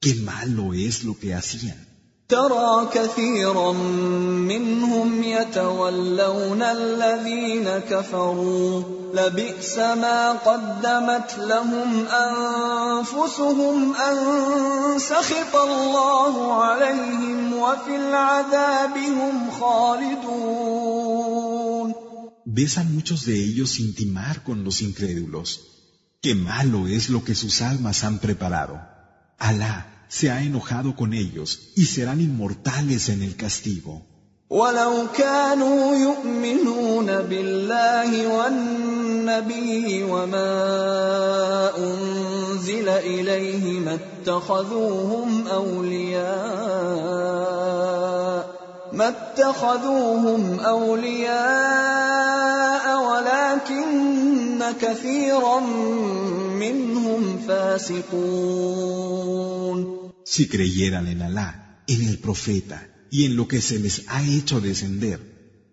Qué 0.00 0.14
malo 0.16 0.74
es 0.74 1.04
lo 1.04 1.18
que 1.18 1.34
hacían. 1.34 1.85
ترى 2.28 2.90
كثيرا 2.94 3.72
منهم 3.72 5.22
يتولون 5.22 6.62
الذين 6.62 7.68
كفروا 7.90 8.82
لبئس 9.14 9.78
ما 9.78 10.32
قدمت 10.32 11.38
لهم 11.38 12.06
أنفسهم 12.06 13.94
أن 13.94 14.16
سخط 14.98 15.56
الله 15.56 16.62
عليهم 16.62 17.52
وفي 17.52 17.96
العذاب 17.96 18.96
هم 18.96 19.50
خالدون 19.60 20.66
Besan 22.46 22.86
muchos 22.94 23.26
de 23.26 23.34
ellos 23.48 23.78
intimar 23.78 24.42
con 24.42 24.64
los 24.64 24.80
incrédulos. 24.80 25.60
Qué 26.22 26.34
malo 26.34 26.88
es 26.88 27.10
lo 27.10 27.22
que 27.22 27.34
sus 27.34 27.60
almas 27.60 28.02
han 28.02 28.18
preparado. 28.18 28.80
Alá 29.38 29.95
se 30.08 30.30
ha 30.30 30.42
enojado 30.42 30.94
con 30.96 31.12
ellos 31.12 31.72
y 31.76 31.84
serán 31.86 32.20
inmortales 32.20 33.08
en 33.08 33.22
el 33.22 33.36
castigo. 33.36 34.02
ولو 34.50 35.06
كانوا 35.18 35.96
يؤمنون 35.96 37.06
بالله 37.06 38.38
والنبي 38.38 40.04
وما 40.04 41.70
أنزل 41.78 42.88
إليه 42.88 43.80
ما 43.80 43.94
اتخذوهم 43.94 45.46
أولياء 45.46 46.26
ما 48.92 49.08
اتخذوهم 49.08 50.60
أولياء 50.60 52.06
ولكن 53.08 54.62
كثيرا 54.80 55.60
منهم 56.60 57.38
فاسقون 57.48 59.16
Si 60.25 60.47
creyeran 60.47 61.07
en 61.07 61.21
Alá, 61.21 61.83
en 61.87 62.01
el 62.09 62.17
profeta 62.19 62.87
y 63.09 63.25
en 63.25 63.35
lo 63.35 63.47
que 63.47 63.61
se 63.61 63.79
les 63.79 64.03
ha 64.07 64.23
hecho 64.23 64.61
descender, 64.61 65.19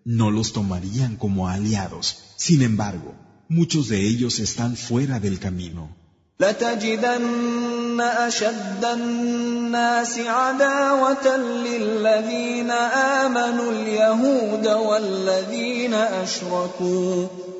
no 0.05 0.31
los 0.31 0.53
tomarían 0.53 1.15
como 1.15 1.47
aliados. 1.47 2.05
Sin 2.35 2.61
embargo, 2.61 3.15
muchos 3.47 3.89
de 3.89 3.99
ellos 4.07 4.39
están 4.39 4.75
fuera 4.75 5.19
del 5.19 5.39
camino. 5.39 5.95
لتجدن 6.39 8.01
اشد 8.01 8.85
الناس 8.85 10.19
عداوه 10.19 11.37
للذين 11.37 12.71
امنوا 12.71 13.71
اليهود 13.71 14.67
والذين 14.67 15.93
اشركوا 15.93 17.27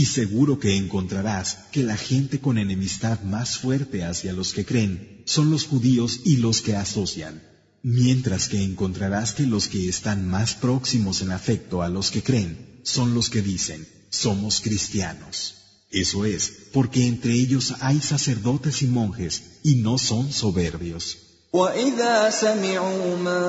Y 0.00 0.06
seguro 0.06 0.58
que 0.58 0.78
encontrarás 0.78 1.58
que 1.72 1.82
la 1.82 1.94
gente 1.94 2.40
con 2.40 2.56
enemistad 2.56 3.20
más 3.20 3.58
fuerte 3.58 4.02
hacia 4.02 4.32
los 4.32 4.54
que 4.54 4.64
creen 4.64 5.20
son 5.26 5.50
los 5.50 5.64
judíos 5.66 6.20
y 6.24 6.38
los 6.38 6.62
que 6.62 6.74
asocian, 6.74 7.42
mientras 7.82 8.48
que 8.48 8.62
encontrarás 8.62 9.34
que 9.34 9.44
los 9.44 9.68
que 9.68 9.90
están 9.90 10.26
más 10.26 10.54
próximos 10.54 11.20
en 11.20 11.32
afecto 11.32 11.82
a 11.82 11.90
los 11.90 12.10
que 12.10 12.22
creen 12.22 12.80
son 12.82 13.12
los 13.12 13.28
que 13.28 13.42
dicen, 13.42 13.86
somos 14.08 14.62
cristianos. 14.62 15.56
Eso 15.90 16.24
es, 16.24 16.50
porque 16.72 17.06
entre 17.06 17.34
ellos 17.34 17.74
hay 17.80 18.00
sacerdotes 18.00 18.80
y 18.80 18.86
monjes 18.86 19.42
y 19.62 19.74
no 19.74 19.98
son 19.98 20.32
soberbios. 20.32 21.18
واذا 21.52 22.30
سمعوا 22.30 23.16
ما 23.16 23.46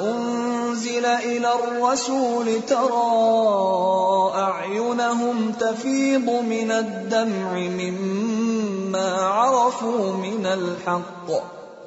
انزل 0.00 1.04
إلى 1.06 1.48
الرسول 1.54 2.62
ترى 2.68 4.32
اعينهم 4.34 5.52
تفيض 5.52 6.28
من 6.28 6.70
الدمع 6.70 7.52
مما 7.52 9.12
عرفوا 9.12 10.12
من 10.16 10.46
الحق 10.46 11.30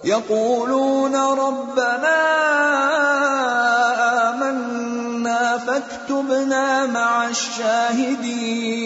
يقولون 0.04 1.16
ربنا 1.16 2.18
امنا 4.34 5.58
فاكتبنا 5.58 6.86
مع 6.86 7.30
الشاهدين 7.30 8.82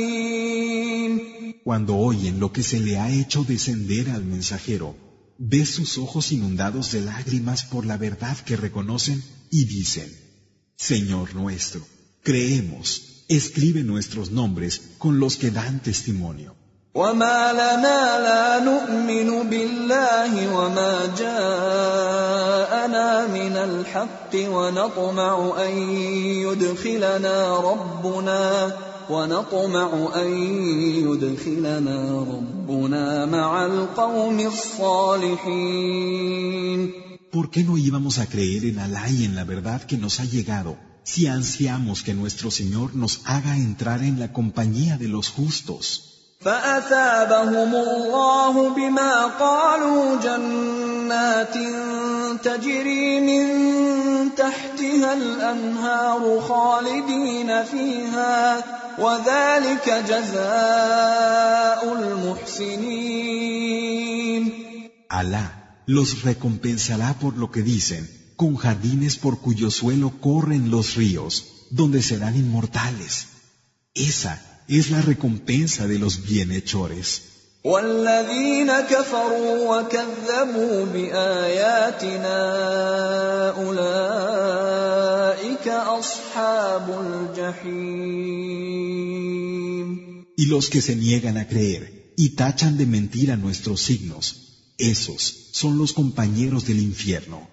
Cuando 1.66 1.96
oyen 1.96 2.40
lo 2.40 2.52
que 2.52 2.62
se 2.62 2.80
le 2.80 3.00
ha 3.00 3.10
hecho 3.10 3.44
descender 3.44 4.12
al 4.12 4.24
mensajero, 4.24 4.94
ves 5.38 5.70
sus 5.70 5.98
ojos 5.98 6.32
inundados 6.32 6.92
de 6.92 7.02
lágrimas 7.02 7.64
por 7.64 7.86
la 7.86 7.98
verdad 7.98 8.38
que 8.38 8.56
reconocen 8.56 9.24
y 9.52 9.66
dicen, 9.66 10.12
Señor 10.76 11.36
nuestro, 11.36 11.86
creemos, 12.24 13.26
escribe 13.28 13.84
nuestros 13.84 14.32
nombres 14.32 14.82
con 14.98 15.20
los 15.20 15.38
que 15.38 15.52
dan 15.52 15.82
testimonio. 15.82 16.56
وما 16.95 17.53
لنا 17.53 18.19
لا 18.19 18.59
نؤمن 18.65 19.49
بالله 19.51 20.57
وما 20.57 21.07
جاءنا 21.19 23.07
من 23.27 23.57
الحق 23.57 24.35
ونطمع 24.35 25.53
ان 25.67 25.79
يدخلنا 26.47 27.57
ربنا 27.61 28.77
ونطمع 29.11 30.11
ان 30.15 30.33
يدخلنا 31.07 32.27
ربنا 32.35 33.27
مع 33.27 33.67
القوم 33.67 34.41
الصالحين 35.61 36.01
¿Por 37.31 37.47
qué 37.53 37.63
no 37.63 37.79
íbamos 37.79 38.19
a 38.19 38.27
creer 38.27 38.65
en 38.65 38.81
Alá 38.81 39.09
y 39.09 39.25
en 39.25 39.37
la 39.37 39.45
verdad 39.45 39.83
que 39.83 39.97
nos 39.97 40.19
ha 40.19 40.25
llegado 40.25 40.77
si 41.05 41.29
ansiamos 41.29 42.03
que 42.03 42.15
nuestro 42.15 42.51
Señor 42.51 42.97
nos 42.97 43.21
haga 43.25 43.57
entrar 43.57 44.03
en 44.03 44.19
la 44.19 44.33
compañía 44.33 44.99
de 44.99 45.07
los 45.07 45.29
justos? 45.31 46.11
فاثابهم 46.45 47.75
الله 47.75 48.69
بما 48.75 49.27
قالوا 49.27 50.21
جنات 50.21 51.55
تجري 52.45 53.21
من 53.21 53.45
تحتها 54.37 55.13
الانهار 55.13 56.41
خالدين 56.41 57.65
فيها 57.65 58.65
وذلك 58.99 59.89
جزاء 60.09 61.81
المحسنين 61.93 63.31
Alá 65.11 65.47
los 65.87 66.23
recompensará 66.23 67.15
por 67.15 67.37
lo 67.37 67.51
que 67.51 67.63
dicen, 67.63 68.03
con 68.37 68.57
jardines 68.57 69.17
por 69.17 69.41
cuyo 69.41 69.71
suelo 69.71 70.09
corren 70.21 70.71
los 70.71 70.95
ríos, 70.95 71.33
donde 71.71 72.01
serán 72.01 72.37
inmortales. 72.37 73.27
Esa 73.95 74.41
es 74.69 74.91
la 74.91 75.03
recompensa 75.03 75.87
de 75.87 75.99
los 75.99 76.23
bienhechores. 76.23 77.23
والذين 77.65 78.73
كفروا 78.81 79.81
وكذبوا 79.81 80.85
باياتنا 80.85 82.41
اولئك 83.51 85.01
اصحاب 85.69 86.87
الجحيم 87.07 88.31
Y 90.37 90.47
los 90.47 90.71
que 90.71 90.81
se 90.81 90.97
niegan 90.97 91.37
a 91.37 91.47
creer 91.47 92.15
y 92.17 92.31
tachan 92.31 92.79
de 92.79 92.87
mentira 92.87 93.37
nuestros 93.37 93.83
signos, 93.83 94.25
esos 94.79 95.51
son 95.53 95.77
los 95.77 95.93
compañeros 95.93 96.67
del 96.67 96.81
infierno, 96.81 97.47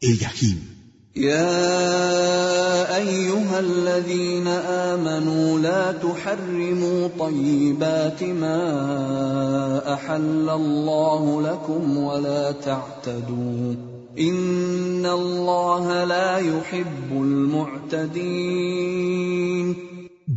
el 0.00 0.18
Yahim. 0.18 0.75
يا 1.17 2.95
ايها 2.95 3.59
الذين 3.59 4.47
امنوا 4.47 5.59
لا 5.59 5.91
تحرموا 5.91 7.07
طيبات 7.19 8.23
ما 8.23 9.93
احل 9.93 10.49
الله 10.49 11.41
لكم 11.41 11.97
ولا 11.97 12.51
تعتدوا 12.51 13.75
ان 14.19 15.05
الله 15.05 16.03
لا 16.03 16.37
يحب 16.37 17.11
المعتدين 17.11 18.67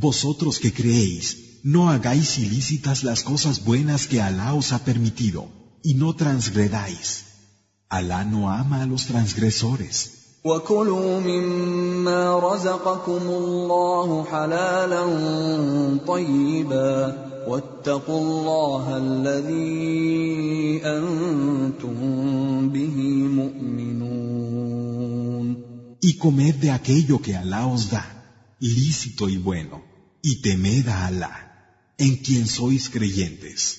Vosotros 0.09 0.59
que 0.59 0.70
creéis, 0.73 1.24
no 1.62 1.90
hagáis 1.90 2.39
ilícitas 2.39 3.05
las 3.05 3.23
cosas 3.23 3.65
buenas 3.65 4.07
que 4.07 4.23
Alá 4.23 4.55
os 4.55 4.73
ha 4.73 4.78
permitido, 4.78 5.40
y 5.82 5.93
no 6.02 6.15
transgredáis. 6.15 7.09
Alá 7.90 8.24
no 8.24 8.48
ama 8.48 8.81
a 8.82 8.86
los 8.86 9.02
transgresores. 9.11 10.19
وكلوا 10.45 11.19
مما 11.19 12.39
رزقكم 12.39 13.22
الله 13.27 14.23
حلالا 14.23 15.06
طيبا 16.07 17.26
واتقوا 17.47 18.22
الله 18.22 18.97
الذي 18.97 20.81
انتم 20.85 21.99
به 22.69 22.97
مؤمنون 23.39 24.06
Y 26.02 26.18
comed 26.19 26.56
de 26.61 26.69
aquello 26.69 27.19
que 27.26 27.34
Alá 27.35 27.65
os 27.65 27.89
da, 27.89 28.06
lícito 28.60 29.27
y 29.27 29.38
bueno, 29.38 29.81
y 30.22 30.41
temed 30.41 30.88
a 30.88 31.07
Alá, 31.07 31.35
en 31.97 32.18
quien 32.18 32.45
sois 32.45 32.89
creyentes. 32.95 33.78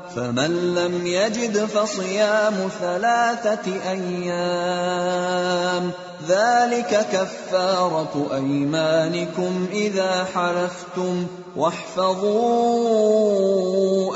فمن 0.15 0.75
لم 0.75 1.07
يجد 1.07 1.65
فصيام 1.65 2.69
ثلاثة 2.81 3.91
أيام 3.91 5.91
ذلك 6.27 7.07
كفارة 7.11 8.29
أيمانكم 8.33 9.67
إذا 9.71 10.27
حلفتم 10.33 11.27
واحفظوا 11.55 12.91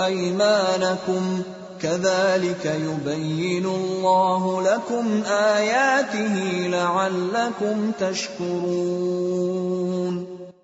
أيمانكم. 0.05 1.41
كذلك 1.81 2.65
يبين 2.65 3.65
الله 3.65 4.61
لكم 4.61 5.23
آياته 5.27 6.67
لعلكم 6.67 7.91
تشكرون. 7.99 9.45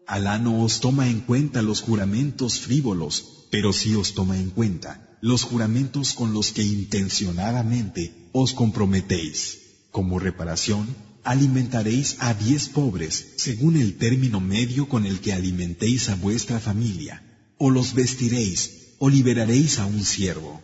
Alá 0.08 0.38
no 0.38 0.64
os 0.64 0.80
toma 0.82 1.08
en 1.08 1.22
cuenta 1.22 1.62
los 1.62 1.82
juramentos 1.82 2.60
frívolos, 2.60 3.24
pero 3.50 3.72
sí 3.72 3.96
os 3.96 4.14
toma 4.14 4.36
en 4.38 4.50
cuenta 4.50 5.00
los 5.22 5.44
juramentos 5.44 6.14
con 6.14 6.34
los 6.34 6.52
que 6.52 6.64
intencionadamente 6.64 8.30
os 8.32 8.54
comprometéis. 8.54 9.60
Como 9.92 10.18
reparación, 10.18 10.88
alimentaréis 11.24 12.16
a 12.20 12.34
diez 12.34 12.70
pobres 12.70 13.34
según 13.38 13.78
el 13.78 13.98
término 13.98 14.40
medio 14.40 14.90
con 14.90 15.06
el 15.06 15.20
que 15.20 15.34
alimentéis 15.34 16.10
a 16.10 16.16
vuestra 16.16 16.60
familia, 16.60 17.24
o 17.58 17.70
los 17.70 17.94
vestiréis, 17.94 18.96
o 18.98 19.10
liberaréis 19.10 19.78
a 19.78 19.86
un 19.86 20.04
siervo. 20.04 20.62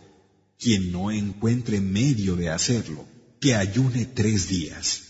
Quien 0.58 0.90
no 0.90 1.12
encuentre 1.12 1.80
medio 1.80 2.34
de 2.34 2.50
hacerlo, 2.50 3.06
que 3.40 3.54
ayune 3.54 4.06
tres 4.06 4.48
días. 4.48 5.02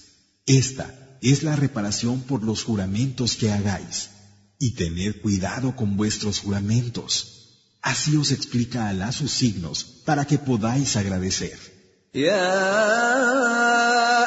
Esta 0.45 1.19
es 1.23 1.43
la 1.43 1.57
reparación 1.57 2.21
por 2.21 2.43
los 2.43 2.65
juramentos 2.65 3.37
que 3.37 3.51
hagáis. 3.51 4.11
Y 4.59 4.73
tened 4.73 5.23
cuidado 5.23 5.75
con 5.75 5.97
vuestros 5.97 6.41
juramentos 6.41 7.39
Así 7.83 8.17
os 8.17 8.31
explica 8.31 8.89
Alá 8.89 9.13
sus 9.13 9.33
signos 9.33 9.85
para 10.05 10.25
que 10.25 10.39
podáis 10.39 10.97
agradecer. 10.97 11.59
يا 12.15 12.57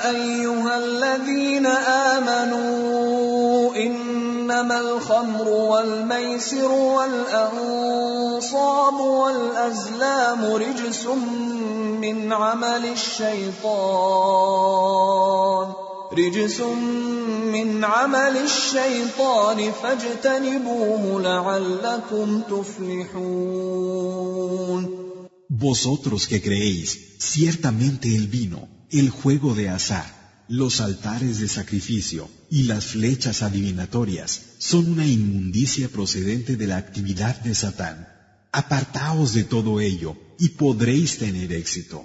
أيها 0.10 0.78
الذين 0.78 1.65
آمنوا 2.15 3.76
إنما 3.76 4.80
الخمر 4.80 5.48
والميسر 5.48 6.72
والأنصاب 6.72 8.14
والأزلام 8.94 10.45
رجس 10.45 11.06
من 12.02 12.34
عمل 12.34 12.86
الشيطان 12.86 14.22
رجس 16.12 16.61
من 17.53 17.85
عمل 17.85 18.37
الشيطان 18.37 19.73
فاجتنبوه 19.83 21.23
لعلكم 21.23 22.41
تفلحون 22.51 23.87
Vosotros 25.49 26.27
que 26.27 26.43
creéis, 26.43 26.89
ciertamente 27.19 28.15
el 28.15 28.27
vino, 28.27 28.69
el 28.91 29.09
juego 29.11 29.55
de 29.55 29.69
azar, 29.69 30.45
los 30.49 30.81
altares 30.81 31.39
de 31.39 31.49
sacrificio 31.49 32.28
y 32.51 32.65
las 32.65 32.85
flechas 32.87 33.43
adivinatorias 33.43 34.43
son 34.59 34.93
una 34.93 35.07
inmundicia 35.07 35.89
procedente 35.89 36.57
de 36.57 36.66
la 36.66 36.77
actividad 36.77 37.37
de 37.41 37.55
Satán. 37.55 38.09
Apartaos 38.53 39.33
de 39.35 39.45
todo 39.45 39.81
ello 39.81 40.16
y 40.39 40.51
podréis 40.51 41.19
tener 41.19 41.53
éxito. 41.53 42.05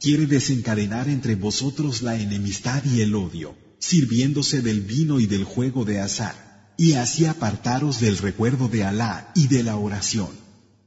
quiere 0.00 0.26
desencadenar 0.26 1.08
entre 1.08 1.34
vosotros 1.34 2.02
la 2.02 2.16
enemistad 2.16 2.82
y 2.84 3.00
el 3.00 3.14
odio, 3.14 3.54
sirviéndose 3.78 4.62
del 4.62 4.80
vino 4.80 5.20
y 5.20 5.26
del 5.26 5.44
juego 5.44 5.84
de 5.84 6.00
azar, 6.00 6.34
y 6.76 6.94
así 6.94 7.26
apartaros 7.26 8.00
del 8.00 8.18
recuerdo 8.18 8.68
de 8.68 8.84
Alá 8.84 9.32
y 9.34 9.48
de 9.48 9.62
la 9.62 9.76
oración. 9.76 10.30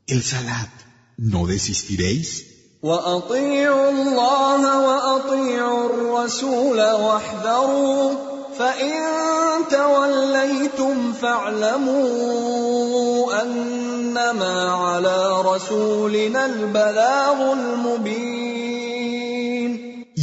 El 0.08 0.24
salat, 0.24 0.70
¿no 1.18 1.46
desistiréis? 1.46 2.48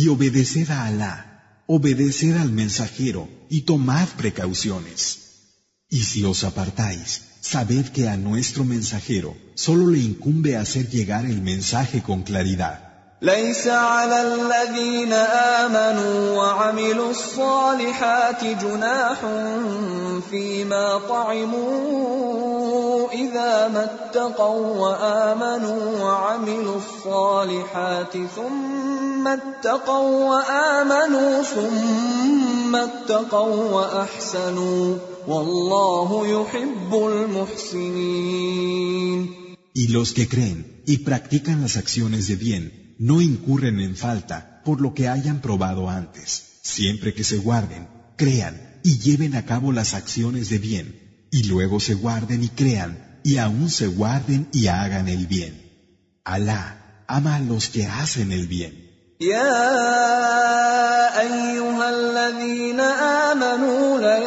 Y 0.01 0.07
obedeced 0.07 0.71
a 0.71 0.87
Alá, 0.87 1.65
obedeced 1.67 2.37
al 2.37 2.53
mensajero 2.53 3.29
y 3.51 3.63
tomad 3.63 4.07
precauciones. 4.11 5.19
Y 5.91 6.05
si 6.05 6.23
os 6.23 6.45
apartáis, 6.45 7.23
sabed 7.41 7.87
que 7.87 8.09
a 8.09 8.17
nuestro 8.17 8.65
mensajero 8.65 9.37
solo 9.57 9.89
le 9.89 9.99
incumbe 9.99 10.57
hacer 10.57 10.89
llegar 10.89 11.27
el 11.27 11.43
mensaje 11.43 12.01
con 12.01 12.23
claridad. 12.23 12.88
ليس 13.23 13.67
على 13.67 14.23
الذين 14.23 15.13
آمنوا 15.63 16.37
وعملوا 16.39 17.11
الصالحات 17.11 18.45
جناح 18.45 19.19
فيما 20.31 20.99
طعموا 21.09 22.59
إذا 23.11 23.69
ما 23.69 23.85
اتقوا 23.85 24.77
وآمنوا 24.77 26.01
وعملوا 26.03 26.77
الصالحات 26.77 28.17
ثم 28.37 29.29
اتقوا 29.29 30.31
وآمنوا 30.31 31.43
ثم 31.43 32.77
اتقوا 32.77 33.73
وأحسنوا 33.73 34.97
والله 35.29 36.27
يحب 36.27 36.95
المحسنين. 36.95 38.49
Y 39.75 39.89
los 39.89 40.13
que 40.13 40.29
creen 40.29 40.83
y 40.87 40.99
practican 40.99 41.63
las 41.63 41.77
acciones 41.77 42.29
de 42.29 42.37
bien 42.37 42.88
no 43.00 43.22
incurren 43.22 43.80
en 43.80 43.96
falta 43.96 44.62
por 44.66 44.82
lo 44.82 44.94
que 44.94 45.08
hayan 45.08 45.42
probado 45.42 45.90
antes, 45.90 46.60
siempre 46.62 47.14
que 47.14 47.24
se 47.24 47.38
guarden, 47.38 47.88
crean 48.16 48.80
y 48.84 49.00
lleven 49.00 49.36
a 49.36 49.46
cabo 49.46 49.72
las 49.72 49.94
acciones 49.94 50.50
de 50.50 50.58
bien, 50.58 51.28
y 51.32 51.44
luego 51.44 51.80
se 51.80 51.94
guarden 51.94 52.44
y 52.44 52.50
crean, 52.50 53.20
y 53.24 53.38
aún 53.38 53.70
se 53.70 53.88
guarden 53.88 54.48
y 54.52 54.68
hagan 54.68 55.08
el 55.08 55.28
bien. 55.28 55.54
Alá 56.24 57.06
ama 57.08 57.36
a 57.36 57.40
los 57.40 57.70
que 57.70 57.86
hacen 57.86 58.32
el 58.32 58.48
bien. 58.48 58.84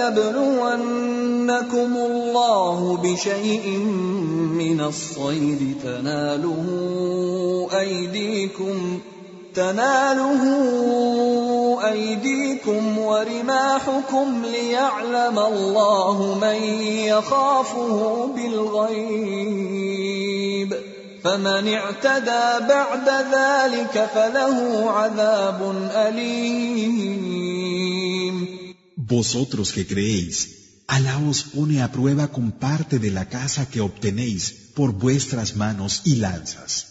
يَبْلُوَنَّكُمُ 0.06 1.92
اللَّهُ 1.96 2.96
بِشَيْءٍ 3.02 3.66
مِّنَ 4.60 4.80
الصَّيْدِ 4.80 5.60
تَنَالُهُ 5.82 7.39
أَيْدِيكُمْ 7.73 9.01
تناله 9.53 10.43
أيديكم 11.91 12.97
ورماحكم 12.97 14.45
ليعلم 14.45 15.39
الله 15.39 16.39
من 16.41 16.63
يخافه 17.13 18.27
بالغيب 18.35 19.51
فمن 21.23 21.73
اعتدى 21.73 22.67
بعد 22.67 23.09
ذلك 23.33 24.09
فله 24.15 24.89
عذاب 24.89 25.89
أليم 26.07 27.41
Vosotros 29.11 29.71
que 29.75 29.83
creéis 29.83 30.37
Alá 30.87 31.17
os 31.31 31.39
pone 31.43 31.81
a 31.81 31.91
prueba 31.91 32.25
con 32.35 32.47
parte 32.51 32.95
de 32.99 33.11
la 33.11 33.25
casa 33.35 33.69
que 33.71 33.81
obtenéis 33.81 34.43
por 34.77 34.89
vuestras 34.93 35.55
manos 35.55 36.01
y 36.05 36.15
lanzas, 36.15 36.90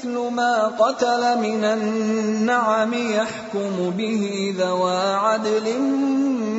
مثل 0.00 0.18
ما 0.18 0.66
قتل 0.78 1.38
من 1.38 1.64
النعم 1.64 2.94
يحكم 2.94 3.90
به 3.90 4.54
ذوى 4.58 5.14
عدل 5.14 5.80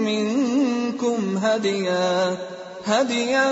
منكم 0.06 1.38
هديا 1.44 2.38
هديا 2.86 3.46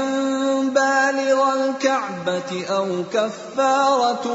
بالغ 0.64 1.54
الكعبة 1.54 2.66
أو 2.70 2.86
كفارة 3.14 4.28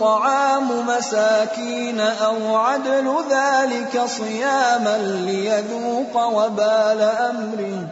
طعام 0.00 0.86
مساكين 0.86 2.00
أو 2.00 2.56
عدل 2.56 3.14
ذلك 3.30 4.02
صياما 4.06 4.98
ليذوق 5.26 6.26
وبال 6.26 7.00
أمره. 7.00 7.86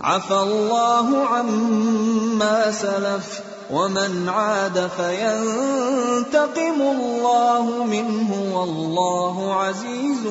عفى 0.00 0.34
الله 0.34 1.26
عما 1.26 2.70
سلف. 2.70 3.53
ومن 3.71 4.29
عاد 4.29 4.87
فينتقم 4.87 6.81
الله 6.81 7.85
منه 7.85 8.29
والله 8.55 9.53
عزيز 9.53 10.23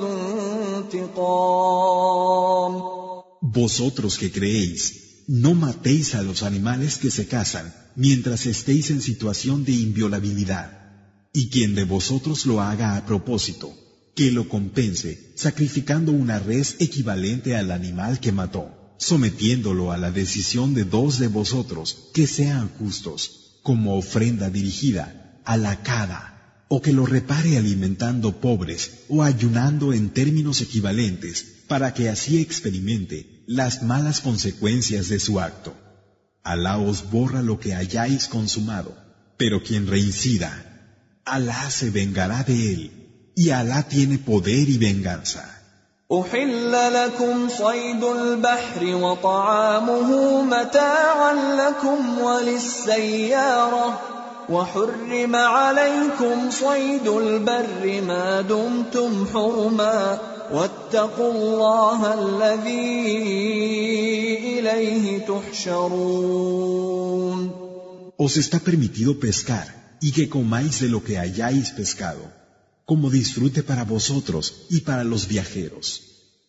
ذو 0.00 0.18
انتقام 0.92 2.18
Vosotros 3.40 4.18
que 4.18 4.30
creéis, 4.30 4.80
no 5.26 5.54
matéis 5.54 6.14
a 6.14 6.22
los 6.22 6.42
animales 6.42 6.98
que 6.98 7.10
se 7.10 7.26
casan 7.26 7.66
mientras 7.96 8.46
estéis 8.46 8.90
en 8.90 9.00
situación 9.00 9.64
de 9.64 9.72
inviolabilidad. 9.72 10.68
Y 11.32 11.48
quien 11.50 11.74
de 11.74 11.84
vosotros 11.84 12.46
lo 12.46 12.60
haga 12.60 12.96
a 12.96 13.06
propósito, 13.06 13.74
que 14.14 14.30
lo 14.32 14.48
compense 14.48 15.32
sacrificando 15.36 16.12
una 16.12 16.38
res 16.38 16.76
equivalente 16.78 17.56
al 17.56 17.70
animal 17.70 18.20
que 18.20 18.32
mató, 18.32 18.64
sometiéndolo 18.97 19.91
a 19.91 19.97
la 19.97 20.11
decisión 20.11 20.73
de 20.73 20.83
dos 20.83 21.19
de 21.19 21.27
vosotros 21.27 22.09
que 22.13 22.27
sean 22.27 22.69
justos, 22.77 23.59
como 23.63 23.97
ofrenda 23.97 24.49
dirigida 24.49 25.41
a 25.45 25.57
la 25.57 25.81
cara, 25.83 26.65
o 26.67 26.81
que 26.81 26.93
lo 26.93 27.05
repare 27.05 27.57
alimentando 27.57 28.39
pobres 28.39 29.05
o 29.07 29.23
ayunando 29.23 29.93
en 29.93 30.09
términos 30.09 30.61
equivalentes, 30.61 31.63
para 31.67 31.93
que 31.93 32.09
así 32.09 32.39
experimente 32.39 33.43
las 33.47 33.83
malas 33.83 34.21
consecuencias 34.21 35.07
de 35.09 35.19
su 35.19 35.39
acto. 35.39 35.75
Alá 36.43 36.77
os 36.77 37.09
borra 37.09 37.41
lo 37.41 37.59
que 37.59 37.73
hayáis 37.73 38.27
consumado, 38.27 38.97
pero 39.37 39.63
quien 39.63 39.87
reincida, 39.87 40.69
Alá 41.25 41.71
se 41.71 41.89
vengará 41.89 42.43
de 42.43 42.73
él, 42.73 43.31
y 43.35 43.49
Alá 43.49 43.87
tiene 43.87 44.17
poder 44.17 44.69
y 44.69 44.77
venganza. 44.77 45.62
أحل 46.11 46.71
لكم 46.93 47.49
صيد 47.49 48.03
البحر 48.03 48.95
وطعامه 48.95 50.41
متاعا 50.41 51.33
لكم 51.33 52.19
وللسيارة 52.21 53.99
وحرم 54.49 55.35
عليكم 55.35 56.51
صيد 56.51 57.07
البر 57.07 58.01
ما 58.07 58.41
دمتم 58.41 59.25
حرما 59.33 60.19
Os 68.17 68.37
está 68.37 68.59
permitido 68.59 69.19
pescar 69.19 69.67
y 69.99 70.11
que 70.11 70.29
comáis 70.29 70.81
de 70.81 70.89
lo 70.89 71.03
que 71.03 71.17
hayáis 71.17 71.71
pescado, 71.71 72.21
como 72.84 73.10
disfrute 73.10 73.62
para 73.62 73.84
vosotros 73.84 74.66
y 74.70 74.80
para 74.80 75.04
los 75.04 75.28
viajeros. 75.28 75.86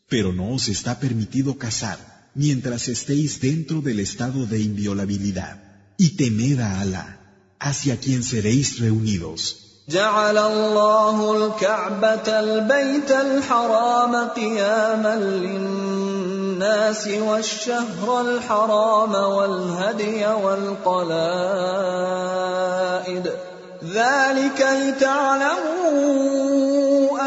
Pero 0.08 0.34
no 0.34 0.54
os 0.54 0.68
está 0.70 1.00
permitido 1.00 1.58
cazar 1.58 2.00
mientras 2.34 2.88
estéis 2.88 3.42
dentro 3.42 3.82
del 3.82 4.00
estado 4.00 4.46
de 4.46 4.60
inviolabilidad, 4.62 5.56
y 5.98 6.16
temed 6.16 6.60
a 6.60 6.80
Alá, 6.82 7.08
hacia 7.60 7.98
quien 7.98 8.24
seréis 8.24 8.80
reunidos. 8.80 9.42
جعل 9.90 10.38
الله 10.38 11.18
الكعبة 11.38 12.40
البيت 12.40 13.12
الحرام 13.12 14.16
قياما 14.16 15.16
للناس 15.16 17.08
والشهر 17.08 18.22
الحرام 18.22 19.14
والهدي 19.14 20.26
والقلائد 20.26 21.50
ذلك 23.84 24.60
لتعلموا 24.84 26.50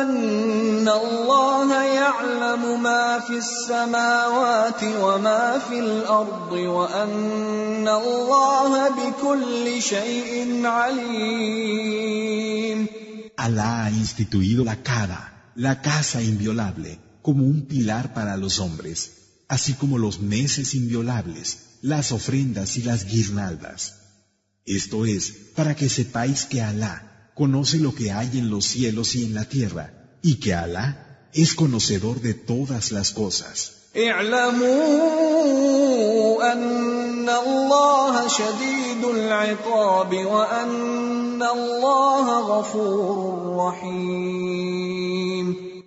أن 0.03 0.89
الله 0.89 1.83
يعلم 1.83 2.83
ما 2.83 3.19
في 3.19 3.39
السماوات 3.39 4.83
وما 5.01 5.59
في 5.69 5.79
الأرض 5.81 6.53
وأن 6.53 7.89
الله 7.89 8.89
بكل 8.89 9.83
شيء 9.83 10.66
عليم 10.66 12.12
Alá 13.37 13.85
ha 13.85 13.91
instituido 13.91 14.62
la 14.62 14.77
Kaaba, 14.83 15.51
la 15.57 15.81
casa 15.81 16.23
inviolable, 16.23 17.01
como 17.23 17.45
un 17.45 17.62
pilar 17.66 18.15
para 18.15 18.37
los 18.37 18.61
hombres, 18.61 18.99
así 19.49 19.73
como 19.73 19.99
los 19.99 20.20
meses 20.20 20.74
inviolables, 20.74 21.79
las 21.81 22.12
ofrendas 22.12 22.77
y 22.77 22.83
las 22.83 23.05
guirnaldas. 23.07 23.81
Esto 24.68 25.06
es 25.06 25.31
para 25.56 25.77
que 25.77 25.88
sepáis 25.88 26.44
que 26.44 26.61
Alá 26.61 27.31
conoce 27.34 27.77
lo 27.80 27.95
que 27.95 28.11
hay 28.11 28.38
en 28.38 28.49
los 28.49 28.65
cielos 28.65 29.15
y 29.15 29.23
en 29.23 29.34
la 29.34 29.45
tierra, 29.45 30.19
y 30.22 30.41
que 30.41 30.53
Alá 30.53 31.30
es 31.34 31.53
conocedor 31.53 32.19
de 32.19 32.34
todas 32.34 32.91
las 32.91 33.11
cosas. 33.11 33.88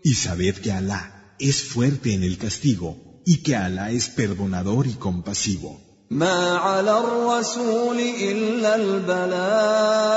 Y 0.02 0.14
sabed 0.14 0.54
que 0.56 0.72
Alá 0.72 1.34
es 1.38 1.62
fuerte 1.62 2.14
en 2.14 2.24
el 2.24 2.38
castigo 2.38 3.20
y 3.26 3.42
que 3.42 3.56
Alá 3.56 3.90
es 3.90 4.08
perdonador 4.08 4.86
y 4.86 4.94
compasivo. 4.94 5.89
ما 6.11 6.57
على 6.57 6.99
الرسول 6.99 7.99
إلا 7.99 8.75
البلاغ 8.75 10.15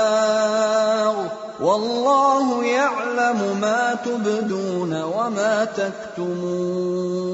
والله 1.61 2.65
يعلم 2.65 3.59
ما 3.61 3.95
تبدون 4.05 5.01
وما 5.01 5.65
تكتمون 5.65 7.29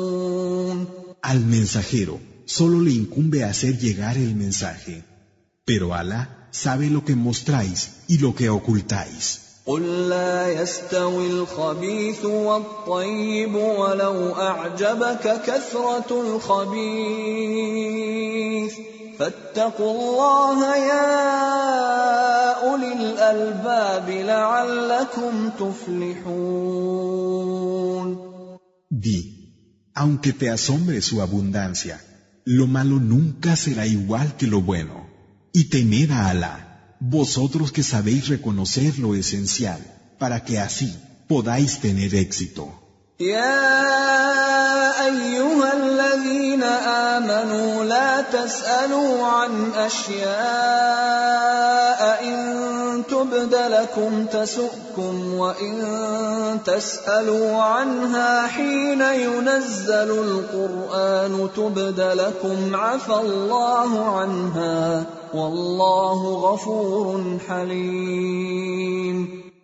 Al 1.21 1.39
mensajero 1.39 2.19
solo 2.45 2.79
le 2.81 2.91
incumbe 2.91 3.43
hacer 3.43 3.79
llegar 3.79 4.15
el 4.15 4.35
mensaje, 4.35 5.03
pero 5.65 5.95
Alá 5.95 6.47
sabe 6.51 6.89
lo 6.91 7.03
que 7.03 7.15
mostráis 7.15 7.79
y 8.07 8.19
lo 8.19 8.35
que 8.35 8.49
ocultáis. 8.49 9.48
قل 9.70 10.08
لا 10.08 10.62
يستوي 10.62 11.26
الخبيث 11.26 12.24
والطيب 12.24 13.54
ولو 13.54 14.32
اعجبك 14.34 15.42
كثره 15.46 16.10
الخبيث 16.10 17.30
فاتقوا 19.18 19.92
الله 19.92 20.76
يا 20.76 21.10
اولي 22.70 22.92
الالباب 22.92 24.10
لعلكم 24.10 25.50
تفلحون 25.58 27.10
Di, 28.90 29.20
aunque 29.94 30.32
te 30.32 30.50
asombre 30.50 31.00
su 31.00 31.22
abundancia, 31.22 31.96
lo 32.44 32.66
malo 32.66 32.96
nunca 33.12 33.54
será 33.54 33.86
igual 33.86 34.36
que 34.38 34.48
lo 34.54 34.60
bueno, 34.62 34.96
y 35.52 35.62
temed 35.74 36.10
a 36.10 36.28
Alá. 36.30 36.69
Vosotros 37.00 37.72
que 37.72 37.82
sabéis 37.82 38.28
reconocer 38.28 38.98
lo 38.98 39.14
esencial, 39.14 39.80
para 40.18 40.44
que 40.44 40.58
así 40.58 40.94
podáis 41.26 41.80
tener 41.80 42.14
éxito. 42.14 42.68
يا 43.20 45.06
أيها 45.06 45.72
الذين 45.72 46.62
آمنوا 46.62 47.84
لا 47.84 48.20
تسألوا 48.22 49.26
عن 49.26 49.72
أشياء 49.76 50.30
إن 52.24 53.02
تبد 53.10 53.54
لكم 53.54 54.26
تسؤكم 54.26 55.34
وإن 55.34 55.84
تسألوا 56.64 57.62
عنها 57.62 58.46
حين 58.46 59.00
ينزل 59.00 60.10
القرآن 60.10 61.48
تبد 61.56 62.00
لكم 62.00 62.76
عفى 62.76 63.14
الله 63.14 64.18
عنها 64.18 65.06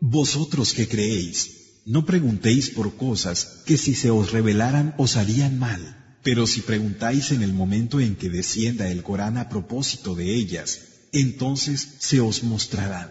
Vosotros 0.00 0.72
que 0.72 0.88
creéis, 0.88 1.36
no 1.84 2.04
preguntéis 2.04 2.70
por 2.70 2.96
cosas 2.96 3.62
que 3.66 3.76
si 3.76 3.94
se 3.94 4.10
os 4.10 4.32
revelaran 4.32 4.94
os 4.98 5.16
harían 5.16 5.58
mal. 5.58 5.82
Pero 6.22 6.46
si 6.46 6.60
preguntáis 6.60 7.30
en 7.30 7.42
el 7.42 7.52
momento 7.52 8.00
en 8.00 8.16
que 8.16 8.28
descienda 8.30 8.88
el 8.90 9.02
Corán 9.02 9.38
a 9.38 9.48
propósito 9.48 10.14
de 10.14 10.34
ellas, 10.34 10.80
entonces 11.12 11.78
se 11.98 12.20
os 12.20 12.42
mostrarán. 12.42 13.10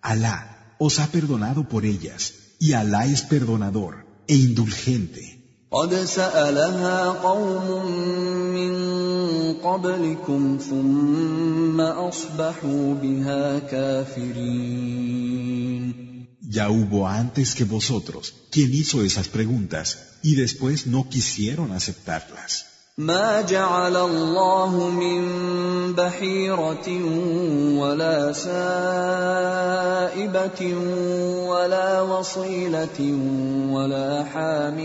Alá 0.00 0.76
os 0.78 0.98
ha 0.98 1.08
perdonado 1.08 1.68
por 1.68 1.84
ellas, 1.84 2.34
y 2.58 2.72
Alá 2.72 3.06
es 3.06 3.22
perdonador 3.22 4.06
e 4.26 4.36
indulgente. 4.36 5.33
قد 5.73 5.93
سألها 5.95 7.09
قوم 7.09 7.85
من 8.57 8.73
قبلكم 9.53 10.57
ثم 10.69 11.81
أصبحوا 11.81 12.93
بها 12.93 13.59
كافرين 13.59 15.09
Ya 16.51 16.67
hubo 16.69 17.07
antes 17.07 17.53
que 17.53 17.63
vosotros 17.63 18.33
quien 18.49 18.73
hizo 18.73 19.03
esas 19.03 19.27
preguntas 19.27 20.17
y 20.23 20.33
después 20.33 20.87
no 20.87 21.07
quisieron 21.07 21.71
aceptarlas. 21.71 22.65
ما 22.98 23.40
جعل 23.42 23.96
الله 23.96 24.90
من 24.90 25.22
بحيرة 25.94 26.88
ولا 27.78 28.32
سائبة 28.32 29.34
ولا 31.48 32.00
وصيلة 32.00 33.00
ولا 33.70 34.24
حام 34.24 34.78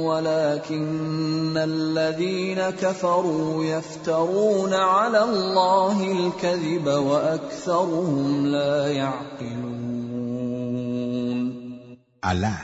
ولكن 0.00 1.56
الذين 1.56 2.60
كفروا 2.80 3.64
يفترون 3.64 4.74
على 4.74 5.24
الله 5.24 6.12
الكذب 6.12 6.86
وأكثرهم 6.86 8.46
لا 8.46 8.88
يعقلون 8.88 9.92
Alá 12.22 12.56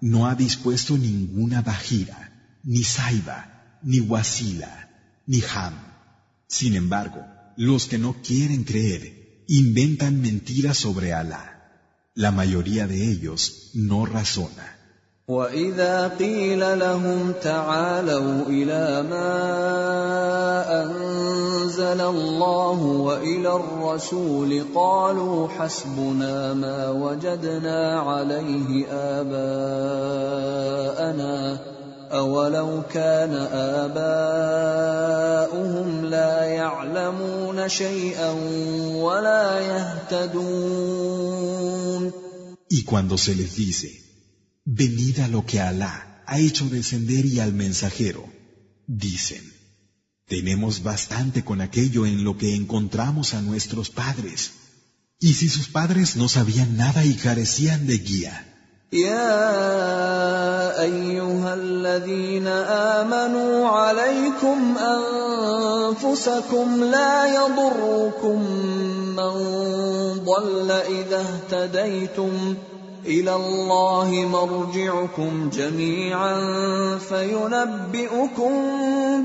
no 0.00 0.24
ha 0.24 0.34
dispuesto 0.34 0.96
ninguna 0.96 1.60
bajira, 1.62 2.16
ni 2.64 2.82
saiba, 2.82 3.51
ni 3.81 3.99
wasila, 3.99 4.89
ni 5.25 5.41
ham. 5.41 5.75
Sin 6.47 6.75
embargo, 6.75 7.21
los 7.57 7.87
que 7.87 7.97
no 7.97 8.15
quieren 8.27 8.63
creer 8.63 9.45
inventan 9.47 10.21
mentiras 10.21 10.77
sobre 10.77 11.13
Alá. 11.13 11.43
La 12.15 12.31
mayoría 12.31 12.87
de 12.87 13.11
ellos 13.11 13.71
no 13.73 14.05
razona. 14.05 14.77
واذا 15.27 16.07
قيل 16.07 16.79
لهم 16.79 17.33
تعالوا 17.43 18.45
الى 18.47 19.03
ما 19.09 19.33
انزل 20.83 22.01
الله 22.01 22.81
والى 22.81 23.55
الرسول 23.55 24.65
قالوا 24.75 25.47
حسبنا 25.47 26.53
ما 26.53 26.89
وجدنا 26.89 27.99
عليه 27.99 28.87
اباءنا 29.19 30.37
اولو 32.11 32.83
كان 32.93 33.33
اباؤهم 33.83 35.47
لا 36.05 36.43
يعلمون 36.43 37.69
شيئا 37.69 38.31
ولا 38.95 39.59
يهتدون 39.59 40.67
Y 42.69 42.83
cuando 42.83 43.17
se 43.17 43.33
les 43.33 43.55
dice, 43.55 43.89
venid 44.65 45.19
a 45.19 45.27
lo 45.29 45.45
que 45.45 45.61
Alá 45.61 46.23
ha 46.25 46.39
hecho 46.39 46.65
descender 46.69 47.25
y 47.25 47.39
al 47.39 47.53
mensajero, 47.53 48.25
dicen, 48.85 49.43
tenemos 50.27 50.83
bastante 50.83 51.45
con 51.45 51.61
aquello 51.61 52.05
en 52.05 52.25
lo 52.25 52.37
que 52.37 52.53
encontramos 52.53 53.33
a 53.33 53.41
nuestros 53.41 53.89
padres. 53.89 54.51
Y 55.19 55.33
si 55.35 55.47
sus 55.47 55.69
padres 55.69 56.17
no 56.17 56.27
sabían 56.27 56.75
nada 56.75 57.05
y 57.05 57.13
carecían 57.15 57.87
de 57.87 57.97
guía, 57.97 58.50
يا 58.92 60.80
أيها 60.82 61.54
الذين 61.54 62.46
آمنوا 63.00 63.68
عليكم 63.68 64.76
أنفسكم 65.96 66.84
لا 66.84 67.26
يضركم 67.34 68.42
من 69.16 69.34
ضل 70.24 70.70
إذا 70.70 71.24
اهتديتم 71.24 72.54
إلى 73.06 73.34
الله 73.34 74.10
مرجعكم 74.32 75.50
جميعا 75.52 76.38
فينبئكم 76.98 78.52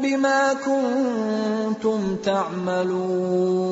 بما 0.02 0.54
كنتم 0.54 2.16
تعملون. 2.24 3.68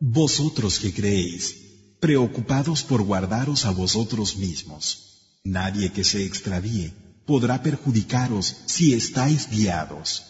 Vosotros 0.00 0.78
que 0.78 0.90
creéis, 0.92 1.67
preocupados 2.00 2.82
por 2.82 3.02
guardaros 3.02 3.64
a 3.64 3.70
vosotros 3.70 4.36
mismos, 4.36 5.40
nadie 5.44 5.90
que 5.90 6.04
se 6.04 6.24
extravíe 6.24 6.92
podrá 7.26 7.62
perjudicaros 7.62 8.56
si 8.66 8.94
estáis 8.94 9.48
guiados. 9.50 10.24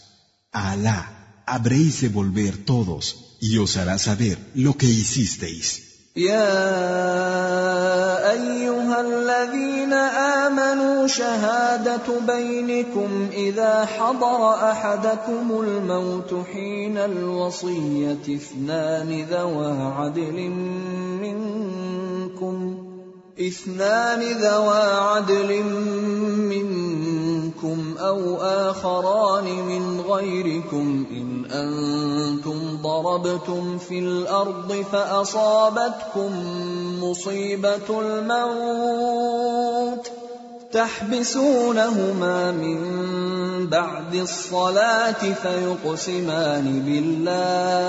A 0.52 0.72
Alá 0.72 1.42
habréis 1.46 2.00
de 2.00 2.08
volver 2.08 2.64
todos 2.64 3.36
y 3.40 3.58
os 3.58 3.76
hará 3.76 3.98
saber 3.98 4.38
lo 4.54 4.76
que 4.76 4.86
hicisteis. 4.86 5.87
يا 6.18 6.70
أيها 8.30 9.00
الذين 9.00 9.92
آمنوا 9.92 11.06
شهادة 11.06 12.20
بينكم 12.26 13.28
إذا 13.32 13.84
حضر 13.84 14.54
أحدكم 14.70 15.60
الموت 15.60 16.34
حين 16.52 16.98
الوصية 16.98 18.34
اثنان 18.34 19.26
ذوى 19.30 19.92
عدل 19.98 20.50
منكم 21.22 22.87
اثنان 23.40 24.20
ذوى 24.20 24.82
عدل 24.82 25.62
منكم 26.50 27.94
أو 27.98 28.36
آخران 28.36 29.44
من 29.44 30.00
غيركم 30.00 31.06
إن 31.10 31.44
أنتم 31.50 32.78
ضربتم 32.82 33.78
في 33.78 33.98
الأرض 33.98 34.84
فأصابتكم 34.92 36.30
مصيبة 37.04 38.00
الموت 38.00 40.10
تحبسونهما 40.72 42.52
من 42.52 42.78
بعد 43.66 44.14
الصلاة 44.14 45.32
فيقسمان 45.42 46.82
بالله 46.86 47.88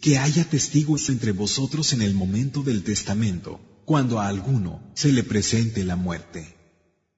que 0.00 0.18
haya 0.18 0.44
testigos 0.48 1.10
entre 1.10 1.32
vosotros 1.32 1.92
en 1.92 2.00
el 2.00 2.14
momento 2.14 2.62
del 2.62 2.82
testamento, 2.82 3.60
cuando 3.84 4.18
a 4.18 4.28
alguno 4.28 4.92
se 4.94 5.12
le 5.12 5.22
presente 5.22 5.84
la 5.84 5.96
muerte. 5.96 6.56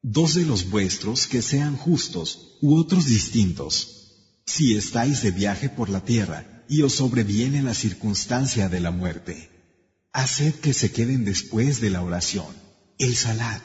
Dos 0.03 0.35
de 0.35 0.45
los 0.45 0.69
vuestros 0.69 1.29
que 1.29 1.43
sean 1.43 1.77
justos 1.77 2.59
u 2.61 2.75
otros 2.75 3.07
distintos. 3.07 4.41
Si 4.47 4.75
estáis 4.75 5.23
de 5.23 5.31
viaje 5.31 5.69
por 5.69 5.91
la 5.91 6.05
tierra 6.05 6.65
y 6.69 6.83
os 6.83 6.95
sobreviene 6.95 7.63
la 7.63 7.75
circunstancia 7.75 8.69
de 8.69 8.81
la 8.81 8.91
muerte, 8.91 9.49
haced 10.13 10.55
que 10.55 10.75
se 10.75 10.91
queden 10.91 11.25
después 11.25 11.81
de 11.81 11.91
la 11.91 12.03
oración, 12.03 12.53
el 12.99 13.15
salat. 13.15 13.63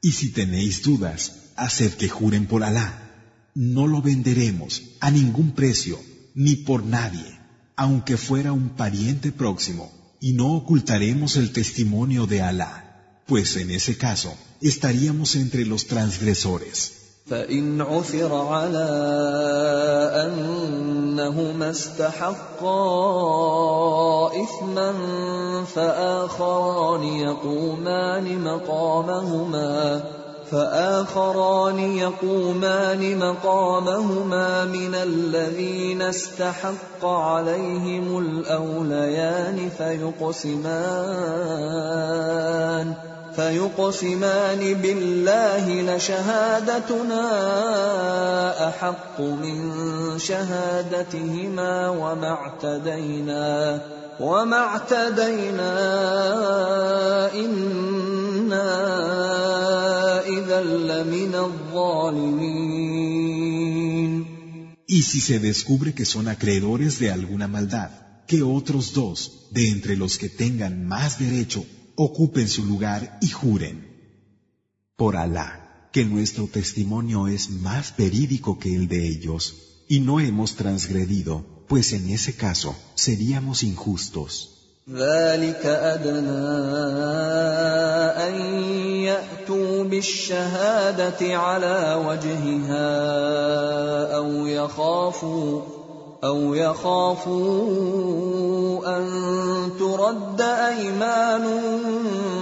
Y 0.00 0.12
si 0.12 0.30
tenéis 0.30 0.82
dudas, 0.82 1.50
haced 1.56 1.94
que 1.94 2.08
juren 2.08 2.46
por 2.46 2.62
Alá. 2.62 3.50
No 3.54 3.88
lo 3.88 4.02
venderemos 4.02 4.82
a 5.00 5.10
ningún 5.10 5.52
precio, 5.52 6.00
ni 6.34 6.56
por 6.56 6.84
nadie 6.84 7.41
aunque 7.75 8.17
fuera 8.17 8.51
un 8.51 8.69
pariente 8.69 9.31
próximo, 9.31 9.91
y 10.19 10.33
no 10.33 10.53
ocultaremos 10.53 11.35
el 11.35 11.51
testimonio 11.53 12.25
de 12.25 12.41
Alá, 12.41 13.21
pues 13.27 13.55
en 13.57 13.71
ese 13.71 13.97
caso 13.97 14.33
estaríamos 14.61 15.35
entre 15.35 15.65
los 15.65 15.87
transgresores. 15.87 16.93
فإن 17.29 17.81
عثر 17.81 18.33
على 18.33 18.89
أنهما 20.25 21.69
استحقا 21.69 22.79
إثما 24.43 24.93
فآخران 25.75 27.03
يقومان 27.03 28.43
مقامهما 28.43 30.03
فآخران 30.52 31.78
يقومان 31.78 33.18
مقامهما 33.18 34.64
من 34.64 34.94
الذين 34.94 36.02
استحق 36.02 37.04
عليهم 37.04 38.18
الأوليان 38.18 39.68
فيقسمان 39.78 40.82
فيقسمان 43.36 44.74
بالله 44.74 45.96
لشهادتنا 45.96 47.24
أحق 48.68 49.20
من 49.20 49.72
شهادتهما 50.18 51.88
وما 51.88 52.28
اعتدينا. 52.28 53.80
وما 54.19 54.57
اعتدينا 54.57 55.73
انا 57.33 58.69
اذا 60.27 60.61
لمن 60.61 61.35
الظالمين 61.35 62.77
Y 64.89 65.01
si 65.03 65.19
se 65.19 65.39
descubre 65.39 65.93
que 65.93 66.05
son 66.05 66.29
acreedores 66.29 66.97
de 66.97 67.11
alguna 67.11 67.49
maldad, 67.49 67.91
que 68.25 68.41
otros 68.41 68.93
dos, 68.93 69.49
de 69.51 69.69
entre 69.69 69.97
los 69.97 70.17
que 70.17 70.29
tengan 70.29 70.87
más 70.87 71.19
derecho, 71.19 71.65
ocupen 71.95 72.47
su 72.47 72.63
lugar 72.65 73.19
y 73.21 73.27
juren. 73.27 73.75
Por 74.95 75.17
Alá, 75.17 75.89
que 75.91 76.05
nuestro 76.05 76.47
testimonio 76.47 77.27
es 77.27 77.49
más 77.49 77.95
verídico 77.97 78.59
que 78.59 78.73
el 78.75 78.87
de 78.87 79.09
ellos, 79.09 79.41
y 79.89 79.99
no 79.99 80.21
hemos 80.21 80.55
transgredido, 80.55 81.60
pues 81.72 81.88
en 81.94 82.04
ese 82.10 82.36
caso 82.36 82.76
seríamos 82.94 83.62
injustos. 83.62 84.50
ذلك 84.90 85.66
أدنى 85.66 86.48
أن 88.28 88.34
يأتوا 89.08 89.84
بالشهادة 89.84 91.36
على 91.38 92.04
وجهها 92.06 92.90
أو 94.16 94.46
يخافوا 94.46 95.60
أو 96.24 96.54
يخافوا 96.54 97.38
أن 98.96 99.04
ترد 99.78 100.40
أيمان 100.40 101.44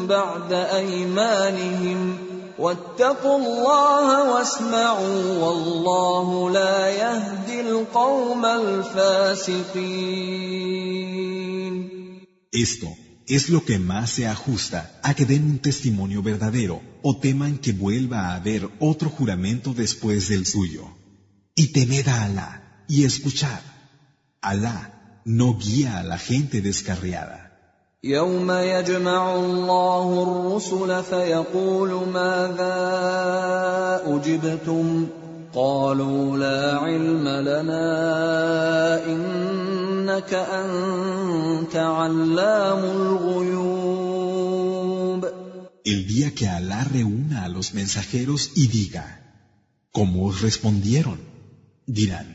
بعد 0.08 0.52
أيمانهم 0.52 2.18
ۖ 2.26 2.29
واتقوا 2.59 3.37
الله 3.37 4.33
واسمعوا 4.33 5.37
والله 5.43 6.51
لا 6.51 6.87
يهدي 6.87 7.61
القوم 7.61 8.45
الفاسقين 8.45 10.15
Esto 12.51 12.87
es 13.27 13.49
lo 13.49 13.65
que 13.65 13.79
más 13.79 14.11
se 14.11 14.27
ajusta 14.27 14.99
a 15.03 15.13
que 15.13 15.25
den 15.25 15.43
un 15.43 15.59
testimonio 15.59 16.21
verdadero 16.21 16.81
o 17.01 17.17
teman 17.17 17.57
que 17.57 17.73
vuelva 17.73 18.19
a 18.29 18.35
haber 18.35 18.69
otro 18.79 19.09
juramento 19.09 19.73
después 19.73 20.29
del 20.29 20.45
suyo. 20.45 20.83
Y 21.55 21.73
temed 21.73 22.07
a 22.07 22.23
Alá 22.23 22.85
y 22.87 23.03
escuchad. 23.03 23.61
Alá 24.41 25.21
no 25.25 25.57
guía 25.57 25.97
a 25.97 26.03
la 26.03 26.17
gente 26.17 26.61
descarriada. 26.61 27.38
يوم 28.04 28.50
يجمع 28.50 29.34
الله 29.34 30.22
الرسل 30.22 31.04
فيقول 31.04 32.08
ماذا 32.08 32.76
أجبتم 34.06 35.06
قالوا 35.54 36.38
لا 36.38 36.78
علم 36.78 37.28
لنا 37.28 39.04
إنك 39.06 40.34
أنت 40.34 41.76
علام 41.76 42.84
الغيوب 42.84 44.20
El 45.84 46.06
día 46.06 46.34
que 46.34 46.48
Alá 46.48 46.84
reúna 46.84 47.44
a 47.44 47.48
los 47.50 47.74
mensajeros 47.74 48.52
y 48.54 48.68
diga, 48.68 49.04
¿cómo 49.92 50.26
os 50.26 50.40
respondieron? 50.40 51.18
Dirán, 51.86 52.28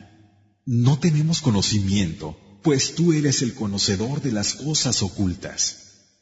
No 0.66 0.98
tenemos 1.00 1.40
conocimiento, 1.40 2.36
pues 2.66 2.96
tú 2.96 3.12
eres 3.12 3.42
el 3.42 3.54
conocedor 3.54 4.20
de 4.20 4.32
las 4.32 4.54
cosas 4.54 5.00
ocultas. 5.00 5.60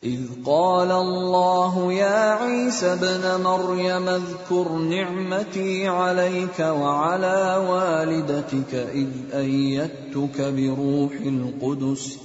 إذ 0.04 0.44
قال 0.44 0.90
الله 0.90 1.92
يا 1.92 2.32
عيسى 2.32 2.92
ابن 2.92 3.42
مريم 3.42 4.08
اذكر 4.08 4.68
نعمتي 4.78 5.88
عليك 5.88 6.58
وعلى 6.60 7.66
والدتك 7.68 8.74
إذ 8.74 9.08
أيدتك 9.34 10.40
بروح 10.40 11.12
القدس 11.12 12.18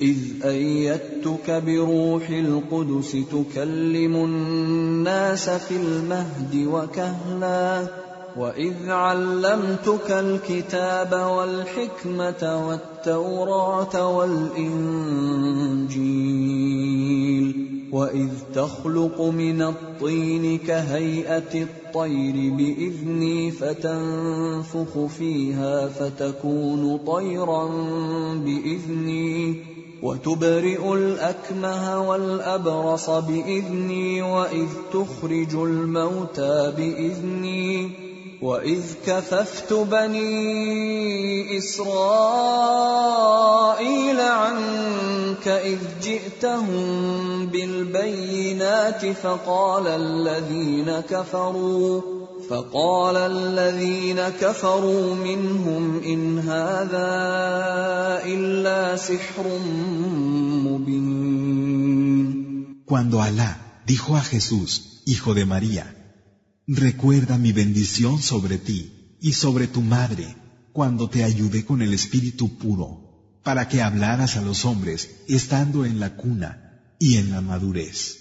إذ 0.00 0.18
أيدتك 0.44 1.50
بروح 1.50 2.28
القدس 2.30 3.16
تكلم 3.32 4.14
الناس 4.16 5.50
في 5.50 5.76
المهد 5.76 6.54
وكهلاً 6.54 8.11
واذ 8.36 8.90
علمتك 8.90 10.10
الكتاب 10.10 11.12
والحكمه 11.12 12.68
والتوراه 12.68 14.16
والانجيل 14.16 15.32
واذ 17.92 18.28
تخلق 18.54 19.20
من 19.20 19.62
الطين 19.62 20.58
كهيئه 20.58 21.62
الطير 21.62 22.54
باذني 22.54 23.50
فتنفخ 23.50 25.06
فيها 25.06 25.88
فتكون 25.88 26.98
طيرا 27.06 27.66
باذني 28.34 29.56
وتبرئ 30.02 30.94
الاكمه 30.94 32.08
والابرص 32.08 33.10
باذني 33.10 34.22
واذ 34.22 34.68
تخرج 34.92 35.54
الموتى 35.54 36.72
باذني 36.76 37.90
واذ 38.42 38.82
كففت 39.06 39.72
بني 39.72 41.58
اسرائيل 41.58 43.00
عنك 44.20 45.48
اذ 45.48 45.78
جئتهم 46.02 47.46
بالبينات 47.46 49.06
فقال 49.06 49.86
الذين 49.86 51.00
كفروا 51.00 52.02
فقال 52.50 53.16
الذين 53.16 54.20
كفروا 54.40 55.14
منهم 55.14 56.00
ان 56.04 56.38
هذا 56.38 57.10
الا 58.24 58.96
سحر 58.96 59.58
مبين. 60.66 61.22
Cuando 62.84 63.22
Alá 63.22 63.82
dijo 63.86 64.16
a 64.16 64.22
Jesús, 64.22 65.02
hijo 65.06 65.32
de 65.34 65.46
María, 65.46 66.01
Recuerda 66.68 67.38
mi 67.38 67.50
bendición 67.50 68.22
sobre 68.22 68.56
ti 68.56 69.16
y 69.20 69.32
sobre 69.32 69.66
tu 69.66 69.80
madre 69.80 70.36
cuando 70.72 71.10
te 71.10 71.24
ayudé 71.24 71.64
con 71.64 71.82
el 71.82 71.92
espíritu 71.92 72.56
puro, 72.56 73.40
para 73.42 73.68
que 73.68 73.82
hablaras 73.82 74.36
a 74.36 74.42
los 74.42 74.64
hombres 74.64 75.10
estando 75.26 75.84
en 75.84 75.98
la 75.98 76.14
cuna 76.14 76.94
y 77.00 77.16
en 77.16 77.32
la 77.32 77.40
madurez. 77.40 78.18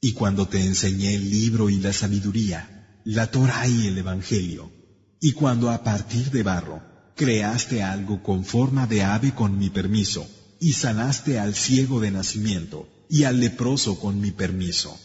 Y 0.00 0.12
cuando 0.12 0.48
te 0.48 0.64
enseñé 0.64 1.14
el 1.14 1.30
libro 1.30 1.68
y 1.68 1.80
la 1.80 1.92
sabiduría, 1.92 3.02
la 3.04 3.30
Torah 3.30 3.68
y 3.68 3.88
el 3.88 3.98
Evangelio, 3.98 4.72
y 5.20 5.32
cuando 5.32 5.70
a 5.70 5.84
partir 5.84 6.30
de 6.30 6.42
barro 6.42 6.82
creaste 7.14 7.82
algo 7.82 8.22
con 8.22 8.46
forma 8.46 8.86
de 8.86 9.02
ave 9.02 9.34
con 9.34 9.58
mi 9.58 9.68
permiso, 9.68 10.26
y 10.58 10.72
sanaste 10.72 11.38
al 11.38 11.54
ciego 11.54 12.00
de 12.00 12.10
nacimiento 12.10 12.88
y 13.10 13.24
al 13.24 13.38
leproso 13.38 14.00
con 14.00 14.18
mi 14.18 14.30
permiso 14.30 14.98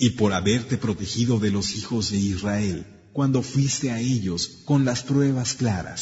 y 0.00 0.10
por 0.10 0.32
haberte 0.32 0.78
protegido 0.78 1.38
de 1.38 1.50
los 1.50 1.76
hijos 1.76 2.10
de 2.10 2.16
Israel 2.16 2.86
cuando 3.12 3.42
fuiste 3.42 3.90
a 3.90 4.00
ellos 4.00 4.62
con 4.64 4.84
las 4.84 5.02
pruebas 5.02 5.54
claras, 5.54 6.00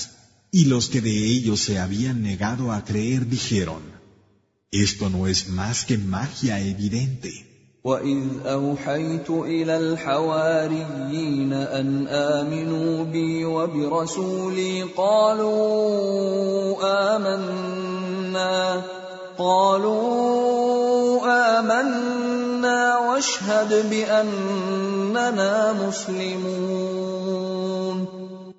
y 0.53 0.66
los 0.66 0.89
que 0.89 1.01
de 1.01 1.27
ellos 1.27 1.61
se 1.61 1.79
habían 1.79 2.23
negado 2.23 2.70
a 2.73 2.85
creer 2.85 3.27
dijeron, 3.27 3.83
esto 4.70 5.11
no 5.11 5.27
es 5.27 5.49
más 5.49 5.85
que 5.85 5.99
magia 5.99 6.61
evidente. 6.61 7.47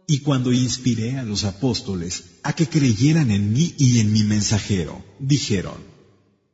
Y 0.07 0.19
cuando 0.21 0.53
inspiré 0.53 1.17
a 1.19 1.23
los 1.23 1.43
apóstoles 1.43 2.23
a 2.43 2.53
que 2.53 2.67
creyeran 2.67 3.29
en 3.29 3.51
mí 3.51 3.75
y 3.77 3.99
en 3.99 4.13
mi 4.13 4.23
mensajero, 4.23 5.03
dijeron, 5.19 5.77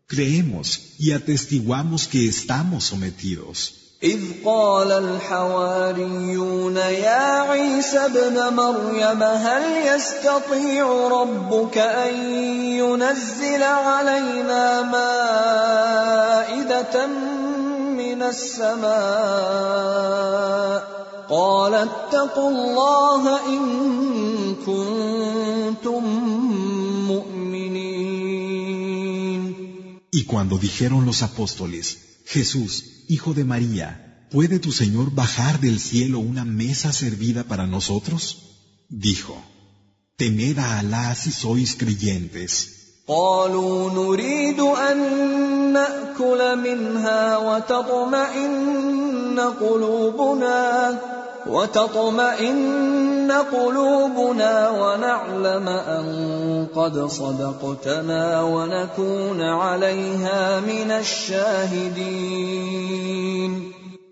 creemos 0.07 0.95
y 0.97 1.11
atestiguamos 1.11 2.07
que 2.07 2.27
estamos 2.27 2.83
sometidos. 2.85 3.84
إذ 4.03 4.21
قال 4.45 4.91
الحواريون 4.91 6.75
يا 6.75 7.41
عيسى 7.41 8.05
ابن 8.05 8.53
مريم 8.53 9.23
هل 9.23 9.63
يستطيع 9.87 11.07
ربك 11.07 11.77
أن 11.77 12.13
ينزل 12.63 13.63
علينا 13.63 14.81
مائدة 16.41 17.07
من 17.95 18.23
السماء؟ 18.23 18.85
قال 21.29 21.73
اتقوا 21.73 22.49
الله 22.49 23.45
إن 23.47 24.55
كنتم 24.65 26.03
مؤمنين. 27.07 27.55
Y 30.11 30.25
cuando 30.25 30.57
dijeron 30.57 31.05
los 31.05 31.23
apóstoles, 31.23 32.14
Jesús, 32.24 33.04
hijo 33.08 33.34
de 33.34 33.44
María, 33.44 34.26
¿puede 34.30 34.58
tu 34.58 34.72
Señor 34.72 35.12
bajar 35.12 35.60
del 35.60 35.80
cielo 35.80 36.18
una 36.18 36.44
mesa 36.44 36.92
servida 36.92 37.44
para 37.44 37.66
nosotros? 37.66 38.56
Dijo, 38.88 39.42
temed 40.16 40.58
a 40.58 40.80
Alá 40.80 41.14
si 41.14 41.32
sois 41.32 41.76
creyentes. 41.76 42.80
قالوا 43.10 43.90
نريد 43.90 44.60
أن 44.60 44.98
نأكل 45.72 46.56
منها 46.56 47.38
وتطمئن 47.38 49.40
قلوبنا 49.40 50.98
وتطمئن 51.46 53.32
قلوبنا 53.32 54.70
ونعلم 54.70 55.68
أن 55.68 56.66
قد 56.74 57.06
صدقتنا 57.06 58.42
ونكون 58.42 59.42
عليها 59.42 60.60
من 60.60 60.90
الشاهدين 60.90 62.50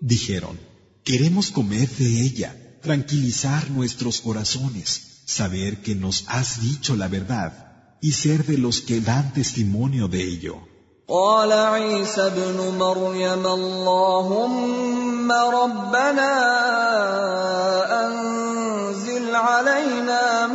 Dijeron, 0.01 0.57
queremos 1.03 1.51
comer 1.51 1.87
de 2.01 2.21
ella, 2.27 2.55
tranquilizar 2.81 3.69
nuestros 3.69 4.21
corazones, 4.21 4.87
saber 5.25 5.81
que 5.83 5.93
nos 5.93 6.25
has 6.27 6.61
dicho 6.61 6.95
la 6.95 7.07
verdad 7.07 7.51
y 8.01 8.13
ser 8.13 8.45
de 8.45 8.57
los 8.57 8.81
que 8.81 9.01
dan 9.01 9.33
testimonio 9.33 10.07
de 10.07 10.21
ello. 10.23 10.55
قال 11.09 11.51
عيسى 11.51 12.21
ابن 12.21 12.77
مريم 12.79 13.45
اللهم 13.47 15.12
ثم 15.24 15.32
ربنا 15.32 16.32
أنزل 18.06 19.34
علينا 19.34 20.46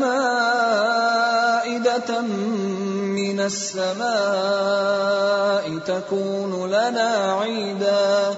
مائدة 1.11 2.21
من 3.17 3.39
السماء 3.39 4.09
تكون 5.87 6.69
لنا 6.69 7.39
عيدا 7.41 8.35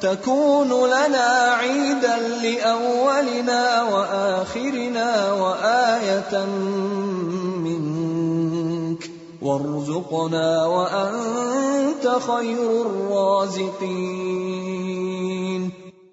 تكون 0.00 0.68
لنا 0.86 1.54
عيدا 1.60 2.16
لأولنا 2.42 3.82
وآخرنا 3.82 5.32
وآية 5.32 6.44
وارزقنا 9.41 10.65
وانت 10.65 12.07
خير 12.27 12.81
الرازقين 12.81 14.17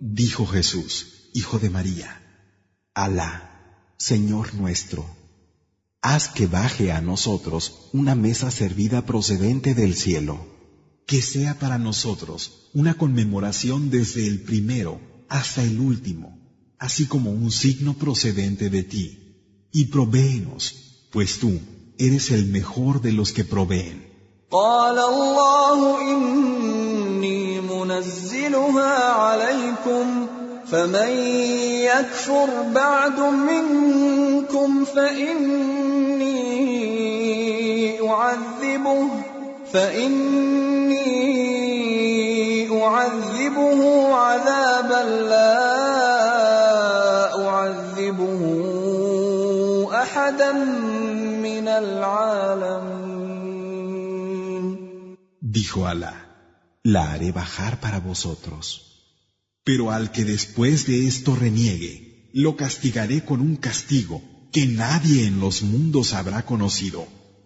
Dijo 0.01 0.47
Jesús, 0.47 1.31
hijo 1.33 1.59
de 1.59 1.71
María, 1.71 2.11
Alá, 2.95 3.33
Señor 3.99 4.55
nuestro, 4.55 5.05
haz 6.03 6.29
que 6.29 6.47
baje 6.47 6.93
a 6.93 7.01
nosotros 7.01 7.89
una 7.93 8.15
mesa 8.15 8.51
servida 8.51 9.07
procedente 9.07 9.75
del 9.75 9.95
cielo, 9.97 10.37
que 11.07 11.21
sea 11.23 11.59
para 11.59 11.79
nosotros 11.79 12.71
una 12.75 12.95
conmemoración 12.95 13.91
desde 13.91 14.27
el 14.29 14.43
primero 14.43 15.01
hasta 15.29 15.65
el 15.65 15.81
último, 15.81 16.39
así 16.79 17.07
como 17.07 17.31
un 17.31 17.51
signo 17.51 17.95
procedente 17.95 18.71
de 18.71 18.83
ti, 18.85 19.07
y 19.73 19.87
provéenos, 19.87 20.63
pues 21.11 21.39
tú 21.39 21.53
eres 22.00 22.32
el 22.32 22.46
mejor 22.46 23.02
de 23.02 23.12
los 23.12 23.34
que 23.34 23.44
proveen. 23.44 24.10
قال 24.52 25.00
الله 25.00 26.02
إني 26.02 27.62
منزلها 27.62 29.14
عليكم 29.14 30.28
فمن 30.72 31.10
يكفر 31.86 32.50
بعد 32.76 33.20
منكم 33.20 34.86
فإني 34.86 36.30
أعذبه 38.10 39.10
فإني 39.74 41.10
أعذبه 42.84 44.14
عذابا 44.16 45.04
لا 45.30 45.80
أعذبه 47.48 48.42
أحدا 49.94 50.52
Dijo 55.42 55.88
Alá, 55.88 56.16
la 56.84 57.12
haré 57.12 57.32
bajar 57.32 57.80
para 57.80 58.00
vosotros. 58.00 58.68
Pero 59.64 59.92
al 59.92 60.12
que 60.12 60.26
después 60.26 60.88
de 60.88 61.08
esto 61.08 61.36
reniegue, 61.36 62.32
lo 62.34 62.56
castigaré 62.56 63.24
con 63.26 63.42
un 63.42 63.56
castigo 63.56 64.22
que 64.52 64.66
nadie 64.66 65.26
en 65.28 65.40
los 65.40 65.62
mundos 65.62 66.14
habrá 66.14 66.46
conocido. 66.46 67.19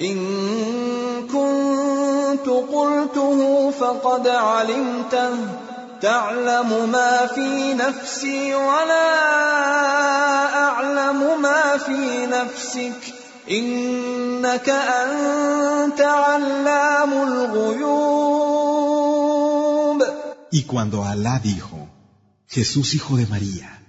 إن 0.00 0.16
كنت 1.28 2.48
قلته 2.48 3.70
فقد 3.70 4.28
علمته. 4.28 5.36
تعلم 6.00 6.88
ما 6.92 7.26
في 7.26 7.74
نفسي 7.74 8.54
ولا 8.54 9.14
أعلم 10.54 11.42
ما 11.42 11.76
في 11.76 12.26
نفسك. 12.26 13.14
إنك 13.50 14.68
أنت 14.68 16.00
علام 16.00 17.12
الغيوب. 17.12 18.14
Y 20.50 20.62
cuando 20.64 21.04
Alá 21.04 21.40
dijo, 21.40 21.88
Jesús 22.48 22.94
hijo 22.94 23.16
de 23.16 23.26
María, 23.26 23.82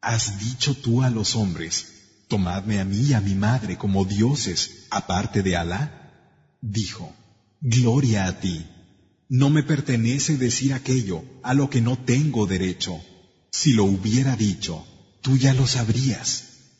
¿has 0.00 0.38
dicho 0.38 0.74
tú 0.74 1.02
a 1.02 1.10
los 1.10 1.34
hombres, 1.34 1.95
tomadme 2.27 2.79
a 2.79 2.85
mí 2.85 3.01
y 3.09 3.13
a 3.13 3.21
mi 3.21 3.35
madre 3.35 3.77
como 3.77 4.05
dioses 4.05 4.87
aparte 4.89 5.41
de 5.43 5.55
Alá? 5.55 5.83
Dijo, 6.61 7.13
Gloria 7.61 8.25
a 8.25 8.39
ti. 8.39 8.65
No 9.29 9.49
me 9.49 9.63
pertenece 9.63 10.37
decir 10.37 10.73
aquello 10.73 11.23
a 11.43 11.53
lo 11.53 11.69
que 11.69 11.79
no 11.79 11.97
tengo 11.97 12.47
derecho. 12.47 12.99
Si 13.51 13.73
lo 13.73 13.85
hubiera 13.85 14.35
dicho, 14.35 14.83
tú 15.21 15.37
ya 15.37 15.53
lo 15.53 15.67
sabrías. 15.67 16.29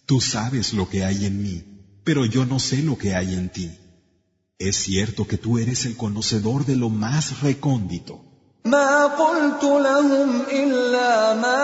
Tú 0.07 0.19
sabes 0.19 0.73
lo 0.73 0.89
que 0.89 1.05
hay 1.05 1.25
en 1.25 1.41
mí, 1.43 1.63
pero 2.03 2.25
yo 2.25 2.45
no 2.45 2.59
sé 2.59 2.81
lo 2.81 2.97
que 2.97 3.15
hay 3.15 3.35
en 3.35 3.49
ti. 3.49 3.71
Es 4.57 4.75
cierto 4.75 5.27
que 5.27 5.37
tú 5.37 5.59
eres 5.59 5.85
el 5.85 5.95
conocedor 5.95 6.65
de 6.65 6.75
lo 6.75 6.89
más 6.89 7.41
recóndito. 7.41 8.25
ما 8.65 9.05
قلت 9.05 9.63
لهم 9.63 10.41
إلا 10.41 11.33
ما 11.33 11.61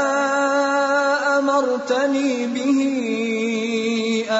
أمرتني 1.40 2.48
به 2.48 3.61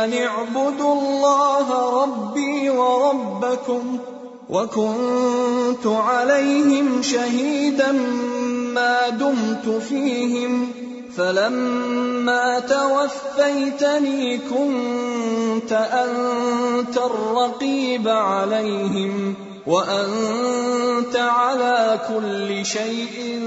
أن 0.04 0.12
اعبدوا 0.12 0.92
الله 0.92 2.02
ربي 2.02 2.70
وربكم 2.70 3.98
وكنت 4.50 5.86
عليهم 5.86 7.02
شهيدا 7.02 7.92
ما 8.72 9.08
دمت 9.08 9.68
فيهم 9.88 10.68
فلما 11.16 12.60
توفيتني 12.60 14.38
كنت 14.38 15.72
أنت 15.72 16.96
الرقيب 16.96 18.08
عليهم 18.08 19.34
وأنت 19.66 21.16
على 21.16 22.00
كل 22.08 22.66
شيء 22.66 23.42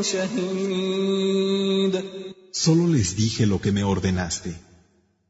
شهيد 0.00 2.02
Solo 2.64 2.86
les 2.86 3.16
dije 3.16 3.44
lo 3.46 3.60
que 3.60 3.72
me 3.72 3.82
ordenaste. 3.82 4.50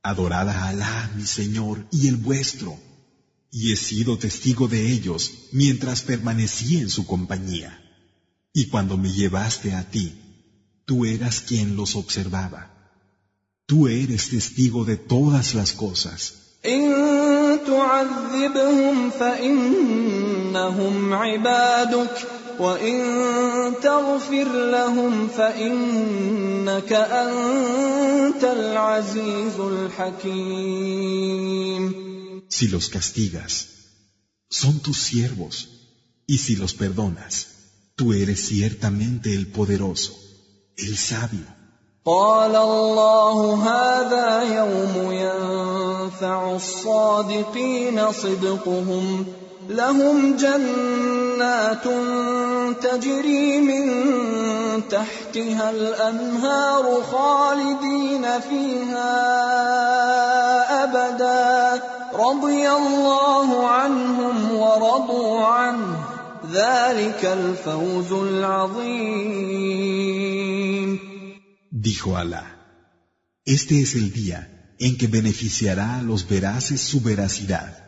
Adorad 0.03 0.49
a 0.49 0.69
Alá, 0.69 1.11
mi 1.17 1.25
Señor, 1.25 1.87
y 1.93 2.09
el 2.09 2.17
vuestro. 2.17 2.77
Y 3.51 3.73
he 3.73 3.77
sido 3.77 4.19
testigo 4.19 4.67
de 4.67 4.91
ellos 4.91 5.49
mientras 5.53 6.03
permanecí 6.03 6.79
en 6.79 6.91
su 6.91 7.07
compañía. 7.07 7.79
Y 8.53 8.67
cuando 8.67 8.97
me 8.97 9.13
llevaste 9.13 9.75
a 9.75 9.89
ti, 9.89 10.15
tú 10.85 11.05
eras 11.05 11.41
quien 11.41 11.77
los 11.77 11.95
observaba. 11.97 12.73
Tú 13.67 13.89
eres 13.89 14.31
testigo 14.31 14.85
de 14.85 14.97
todas 14.97 15.55
las 15.55 15.73
cosas. 15.73 16.59
وإن 22.63 22.99
تغفر 23.83 24.49
لهم 24.71 25.29
فإنك 25.29 26.93
أنت 26.93 28.45
العزيز 28.45 29.61
الحكيم 29.61 31.03
Si 32.49 32.67
los 32.69 32.87
castigas, 32.97 33.53
son 34.61 34.75
tus 34.87 34.99
siervos, 35.09 35.55
y 36.27 36.37
si 36.45 36.53
los 36.57 36.73
perdonas, 36.75 37.35
tú 37.97 38.13
eres 38.13 38.41
ciertamente 38.51 39.35
el 39.35 39.47
poderoso, 39.47 40.13
el 40.77 40.97
sabio. 40.97 41.49
قال 42.05 42.57
الله 42.57 43.55
هذا 43.55 44.43
يوم 44.43 45.13
ينفع 45.13 46.57
الصادقين 46.57 48.13
صدقهم 48.13 49.27
لهم 49.69 50.37
جنات 50.37 51.85
تجري 52.83 53.61
من 53.61 53.93
تحتها 54.89 55.71
الأنهار 55.71 57.03
خالدين 57.03 58.41
فيها 58.41 59.13
أبدا. 60.85 61.83
رضي 62.15 62.71
الله 62.71 63.67
عنهم 63.67 64.53
ورضوا 64.53 65.47
عنه. 65.47 65.97
ذلك 66.53 67.25
الفوز 67.25 68.13
العظيم. 68.13 69.23
Dijo 71.71 72.17
Alá, 72.17 72.45
este 73.45 73.81
es 73.81 73.95
el 73.95 74.13
día 74.13 74.75
en 74.79 74.97
que 74.99 75.07
beneficiará 75.07 75.99
a 75.99 76.03
los 76.03 76.29
veraces 76.29 76.81
su 76.81 77.01
veracidad. 77.01 77.82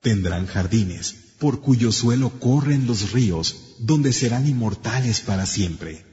Tendrán 0.00 0.46
jardines 0.46 1.14
por 1.38 1.60
cuyo 1.60 1.92
suelo 1.92 2.38
corren 2.38 2.86
los 2.86 3.12
ríos 3.12 3.46
donde 3.78 4.12
serán 4.12 4.46
inmortales 4.46 5.20
para 5.20 5.46
siempre. 5.46 6.04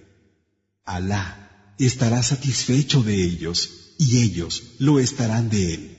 Alá 0.85 1.73
estará 1.77 2.23
satisfecho 2.23 3.03
de 3.03 3.23
ellos 3.23 3.95
y 3.97 4.21
ellos 4.23 4.63
lo 4.79 4.99
estarán 4.99 5.49
de 5.49 5.73
él. 5.73 5.97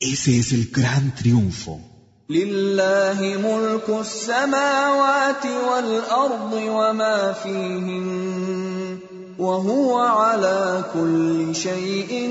Ese 0.00 0.38
es 0.38 0.52
el 0.52 0.70
gran 0.70 1.14
triunfo. 1.14 1.80
لله 2.28 3.20
ملك 3.20 3.88
السماوات 4.00 5.46
والارض 5.46 6.52
وما 6.52 7.32
فيهن 7.32 8.98
وهو 9.38 9.98
على 9.98 10.84
كل 10.94 11.54
شيء 11.54 12.30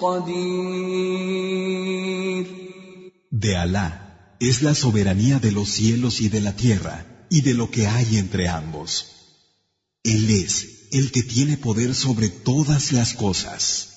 قدير 0.00 1.24
De 3.39 3.55
Alá 3.55 4.35
es 4.41 4.61
la 4.63 4.75
soberanía 4.75 5.39
de 5.39 5.53
los 5.53 5.69
cielos 5.69 6.19
y 6.19 6.27
de 6.27 6.41
la 6.41 6.57
tierra 6.57 7.25
y 7.29 7.39
de 7.39 7.53
lo 7.53 7.71
que 7.71 7.87
hay 7.87 8.17
entre 8.17 8.49
ambos. 8.49 9.05
Él 10.03 10.29
es 10.29 10.89
el 10.91 11.13
que 11.13 11.23
tiene 11.23 11.55
poder 11.55 11.95
sobre 11.95 12.27
todas 12.27 12.91
las 12.91 13.13
cosas. 13.13 13.88